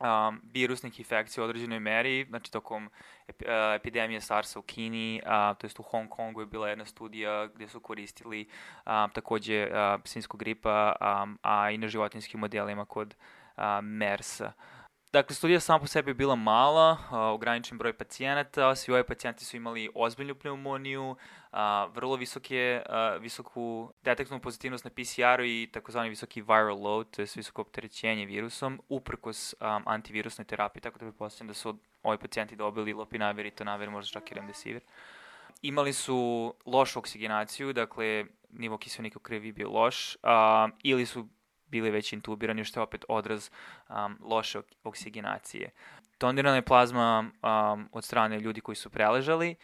um, 0.00 0.40
virusnih 0.52 1.00
infekcija 1.00 1.44
u 1.44 1.46
određenoj 1.46 1.80
meri, 1.80 2.26
znači 2.28 2.52
tokom 2.52 2.90
ep, 3.28 3.42
uh, 3.42 3.48
epidemije 3.76 4.20
SARS-a 4.20 4.58
u 4.58 4.62
Kini, 4.62 5.22
uh, 5.24 5.58
to 5.58 5.66
jest 5.66 5.80
u 5.80 5.82
Hong 5.82 6.08
Kongu 6.08 6.40
je 6.40 6.46
bila 6.46 6.68
jedna 6.68 6.84
studija 6.84 7.46
gde 7.46 7.68
su 7.68 7.80
koristili 7.80 8.48
um, 8.86 9.10
takođe 9.12 9.68
uh, 9.70 10.00
svinskog 10.04 10.40
gripa, 10.40 10.92
um, 11.00 11.38
a 11.42 11.70
i 11.70 11.78
na 11.78 11.88
životinskim 11.88 12.40
modelima 12.40 12.84
kod 12.84 13.14
uh, 13.56 13.62
MERS-a. 13.82 14.52
Dakle, 15.12 15.34
studija 15.36 15.60
sama 15.60 15.78
po 15.78 15.86
sebi 15.86 16.10
je 16.10 16.14
bila 16.14 16.36
mala, 16.36 16.90
uh, 16.92 17.16
ograničen 17.18 17.78
broj 17.78 17.92
pacijenata, 17.92 18.74
svi 18.74 18.92
ovi 18.92 19.04
pacijenti 19.04 19.44
su 19.44 19.56
imali 19.56 19.90
ozbiljnu 19.94 20.34
pneumoniju, 20.34 21.10
uh, 21.10 21.58
vrlo 21.94 22.16
visoke, 22.16 22.82
uh, 22.88 23.22
visoku 23.22 23.92
detektnu 24.02 24.40
pozitivnost 24.40 24.84
na 24.84 24.90
PCR-u 24.90 25.44
i 25.44 25.68
takozvani 25.72 26.08
visoki 26.08 26.42
viral 26.42 26.82
load, 26.82 27.10
to 27.10 27.22
je 27.22 27.26
visoko 27.36 27.62
opterećenje 27.62 28.26
virusom, 28.26 28.80
uprkos 28.88 29.54
antivirusnoj 29.84 30.44
terapiji, 30.44 30.82
tako 30.82 30.98
da 30.98 31.06
bi 31.06 31.12
postavljam 31.12 31.48
da 31.48 31.54
su 31.54 31.78
ovi 32.02 32.18
pacijenti 32.18 32.56
dobili 32.56 32.92
lopinavir 32.92 33.46
i 33.46 33.50
tonavir, 33.50 33.90
možda 33.90 34.20
čak 34.20 34.30
i 34.30 34.34
remdesivir. 34.34 34.82
Imali 35.62 35.92
su 35.92 36.54
lošu 36.66 36.98
oksigenaciju, 36.98 37.72
dakle, 37.72 38.24
nivo 38.50 38.78
kiselnika 38.78 39.16
u 39.18 39.22
krevi 39.22 39.52
bio 39.52 39.70
loš, 39.70 40.16
uh, 40.16 40.20
ili 40.82 41.06
su 41.06 41.28
bili 41.70 41.90
već 41.90 42.12
intubirani, 42.12 42.64
što 42.64 42.80
je 42.80 42.84
opet 42.84 43.04
odraz 43.08 43.50
um, 43.88 44.18
loše 44.20 44.60
oksigenacije. 44.84 45.70
Donirana 46.20 46.56
je 46.56 46.62
plazma 46.62 47.18
um, 47.20 47.88
od 47.92 48.04
strane 48.04 48.40
ljudi 48.40 48.60
koji 48.60 48.76
su 48.76 48.90
preležali. 48.90 49.54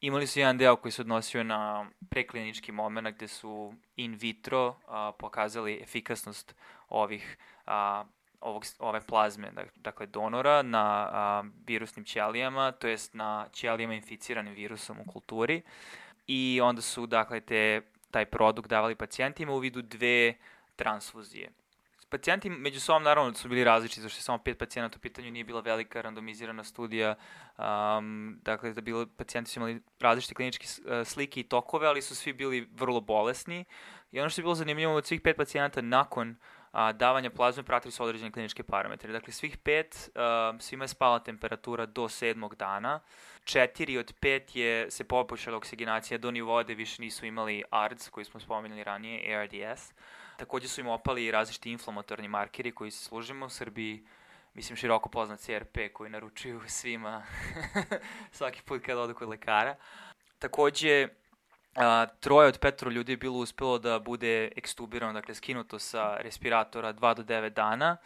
Imali 0.00 0.26
su 0.26 0.38
jedan 0.38 0.58
deo 0.58 0.76
koji 0.76 0.92
se 0.92 1.02
odnosio 1.02 1.44
na 1.44 1.86
preklinički 2.10 2.72
moment 2.72 3.16
gde 3.16 3.28
su 3.28 3.74
in 3.96 4.14
vitro 4.14 4.68
uh, 4.68 4.76
pokazali 5.18 5.80
efikasnost 5.82 6.54
ovih 6.88 7.36
uh, 7.66 8.06
ovog, 8.40 8.64
ove 8.78 9.00
plazme, 9.00 9.52
dakle 9.76 10.06
donora 10.06 10.62
na 10.62 11.08
a, 11.12 11.44
virusnim 11.66 12.04
ćelijama, 12.04 12.72
to 12.72 12.88
jest 12.88 13.14
na 13.14 13.46
ćelijama 13.52 13.94
inficiranim 13.94 14.54
virusom 14.54 15.00
u 15.00 15.04
kulturi 15.12 15.62
i 16.26 16.60
onda 16.62 16.82
su 16.82 17.06
dakle 17.06 17.40
te, 17.40 17.80
taj 18.10 18.24
produkt 18.26 18.68
davali 18.68 18.94
pacijentima 18.94 19.52
u 19.52 19.58
vidu 19.58 19.82
dve 19.82 20.34
transfuzije. 20.76 21.50
Pacijenti 22.08 22.50
među 22.50 22.80
sobom 22.80 23.02
naravno 23.02 23.34
su 23.34 23.48
bili 23.48 23.64
različiti, 23.64 24.00
zašto 24.00 24.18
je 24.18 24.22
samo 24.22 24.38
pet 24.38 24.58
pacijenata 24.58 24.96
u 24.96 25.00
pitanju, 25.00 25.30
nije 25.30 25.44
bila 25.44 25.60
velika 25.60 26.00
randomizirana 26.00 26.64
studija, 26.64 27.14
um, 27.58 28.38
dakle 28.42 28.72
da 28.72 28.80
bilo, 28.80 29.06
pacijenti 29.16 29.50
su 29.50 29.58
imali 29.58 29.82
različite 30.00 30.34
kliničke 30.34 30.66
uh, 30.66 31.06
slike 31.06 31.40
i 31.40 31.48
tokove, 31.48 31.86
ali 31.86 32.02
su 32.02 32.14
svi 32.16 32.32
bili 32.32 32.68
vrlo 32.72 33.00
bolesni. 33.00 33.64
I 34.12 34.20
ono 34.20 34.30
što 34.30 34.40
je 34.40 34.42
bilo 34.42 34.54
zanimljivo 34.54 34.94
od 34.94 35.06
svih 35.06 35.20
pet 35.20 35.36
pacijenata 35.36 35.80
nakon 35.80 36.36
a, 36.72 36.92
davanja 36.92 37.30
plazme 37.30 37.62
pratili 37.62 37.92
su 37.92 38.04
određene 38.04 38.32
kliničke 38.32 38.62
parametre. 38.62 39.12
Dakle, 39.12 39.32
svih 39.32 39.58
pet, 39.58 40.10
uh, 40.14 40.60
svima 40.60 40.84
je 40.84 40.88
spala 40.88 41.18
temperatura 41.18 41.86
do 41.86 42.08
sedmog 42.08 42.54
dana, 42.54 43.00
četiri 43.44 43.98
od 43.98 44.12
pet 44.20 44.56
je 44.56 44.90
se 44.90 45.04
poboljšala 45.04 45.56
oksigenacija 45.56 46.18
do 46.18 46.30
nivoa 46.30 46.62
više 46.62 47.02
nisu 47.02 47.26
imali 47.26 47.62
ARDS, 47.70 48.08
koji 48.08 48.24
smo 48.24 48.40
spomenuli 48.40 48.84
ranije, 48.84 49.36
ARDS. 49.36 49.92
Takođe 50.36 50.68
su 50.68 50.80
im 50.80 50.88
opali 50.88 51.24
i 51.24 51.30
različiti 51.30 51.70
inflamatorni 51.70 52.28
markeri 52.28 52.72
koji 52.72 52.90
se 52.90 53.04
služimo 53.04 53.46
u 53.46 53.48
Srbiji, 53.48 54.04
mislim 54.54 54.76
široko 54.76 55.08
poznat 55.08 55.40
CRP 55.40 55.78
koji 55.92 56.10
naručuju 56.10 56.60
svima 56.78 57.22
svaki 58.32 58.62
put 58.62 58.82
kada 58.82 59.00
odu 59.00 59.14
kod 59.14 59.28
lekara. 59.28 59.76
Takođe, 60.38 61.08
a, 61.74 62.06
troje 62.06 62.48
od 62.48 62.58
petro 62.58 62.90
ljudi 62.90 63.12
je 63.12 63.16
bilo 63.16 63.38
uspelo 63.38 63.78
da 63.78 63.98
bude 63.98 64.52
ekstubirano, 64.56 65.12
dakle 65.12 65.34
skinuto 65.34 65.78
sa 65.78 66.16
respiratora 66.16 66.92
2 66.92 67.14
do 67.14 67.22
9 67.22 67.48
dana. 67.48 67.96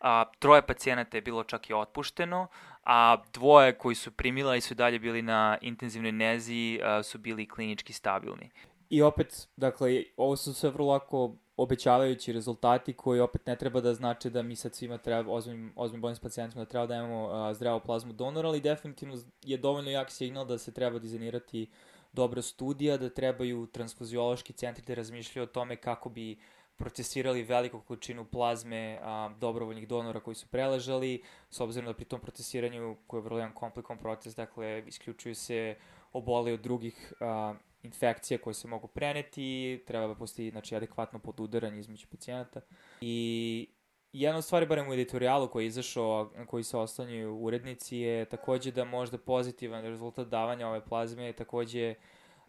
A, 0.00 0.24
troje 0.38 0.66
pacijenata 0.66 1.16
je 1.16 1.22
bilo 1.22 1.44
čak 1.44 1.70
i 1.70 1.74
otpušteno, 1.74 2.46
a 2.84 3.16
dvoje 3.32 3.78
koji 3.78 3.94
su 3.94 4.10
primila 4.10 4.56
i 4.56 4.60
su 4.60 4.74
dalje 4.74 4.98
bili 4.98 5.22
na 5.22 5.58
intenzivnoj 5.60 6.12
nezi 6.12 6.80
a, 6.82 7.02
su 7.02 7.18
bili 7.18 7.48
klinički 7.48 7.92
stabilni. 7.92 8.50
I 8.90 9.02
opet, 9.02 9.48
dakle, 9.56 10.02
ovo 10.16 10.36
su 10.36 10.54
sve 10.54 10.70
vrlo 10.70 10.86
lako 10.86 11.36
obećavajući 11.58 12.32
rezultati 12.32 12.92
koji 12.92 13.20
opet 13.20 13.46
ne 13.46 13.56
treba 13.56 13.80
da 13.80 13.94
znače 13.94 14.30
da 14.30 14.42
mi 14.42 14.56
sad 14.56 14.74
svima 14.74 14.98
treba, 14.98 15.32
ozbiljnim, 15.32 15.72
ozbiljnim 15.76 16.00
bolnim 16.00 16.18
pacijentima 16.22 16.64
da 16.64 16.70
treba 16.70 16.86
da 16.86 16.94
imamo 16.94 17.28
a, 17.28 17.54
zdravu 17.54 17.80
plazmu 17.80 18.12
donora, 18.12 18.48
ali 18.48 18.60
definitivno 18.60 19.16
je 19.42 19.56
dovoljno 19.56 19.90
jak 19.90 20.10
signal 20.10 20.46
da 20.46 20.58
se 20.58 20.72
treba 20.72 20.98
dizajnirati 20.98 21.66
dobra 22.12 22.42
studija, 22.42 22.96
da 22.96 23.10
trebaju 23.10 23.66
transfuziološki 23.66 24.52
centri 24.52 24.84
da 24.86 24.94
razmišljaju 24.94 25.42
o 25.42 25.52
tome 25.52 25.76
kako 25.76 26.08
bi 26.08 26.38
procesirali 26.76 27.42
veliku 27.42 27.80
količinu 27.80 28.24
plazme 28.24 28.98
a, 29.02 29.30
dobrovoljnih 29.40 29.88
donora 29.88 30.20
koji 30.20 30.34
su 30.34 30.46
preležali, 30.46 31.22
s 31.50 31.60
obzirom 31.60 31.86
da 31.86 31.94
pri 31.94 32.04
tom 32.04 32.20
procesiranju, 32.20 32.96
koji 33.06 33.18
je 33.18 33.24
vrlo 33.24 33.38
jedan 33.38 33.54
komplikovan 33.54 33.98
proces, 33.98 34.34
dakle, 34.34 34.84
isključuju 34.86 35.34
se 35.34 35.76
obole 36.12 36.52
od 36.52 36.60
drugih 36.60 37.12
a, 37.20 37.54
infekcija 37.82 38.38
koje 38.38 38.54
se 38.54 38.68
mogu 38.68 38.88
preneti, 38.88 39.82
treba 39.86 40.06
da 40.06 40.14
postoji 40.14 40.50
znači, 40.50 40.76
adekvatno 40.76 41.18
podudaranje 41.18 41.80
između 41.80 42.06
pacijenata. 42.10 42.60
I 43.00 43.68
jedna 44.12 44.38
od 44.38 44.44
stvari, 44.44 44.66
barem 44.66 44.88
u 44.88 44.92
editorijalu 44.92 45.48
koji 45.48 45.64
je 45.64 45.66
izašao, 45.66 46.32
koji 46.46 46.64
se 46.64 46.76
oslanjuju 46.76 47.36
urednici, 47.36 47.96
je 47.96 48.24
takođe 48.24 48.72
da 48.72 48.84
možda 48.84 49.18
pozitivan 49.18 49.84
rezultat 49.84 50.28
davanja 50.28 50.68
ove 50.68 50.84
plazme 50.84 51.24
je 51.24 51.32
takođe, 51.32 51.94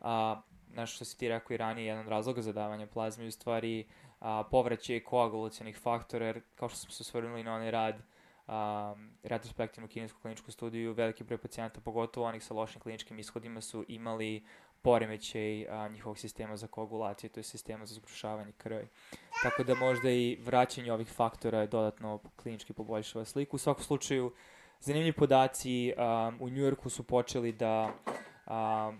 a, 0.01 0.41
znaš 0.73 0.95
što 0.95 1.05
si 1.05 1.17
ti 1.17 1.29
rekao 1.29 1.53
i 1.53 1.57
ranije, 1.57 1.87
jedan 1.87 2.01
od 2.01 2.09
razloga 2.09 2.41
za 2.41 2.53
davanje 2.53 2.87
plazme 2.87 3.27
u 3.27 3.31
stvari 3.31 3.87
a, 4.19 4.43
povraćaj 4.51 4.99
koagulacijanih 4.99 5.77
faktora, 5.77 6.25
jer 6.25 6.41
kao 6.55 6.69
što 6.69 6.77
smo 6.77 6.91
se 6.91 7.01
osvrnuli 7.01 7.43
na 7.43 7.55
onaj 7.55 7.71
rad, 7.71 8.01
um, 8.49 9.11
retrospektivnu 9.23 9.87
kinesku 9.87 10.21
kliničku 10.21 10.51
studiju, 10.51 10.93
veliki 10.93 11.23
broj 11.23 11.37
pacijenta, 11.37 11.81
pogotovo 11.81 12.27
onih 12.27 12.43
sa 12.43 12.53
lošim 12.53 12.81
kliničkim 12.81 13.19
ishodima, 13.19 13.61
su 13.61 13.85
imali 13.87 14.45
poremećaj 14.81 15.67
a, 15.69 15.87
njihovog 15.87 16.17
sistema 16.17 16.57
za 16.57 16.67
koagulaciju, 16.67 17.29
to 17.29 17.39
je 17.39 17.43
sistema 17.43 17.85
za 17.85 17.93
zgrušavanje 17.93 18.51
krvi. 18.57 18.87
Tako 19.43 19.63
da 19.63 19.75
možda 19.75 20.09
i 20.09 20.37
vraćanje 20.41 20.93
ovih 20.93 21.07
faktora 21.07 21.61
je 21.61 21.67
dodatno 21.67 22.19
klinički 22.35 22.73
poboljšava 22.73 23.25
sliku. 23.25 23.55
U 23.55 23.59
svakom 23.59 23.83
slučaju, 23.83 24.33
zanimljivi 24.79 25.15
podaci 25.15 25.93
um, 25.97 26.37
u 26.41 26.49
Njujorku 26.49 26.89
su 26.89 27.03
počeli 27.03 27.51
da 27.51 27.93
um, 28.47 28.99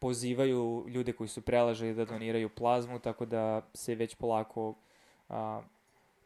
pozivaju 0.00 0.86
ljude 0.88 1.12
koji 1.12 1.28
su 1.28 1.42
prelažali 1.42 1.94
da 1.94 2.04
doniraju 2.04 2.48
plazmu, 2.48 2.98
tako 2.98 3.26
da 3.26 3.62
se 3.74 3.94
već 3.94 4.14
polako 4.14 4.74
a, 5.28 5.62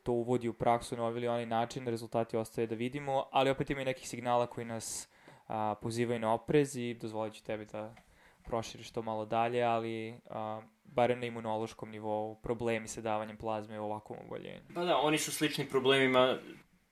to 0.02 0.12
uvodi 0.12 0.48
u 0.48 0.52
praksu 0.52 0.96
na 0.96 1.02
ovaj 1.02 1.16
ili 1.16 1.28
onaj 1.28 1.46
način, 1.46 1.86
rezultati 1.86 2.36
ostaje 2.36 2.66
da 2.66 2.74
vidimo, 2.74 3.24
ali 3.30 3.50
opet 3.50 3.70
ima 3.70 3.80
i 3.80 3.84
nekih 3.84 4.08
signala 4.08 4.46
koji 4.46 4.64
nas 4.64 5.08
a, 5.48 5.74
pozivaju 5.82 6.20
na 6.20 6.34
oprez 6.34 6.76
i 6.76 6.94
dozvolit 6.94 7.34
ću 7.34 7.44
tebi 7.44 7.64
da 7.64 7.94
proširiš 8.44 8.90
to 8.90 9.02
malo 9.02 9.24
dalje, 9.24 9.62
ali 9.62 10.14
a, 10.30 10.60
barem 10.84 11.20
na 11.20 11.26
imunološkom 11.26 11.90
nivou 11.90 12.34
problemi 12.42 12.88
sa 12.88 13.00
davanjem 13.00 13.36
plazme 13.36 13.80
u 13.80 13.84
ovakvom 13.84 14.18
oboljenju. 14.26 14.60
Pa 14.74 14.84
da, 14.84 14.96
oni 14.96 15.18
su 15.18 15.32
slični 15.32 15.64
problemima 15.64 16.38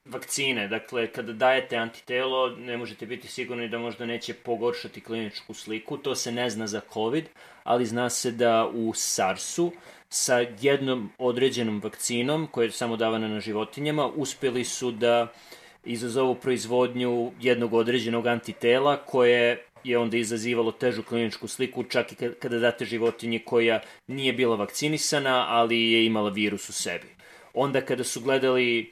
vakcine. 0.05 0.67
Dakle, 0.67 1.07
kada 1.11 1.33
dajete 1.33 1.77
antitelo, 1.77 2.49
ne 2.49 2.77
možete 2.77 3.05
biti 3.05 3.27
sigurni 3.27 3.69
da 3.69 3.77
možda 3.79 4.05
neće 4.05 4.33
pogoršati 4.33 5.01
kliničku 5.01 5.53
sliku. 5.53 5.97
To 5.97 6.15
se 6.15 6.31
ne 6.31 6.49
zna 6.49 6.67
za 6.67 6.81
COVID, 6.93 7.29
ali 7.63 7.85
zna 7.85 8.09
se 8.09 8.31
da 8.31 8.69
u 8.73 8.93
SARS-u 8.93 9.71
sa 10.09 10.45
jednom 10.61 11.09
određenom 11.17 11.81
vakcinom, 11.83 12.47
koja 12.51 12.65
je 12.65 12.71
samo 12.71 12.97
davana 12.97 13.27
na 13.27 13.39
životinjama, 13.39 14.07
uspeli 14.07 14.63
su 14.63 14.91
da 14.91 15.27
izazovu 15.83 16.35
proizvodnju 16.35 17.31
jednog 17.39 17.73
određenog 17.73 18.27
antitela 18.27 18.97
koje 18.97 19.65
je 19.83 19.97
onda 19.97 20.17
izazivalo 20.17 20.71
težu 20.71 21.03
kliničku 21.03 21.47
sliku, 21.47 21.83
čak 21.83 22.11
i 22.11 22.15
kada 22.15 22.59
date 22.59 22.85
životinji 22.85 23.39
koja 23.39 23.81
nije 24.07 24.33
bila 24.33 24.55
vakcinisana, 24.55 25.45
ali 25.49 25.91
je 25.91 26.05
imala 26.05 26.29
virus 26.29 26.69
u 26.69 26.73
sebi. 26.73 27.07
Onda 27.53 27.81
kada 27.81 28.03
su 28.03 28.21
gledali 28.21 28.91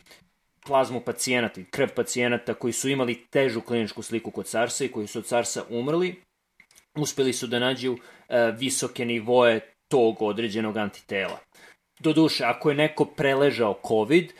plazmu 0.65 1.01
pacijenata 1.01 1.61
i 1.61 1.65
krv 1.65 1.87
pacijenata 1.95 2.53
koji 2.53 2.73
su 2.73 2.89
imali 2.89 3.25
težu 3.29 3.61
kliničku 3.61 4.01
sliku 4.01 4.31
kod 4.31 4.47
SARS-a 4.47 4.85
i 4.85 4.91
koji 4.91 5.07
su 5.07 5.19
od 5.19 5.27
SARS-a 5.27 5.63
umrli, 5.69 6.15
uspeli 6.97 7.33
su 7.33 7.47
da 7.47 7.59
nađu 7.59 7.97
e, 8.29 8.51
visoke 8.57 9.05
nivoje 9.05 9.59
tog 9.87 10.21
određenog 10.21 10.77
antitela. 10.77 11.39
Doduše, 11.99 12.43
ako 12.43 12.69
je 12.69 12.75
neko 12.75 13.05
preležao 13.05 13.79
COVID, 13.87 14.33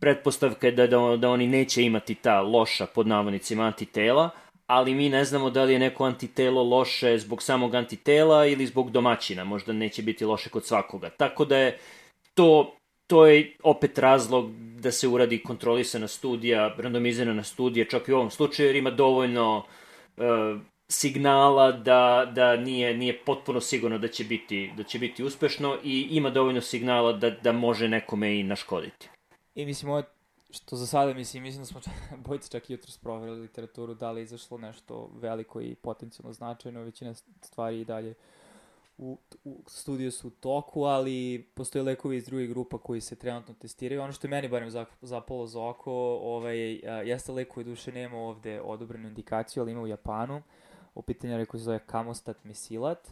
pretpostavka 0.00 0.66
je 0.66 0.72
da, 0.72 0.86
da, 0.86 1.16
da 1.16 1.30
oni 1.30 1.46
neće 1.46 1.82
imati 1.82 2.14
ta 2.14 2.40
loša, 2.40 2.86
pod 2.86 3.06
navodnicima, 3.06 3.64
antitela, 3.64 4.30
ali 4.66 4.94
mi 4.94 5.08
ne 5.08 5.24
znamo 5.24 5.50
da 5.50 5.64
li 5.64 5.72
je 5.72 5.78
neko 5.78 6.04
antitelo 6.04 6.62
loše 6.62 7.18
zbog 7.18 7.42
samog 7.42 7.74
antitela 7.74 8.46
ili 8.46 8.66
zbog 8.66 8.90
domaćina, 8.90 9.44
možda 9.44 9.72
neće 9.72 10.02
biti 10.02 10.24
loše 10.24 10.50
kod 10.50 10.66
svakoga. 10.66 11.10
Tako 11.10 11.44
da 11.44 11.56
je 11.56 11.78
to, 12.34 12.76
to 13.06 13.26
je 13.26 13.56
opet 13.62 13.98
razlog 13.98 14.50
da 14.80 14.92
se 14.92 15.08
uradi 15.08 15.42
kontrolisana 15.42 16.08
studija, 16.08 16.74
randomizirana 16.78 17.42
studija, 17.42 17.84
čak 17.84 18.08
i 18.08 18.12
u 18.12 18.16
ovom 18.16 18.30
slučaju, 18.30 18.68
jer 18.68 18.76
ima 18.76 18.90
dovoljno 18.90 19.56
uh, 20.16 20.24
signala 20.88 21.72
da, 21.72 22.32
da 22.34 22.56
nije, 22.56 22.96
nije 22.96 23.18
potpuno 23.18 23.60
sigurno 23.60 23.98
da 23.98 24.08
će, 24.08 24.24
biti, 24.24 24.70
da 24.76 24.82
će 24.82 24.98
biti 24.98 25.24
uspešno 25.24 25.78
i 25.84 26.08
ima 26.10 26.30
dovoljno 26.30 26.60
signala 26.60 27.12
da, 27.12 27.30
da 27.30 27.52
može 27.52 27.88
nekome 27.88 28.38
i 28.40 28.42
naškoditi. 28.42 29.08
I 29.54 29.66
mislim, 29.66 29.90
ovo 29.90 30.02
što 30.54 30.76
za 30.76 30.86
sada 30.86 31.14
mislim, 31.14 31.42
mislim 31.42 31.62
da 31.62 31.66
smo 31.66 31.80
bojice 32.26 32.50
čak 32.50 32.70
jutro 32.70 32.90
sprovjerili 32.90 33.40
literaturu, 33.40 33.94
da 33.94 34.10
li 34.10 34.20
je 34.20 34.24
izašlo 34.24 34.58
nešto 34.58 35.10
veliko 35.14 35.60
i 35.60 35.74
potencijalno 35.74 36.32
značajno, 36.32 36.82
većina 36.82 37.14
stvari 37.42 37.80
i 37.80 37.84
dalje 37.84 38.14
u, 38.98 39.18
u 39.44 39.62
studiju 39.66 40.12
su 40.12 40.28
u 40.28 40.30
toku, 40.30 40.84
ali 40.84 41.46
postoje 41.54 41.82
lekovi 41.82 42.16
iz 42.16 42.26
drugih 42.26 42.48
grupa 42.48 42.78
koji 42.78 43.00
se 43.00 43.16
trenutno 43.16 43.54
testiraju. 43.54 44.02
Ono 44.02 44.12
što 44.12 44.26
je 44.26 44.30
meni 44.30 44.48
barem 44.48 44.70
zapalo 45.02 45.46
za 45.46 45.62
oko, 45.62 45.92
ovaj, 46.22 46.58
jeste 47.04 47.32
lek 47.32 47.48
koji 47.48 47.64
duše 47.64 47.92
nema 47.92 48.16
ovde 48.16 48.60
odobrenu 48.60 49.08
indikaciju, 49.08 49.62
ali 49.62 49.72
ima 49.72 49.80
u 49.80 49.86
Japanu. 49.86 50.42
U 50.94 51.02
pitanju 51.02 51.46
koji 51.46 51.60
se 51.60 51.64
zove 51.64 51.78
Kamostat 51.78 52.44
Mesilat, 52.44 53.08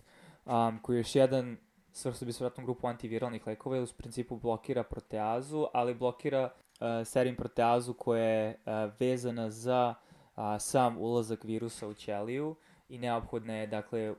um, 0.47 0.78
koji 0.82 0.97
je 0.97 1.01
još 1.01 1.14
jedan 1.14 1.57
svrstu 1.93 2.24
bi 2.24 2.32
se 2.32 2.45
vratnom 2.45 2.66
grupu 2.66 2.86
antiviralnih 2.86 3.47
lekova, 3.47 3.76
jer 3.76 3.84
u 3.84 3.97
principu 3.97 4.36
blokira 4.36 4.82
proteazu, 4.82 5.66
ali 5.72 5.95
blokira 5.95 6.53
uh, 6.83 7.07
serim 7.07 7.37
proteazu 7.37 7.95
koja 7.95 8.24
je 8.24 8.49
uh, 8.66 8.93
vezana 9.01 9.51
za 9.51 9.95
uh, 10.37 10.43
sam 10.59 10.99
ulazak 10.99 11.45
virusa 11.45 11.89
u 11.89 11.95
ćeliju 11.95 12.57
i 12.89 12.99
neophodna 12.99 13.55
je, 13.55 13.66
dakle, 13.66 14.14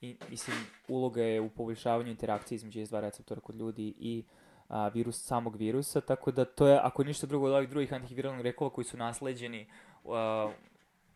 i, 0.00 0.16
mislim, 0.30 0.56
uloga 0.88 1.22
je 1.22 1.40
u 1.40 1.50
poboljšavanju 1.50 2.10
interakcije 2.10 2.56
između 2.56 2.80
S2 2.80 3.00
receptora 3.00 3.40
kod 3.40 3.54
ljudi 3.54 3.94
i 3.98 4.24
a, 4.68 4.88
virus, 4.88 5.24
samog 5.24 5.56
virusa, 5.56 6.00
tako 6.00 6.30
da 6.30 6.44
to 6.44 6.66
je, 6.66 6.80
ako 6.82 7.04
ništa 7.04 7.26
drugo 7.26 7.46
od 7.46 7.52
ovih 7.52 7.68
drugih 7.68 7.92
antiviralnih 7.92 8.42
rekova 8.42 8.70
koji 8.70 8.84
su 8.84 8.96
nasleđeni 8.96 9.66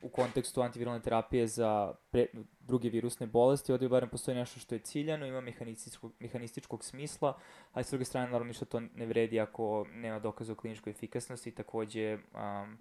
u 0.02 0.08
kontekstu 0.08 0.62
antiviralne 0.62 1.02
terapije 1.02 1.46
za 1.46 1.94
pre, 2.10 2.26
druge 2.60 2.88
virusne 2.88 3.26
bolesti, 3.26 3.72
ovdje 3.72 3.88
barem 3.88 4.08
postoji 4.08 4.36
nešto 4.36 4.60
što 4.60 4.74
je 4.74 4.78
ciljano, 4.78 5.26
ima 5.26 5.40
mehanističkog, 5.40 6.12
mehanističkog 6.18 6.84
smisla, 6.84 7.38
a 7.72 7.82
s 7.82 7.90
druge 7.90 8.04
strane, 8.04 8.26
naravno, 8.26 8.48
ništa 8.48 8.64
to 8.64 8.80
ne 8.80 9.06
vredi 9.06 9.40
ako 9.40 9.86
nema 9.94 10.18
dokaza 10.18 10.52
o 10.52 10.56
kliničkoj 10.56 10.90
efikasnosti, 10.90 11.50
takođe 11.50 12.14
um, 12.14 12.78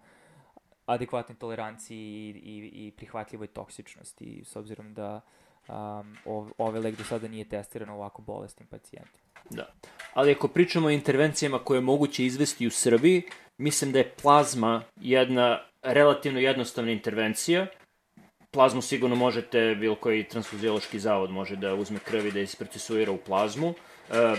adekvatne 0.86 1.36
toleranciji 1.36 1.98
i, 1.98 2.30
i, 2.44 2.88
i 2.88 2.92
prihvatljivoj 2.92 3.48
toksičnosti, 3.48 4.44
s 4.46 4.56
obzirom 4.56 4.94
da 4.94 5.22
um, 5.68 6.18
ove 6.58 6.80
lek 6.80 6.98
do 6.98 7.04
sada 7.04 7.28
nije 7.28 7.50
testiran 7.50 7.90
ovako 7.90 8.22
bolestnim 8.22 8.68
pacijentima. 8.68 9.30
Da. 9.50 9.74
Ali 10.14 10.32
ako 10.32 10.48
pričamo 10.48 10.88
o 10.88 10.92
intervencijama 10.92 11.60
koje 11.60 11.78
je 11.78 11.82
moguće 11.82 12.26
izvesti 12.26 12.68
u 12.68 12.72
Srbiji, 12.72 13.24
mislim 13.58 13.92
da 13.92 14.00
je 14.00 14.14
plazma 14.22 14.84
jedna 14.96 15.69
relativno 15.82 16.40
jednostavna 16.40 16.92
intervencija. 16.92 17.68
Plazmu 18.52 18.82
sigurno 18.82 19.16
možete, 19.16 19.76
bilo 19.80 19.96
koji 19.96 20.24
transfuziološki 20.24 21.00
zavod 21.00 21.32
može 21.32 21.56
da 21.56 21.76
uzme 21.76 22.00
krvi 22.00 22.32
da 22.32 22.40
isprocesuira 22.40 23.12
u 23.12 23.18
plazmu. 23.18 23.74
E, 24.10 24.36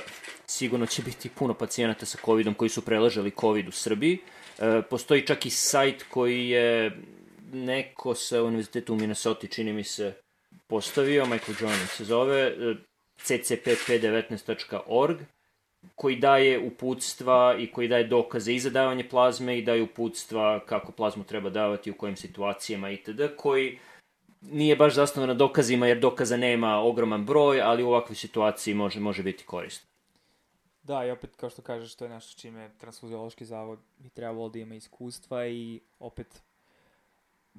sigurno 0.46 0.86
će 0.86 1.02
biti 1.02 1.28
puno 1.28 1.54
pacijenata 1.54 2.06
sa 2.06 2.18
COVID-om 2.24 2.54
koji 2.54 2.68
su 2.68 2.84
preležali 2.84 3.32
COVID 3.40 3.68
u 3.68 3.72
Srbiji. 3.72 4.18
E, 4.58 4.82
postoji 4.90 5.26
čak 5.26 5.46
i 5.46 5.50
sajt 5.50 6.02
koji 6.08 6.48
je 6.48 6.96
neko 7.52 8.14
sa 8.14 8.42
univerzitetu 8.42 8.92
u 8.92 8.96
Minnesota, 8.96 9.46
čini 9.46 9.72
mi 9.72 9.84
se, 9.84 10.12
postavio, 10.66 11.26
Michael 11.26 11.56
Jordan 11.60 11.86
se 11.86 12.04
zove, 12.04 12.40
e, 12.40 12.74
ccpp19.org, 13.24 15.18
koji 15.94 16.16
daje 16.16 16.58
uputstva 16.58 17.56
i 17.58 17.72
koji 17.72 17.88
daje 17.88 18.04
dokaze 18.04 18.54
i 18.54 18.60
za 18.60 18.70
davanje 18.70 19.08
plazme 19.08 19.58
i 19.58 19.62
daje 19.62 19.82
uputstva 19.82 20.60
kako 20.66 20.92
plazmu 20.92 21.24
treba 21.24 21.50
davati, 21.50 21.90
u 21.90 21.94
kojim 21.94 22.16
situacijama 22.16 22.90
itd., 22.90 23.22
koji 23.36 23.78
nije 24.40 24.76
baš 24.76 24.94
zasnovan 24.94 25.28
na 25.28 25.34
dokazima, 25.34 25.86
jer 25.86 26.00
dokaza 26.00 26.36
nema 26.36 26.78
ogroman 26.78 27.26
broj, 27.26 27.60
ali 27.60 27.82
u 27.82 27.88
ovakvoj 27.88 28.16
situaciji 28.16 28.74
može, 28.74 29.00
može 29.00 29.22
biti 29.22 29.44
korisno. 29.44 29.90
Da, 30.82 31.06
i 31.06 31.10
opet, 31.10 31.36
kao 31.36 31.50
što 31.50 31.62
kažeš, 31.62 31.94
to 31.94 32.04
je 32.04 32.10
nešto 32.10 32.40
čime 32.40 32.70
transfuziološki 32.78 33.44
zavod 33.44 33.78
bi 33.98 34.08
trebalo 34.08 34.48
da 34.48 34.58
ima 34.58 34.74
iskustva 34.74 35.46
i 35.46 35.80
opet 35.98 36.42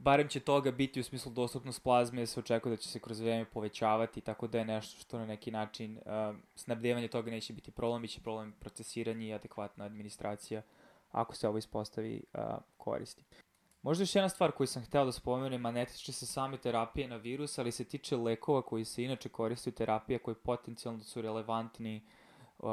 barem 0.04 0.28
će 0.28 0.40
toga 0.40 0.72
biti 0.72 1.00
u 1.00 1.04
smislu 1.04 1.32
dostupnost 1.32 1.84
plazme, 1.84 2.26
se 2.26 2.40
očekuje 2.40 2.70
da 2.76 2.78
će 2.78 2.90
se 2.90 3.00
kroz 3.00 3.20
vreme 3.20 3.46
povećavati, 3.46 4.22
tako 4.22 4.48
da 4.48 4.58
je 4.58 4.66
nešto 4.66 5.00
što 5.00 5.20
na 5.20 5.26
neki 5.26 5.52
način 5.52 5.98
uh, 5.98 6.36
snabdevanje 6.56 7.08
toga 7.08 7.32
neće 7.32 7.54
biti 7.54 7.72
problem, 7.72 8.02
biće 8.02 8.22
problem 8.22 8.54
procesiranje 8.60 9.28
i 9.28 9.34
adekvatna 9.34 9.86
administracija 9.86 10.62
ako 11.12 11.36
se 11.36 11.48
ovo 11.48 11.58
ispostavi 11.58 12.24
uh, 12.34 12.42
koristi. 12.78 13.24
Možda 13.82 14.02
još 14.02 14.16
jedna 14.16 14.30
stvar 14.30 14.52
koju 14.52 14.68
sam 14.68 14.84
hteo 14.84 15.06
da 15.06 15.12
spomenem, 15.12 15.66
a 15.66 15.72
ne 15.72 15.86
tiče 15.86 16.12
se 16.12 16.26
same 16.26 16.58
terapije 16.58 17.08
na 17.08 17.16
virus, 17.16 17.60
ali 17.60 17.72
se 17.72 17.84
tiče 17.84 18.18
lekova 18.18 18.62
koji 18.62 18.86
se 18.86 19.04
inače 19.04 19.30
koriste 19.30 19.70
u 19.70 19.74
terapije 19.74 20.20
koji 20.20 20.36
potencijalno 20.36 21.04
su 21.04 21.22
relevantni 21.22 22.02
uh, 22.60 22.70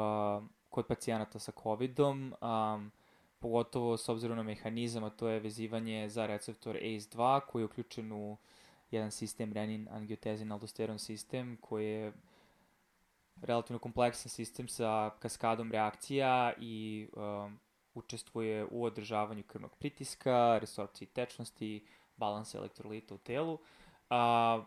kod 0.69 0.87
pacijenata 0.87 1.39
sa 1.39 1.51
COVID-om, 1.63 2.33
um, 2.41 2.91
pogotovo 3.39 3.97
s 3.97 4.09
obzirom 4.09 4.37
na 4.37 4.43
mehanizam, 4.43 5.03
a 5.03 5.09
to 5.09 5.27
je 5.27 5.39
vezivanje 5.39 6.09
za 6.09 6.25
receptor 6.25 6.75
ACE2 6.75 7.39
koji 7.47 7.61
je 7.61 7.65
uključen 7.65 8.11
u 8.11 8.37
jedan 8.91 9.11
sistem 9.11 9.53
renin 9.53 9.87
angiotenzin 9.91 10.51
aldosteron 10.51 10.99
sistem 10.99 11.57
koji 11.61 11.85
je 11.85 12.13
relativno 13.41 13.79
kompleksan 13.79 14.29
sistem 14.29 14.67
sa 14.67 15.09
kaskadom 15.19 15.71
reakcija 15.71 16.53
i 16.59 17.07
um, 17.13 17.59
učestvuje 17.93 18.65
u 18.71 18.83
održavanju 18.83 19.43
krvnog 19.43 19.75
pritiska, 19.75 20.57
resorpciji 20.57 21.07
tečnosti, 21.07 21.85
balansa 22.17 22.57
elektrolita 22.57 23.15
u 23.15 23.17
telu. 23.17 23.59
A, 24.09 24.63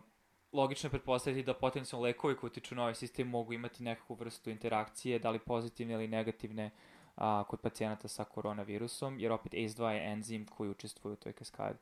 logično 0.53 0.87
je 0.87 0.91
pretpostaviti 0.91 1.43
da 1.43 1.53
potencijalno 1.53 2.03
lekovi 2.03 2.35
koji 2.35 2.47
utiču 2.47 2.75
na 2.75 2.81
ovaj 2.81 2.95
sistem 2.95 3.27
mogu 3.27 3.53
imati 3.53 3.83
nekakvu 3.83 4.15
vrstu 4.15 4.49
interakcije, 4.49 5.19
da 5.19 5.29
li 5.29 5.39
pozitivne 5.39 5.93
ili 5.93 6.07
negativne 6.07 6.71
a, 7.15 7.43
kod 7.43 7.61
pacijenata 7.61 8.07
sa 8.07 8.23
koronavirusom, 8.23 9.19
jer 9.19 9.31
opet 9.31 9.53
ACE2 9.53 9.87
je 9.87 10.11
enzim 10.11 10.45
koji 10.45 10.69
učestvuje 10.69 11.13
u 11.13 11.15
toj 11.15 11.33
kaskadi. 11.33 11.79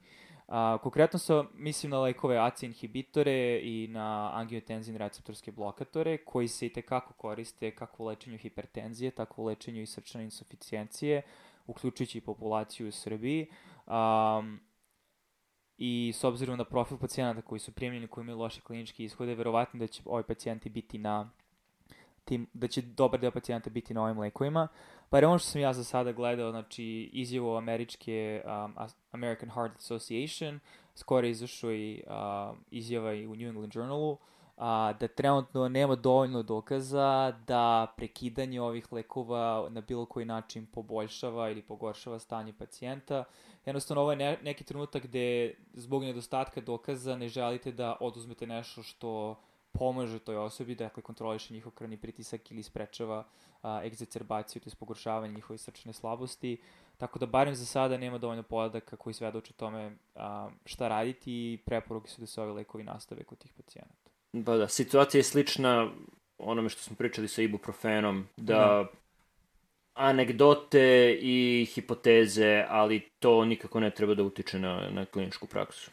A, 0.47 0.77
konkretno 0.83 1.19
se 1.19 1.43
mislim 1.53 1.89
na 1.89 1.99
lekove 1.99 2.37
ACE 2.37 2.65
inhibitore 2.65 3.59
i 3.63 3.87
na 3.87 4.31
angiotenzin 4.33 4.95
receptorske 4.95 5.51
blokatore 5.51 6.17
koji 6.17 6.47
se 6.47 6.65
i 6.65 6.73
tekako 6.73 7.13
koriste 7.13 7.75
kako 7.75 8.03
u 8.03 8.05
lečenju 8.05 8.37
hipertenzije, 8.37 9.11
tako 9.11 9.41
u 9.41 9.45
lečenju 9.45 9.81
i 9.81 9.85
srčane 9.85 10.23
insuficijencije, 10.23 11.21
uključujući 11.67 12.17
i 12.17 12.21
populaciju 12.21 12.87
u 12.87 12.91
Srbiji. 12.91 13.47
Um, 13.87 14.59
i 15.83 16.13
s 16.15 16.23
obzirom 16.23 16.57
na 16.57 16.63
profil 16.63 16.97
pacijenata 16.97 17.41
koji 17.41 17.59
su 17.59 17.71
primljeni, 17.71 18.07
koji 18.07 18.23
imaju 18.23 18.37
loše 18.37 18.61
kliničke 18.61 19.03
ishode, 19.03 19.35
verovatno 19.35 19.79
da 19.79 19.87
će 19.87 20.01
ovi 20.05 20.23
pacijenti 20.23 20.69
biti 20.69 20.97
na 20.97 21.29
tim, 22.31 22.47
da 22.53 22.67
će 22.67 22.81
dobar 22.81 23.19
deo 23.19 23.31
pacijenta 23.31 23.69
biti 23.69 23.93
na 23.93 24.03
ovim 24.03 24.19
lekovima. 24.19 24.67
Pa 25.09 25.17
je 25.17 25.27
ono 25.27 25.37
što 25.39 25.49
sam 25.49 25.61
ja 25.61 25.73
za 25.73 25.83
sada 25.83 26.11
gledao, 26.11 26.51
znači 26.51 27.09
izjavu 27.13 27.55
američke 27.55 28.43
um, 28.45 28.75
American 29.11 29.49
Heart 29.49 29.75
Association, 29.79 30.59
skoro 30.95 31.27
izašao 31.27 31.71
i 31.71 32.03
uh, 32.07 32.57
izjava 32.71 33.13
i 33.13 33.27
u 33.27 33.35
New 33.35 33.47
England 33.47 33.75
Journalu, 33.75 34.17
a, 34.57 34.93
da 34.99 35.07
trenutno 35.07 35.69
nema 35.69 35.95
dovoljno 35.95 36.43
dokaza 36.43 37.31
da 37.47 37.93
prekidanje 37.97 38.61
ovih 38.61 38.93
lekova 38.93 39.67
na 39.69 39.81
bilo 39.81 40.05
koji 40.05 40.25
način 40.25 40.65
poboljšava 40.65 41.49
ili 41.49 41.61
pogoršava 41.61 42.19
stanje 42.19 42.53
pacijenta. 42.53 43.23
Jednostavno, 43.65 44.01
ovo 44.01 44.11
je 44.11 44.17
ne, 44.17 44.37
neki 44.43 44.63
trenutak 44.63 45.03
gde 45.03 45.53
zbog 45.73 46.03
nedostatka 46.03 46.61
dokaza 46.61 47.15
ne 47.15 47.27
želite 47.27 47.71
da 47.71 47.97
oduzmete 47.99 48.47
nešto 48.47 48.83
što 48.83 49.35
pomaže 49.71 50.19
toj 50.19 50.37
osobi, 50.37 50.75
dakle 50.75 51.03
kontroliše 51.03 51.53
njihov 51.53 51.71
krvni 51.71 51.97
pritisak 51.97 52.51
ili 52.51 52.63
sprečava 52.63 53.23
a, 53.61 53.81
egzacerbaciju, 53.85 54.61
to 54.61 54.69
je 54.69 54.75
pogoršavanje 54.79 55.33
njihove 55.33 55.57
srčane 55.57 55.93
slabosti. 55.93 56.61
Tako 56.97 57.19
da 57.19 57.25
barem 57.25 57.55
za 57.55 57.65
sada 57.65 57.97
nema 57.97 58.17
dovoljno 58.17 58.43
podataka 58.43 58.95
koji 58.95 59.13
svedoče 59.13 59.53
tome 59.53 59.97
a, 60.15 60.49
šta 60.65 60.87
raditi 60.87 61.31
i 61.31 61.59
preporuke 61.65 62.09
su 62.09 62.21
da 62.21 62.27
se 62.27 62.41
ovi 62.41 62.51
lekovi 62.51 62.83
nastave 62.83 63.23
kod 63.23 63.37
tih 63.37 63.53
pacijenata. 63.53 64.11
Pa 64.45 64.57
da, 64.57 64.67
situacija 64.67 65.19
je 65.19 65.23
slična 65.23 65.91
onome 66.37 66.69
što 66.69 66.81
smo 66.81 66.95
pričali 66.95 67.27
sa 67.27 67.41
ibuprofenom, 67.41 68.27
da, 68.37 68.53
da 68.53 68.85
anegdote 69.93 71.17
i 71.21 71.67
hipoteze, 71.73 72.65
ali 72.69 73.09
to 73.19 73.45
nikako 73.45 73.79
ne 73.79 73.89
treba 73.89 74.13
da 74.15 74.23
utiče 74.23 74.59
na, 74.59 74.89
na 74.89 75.05
kliničku 75.05 75.47
praksu. 75.47 75.91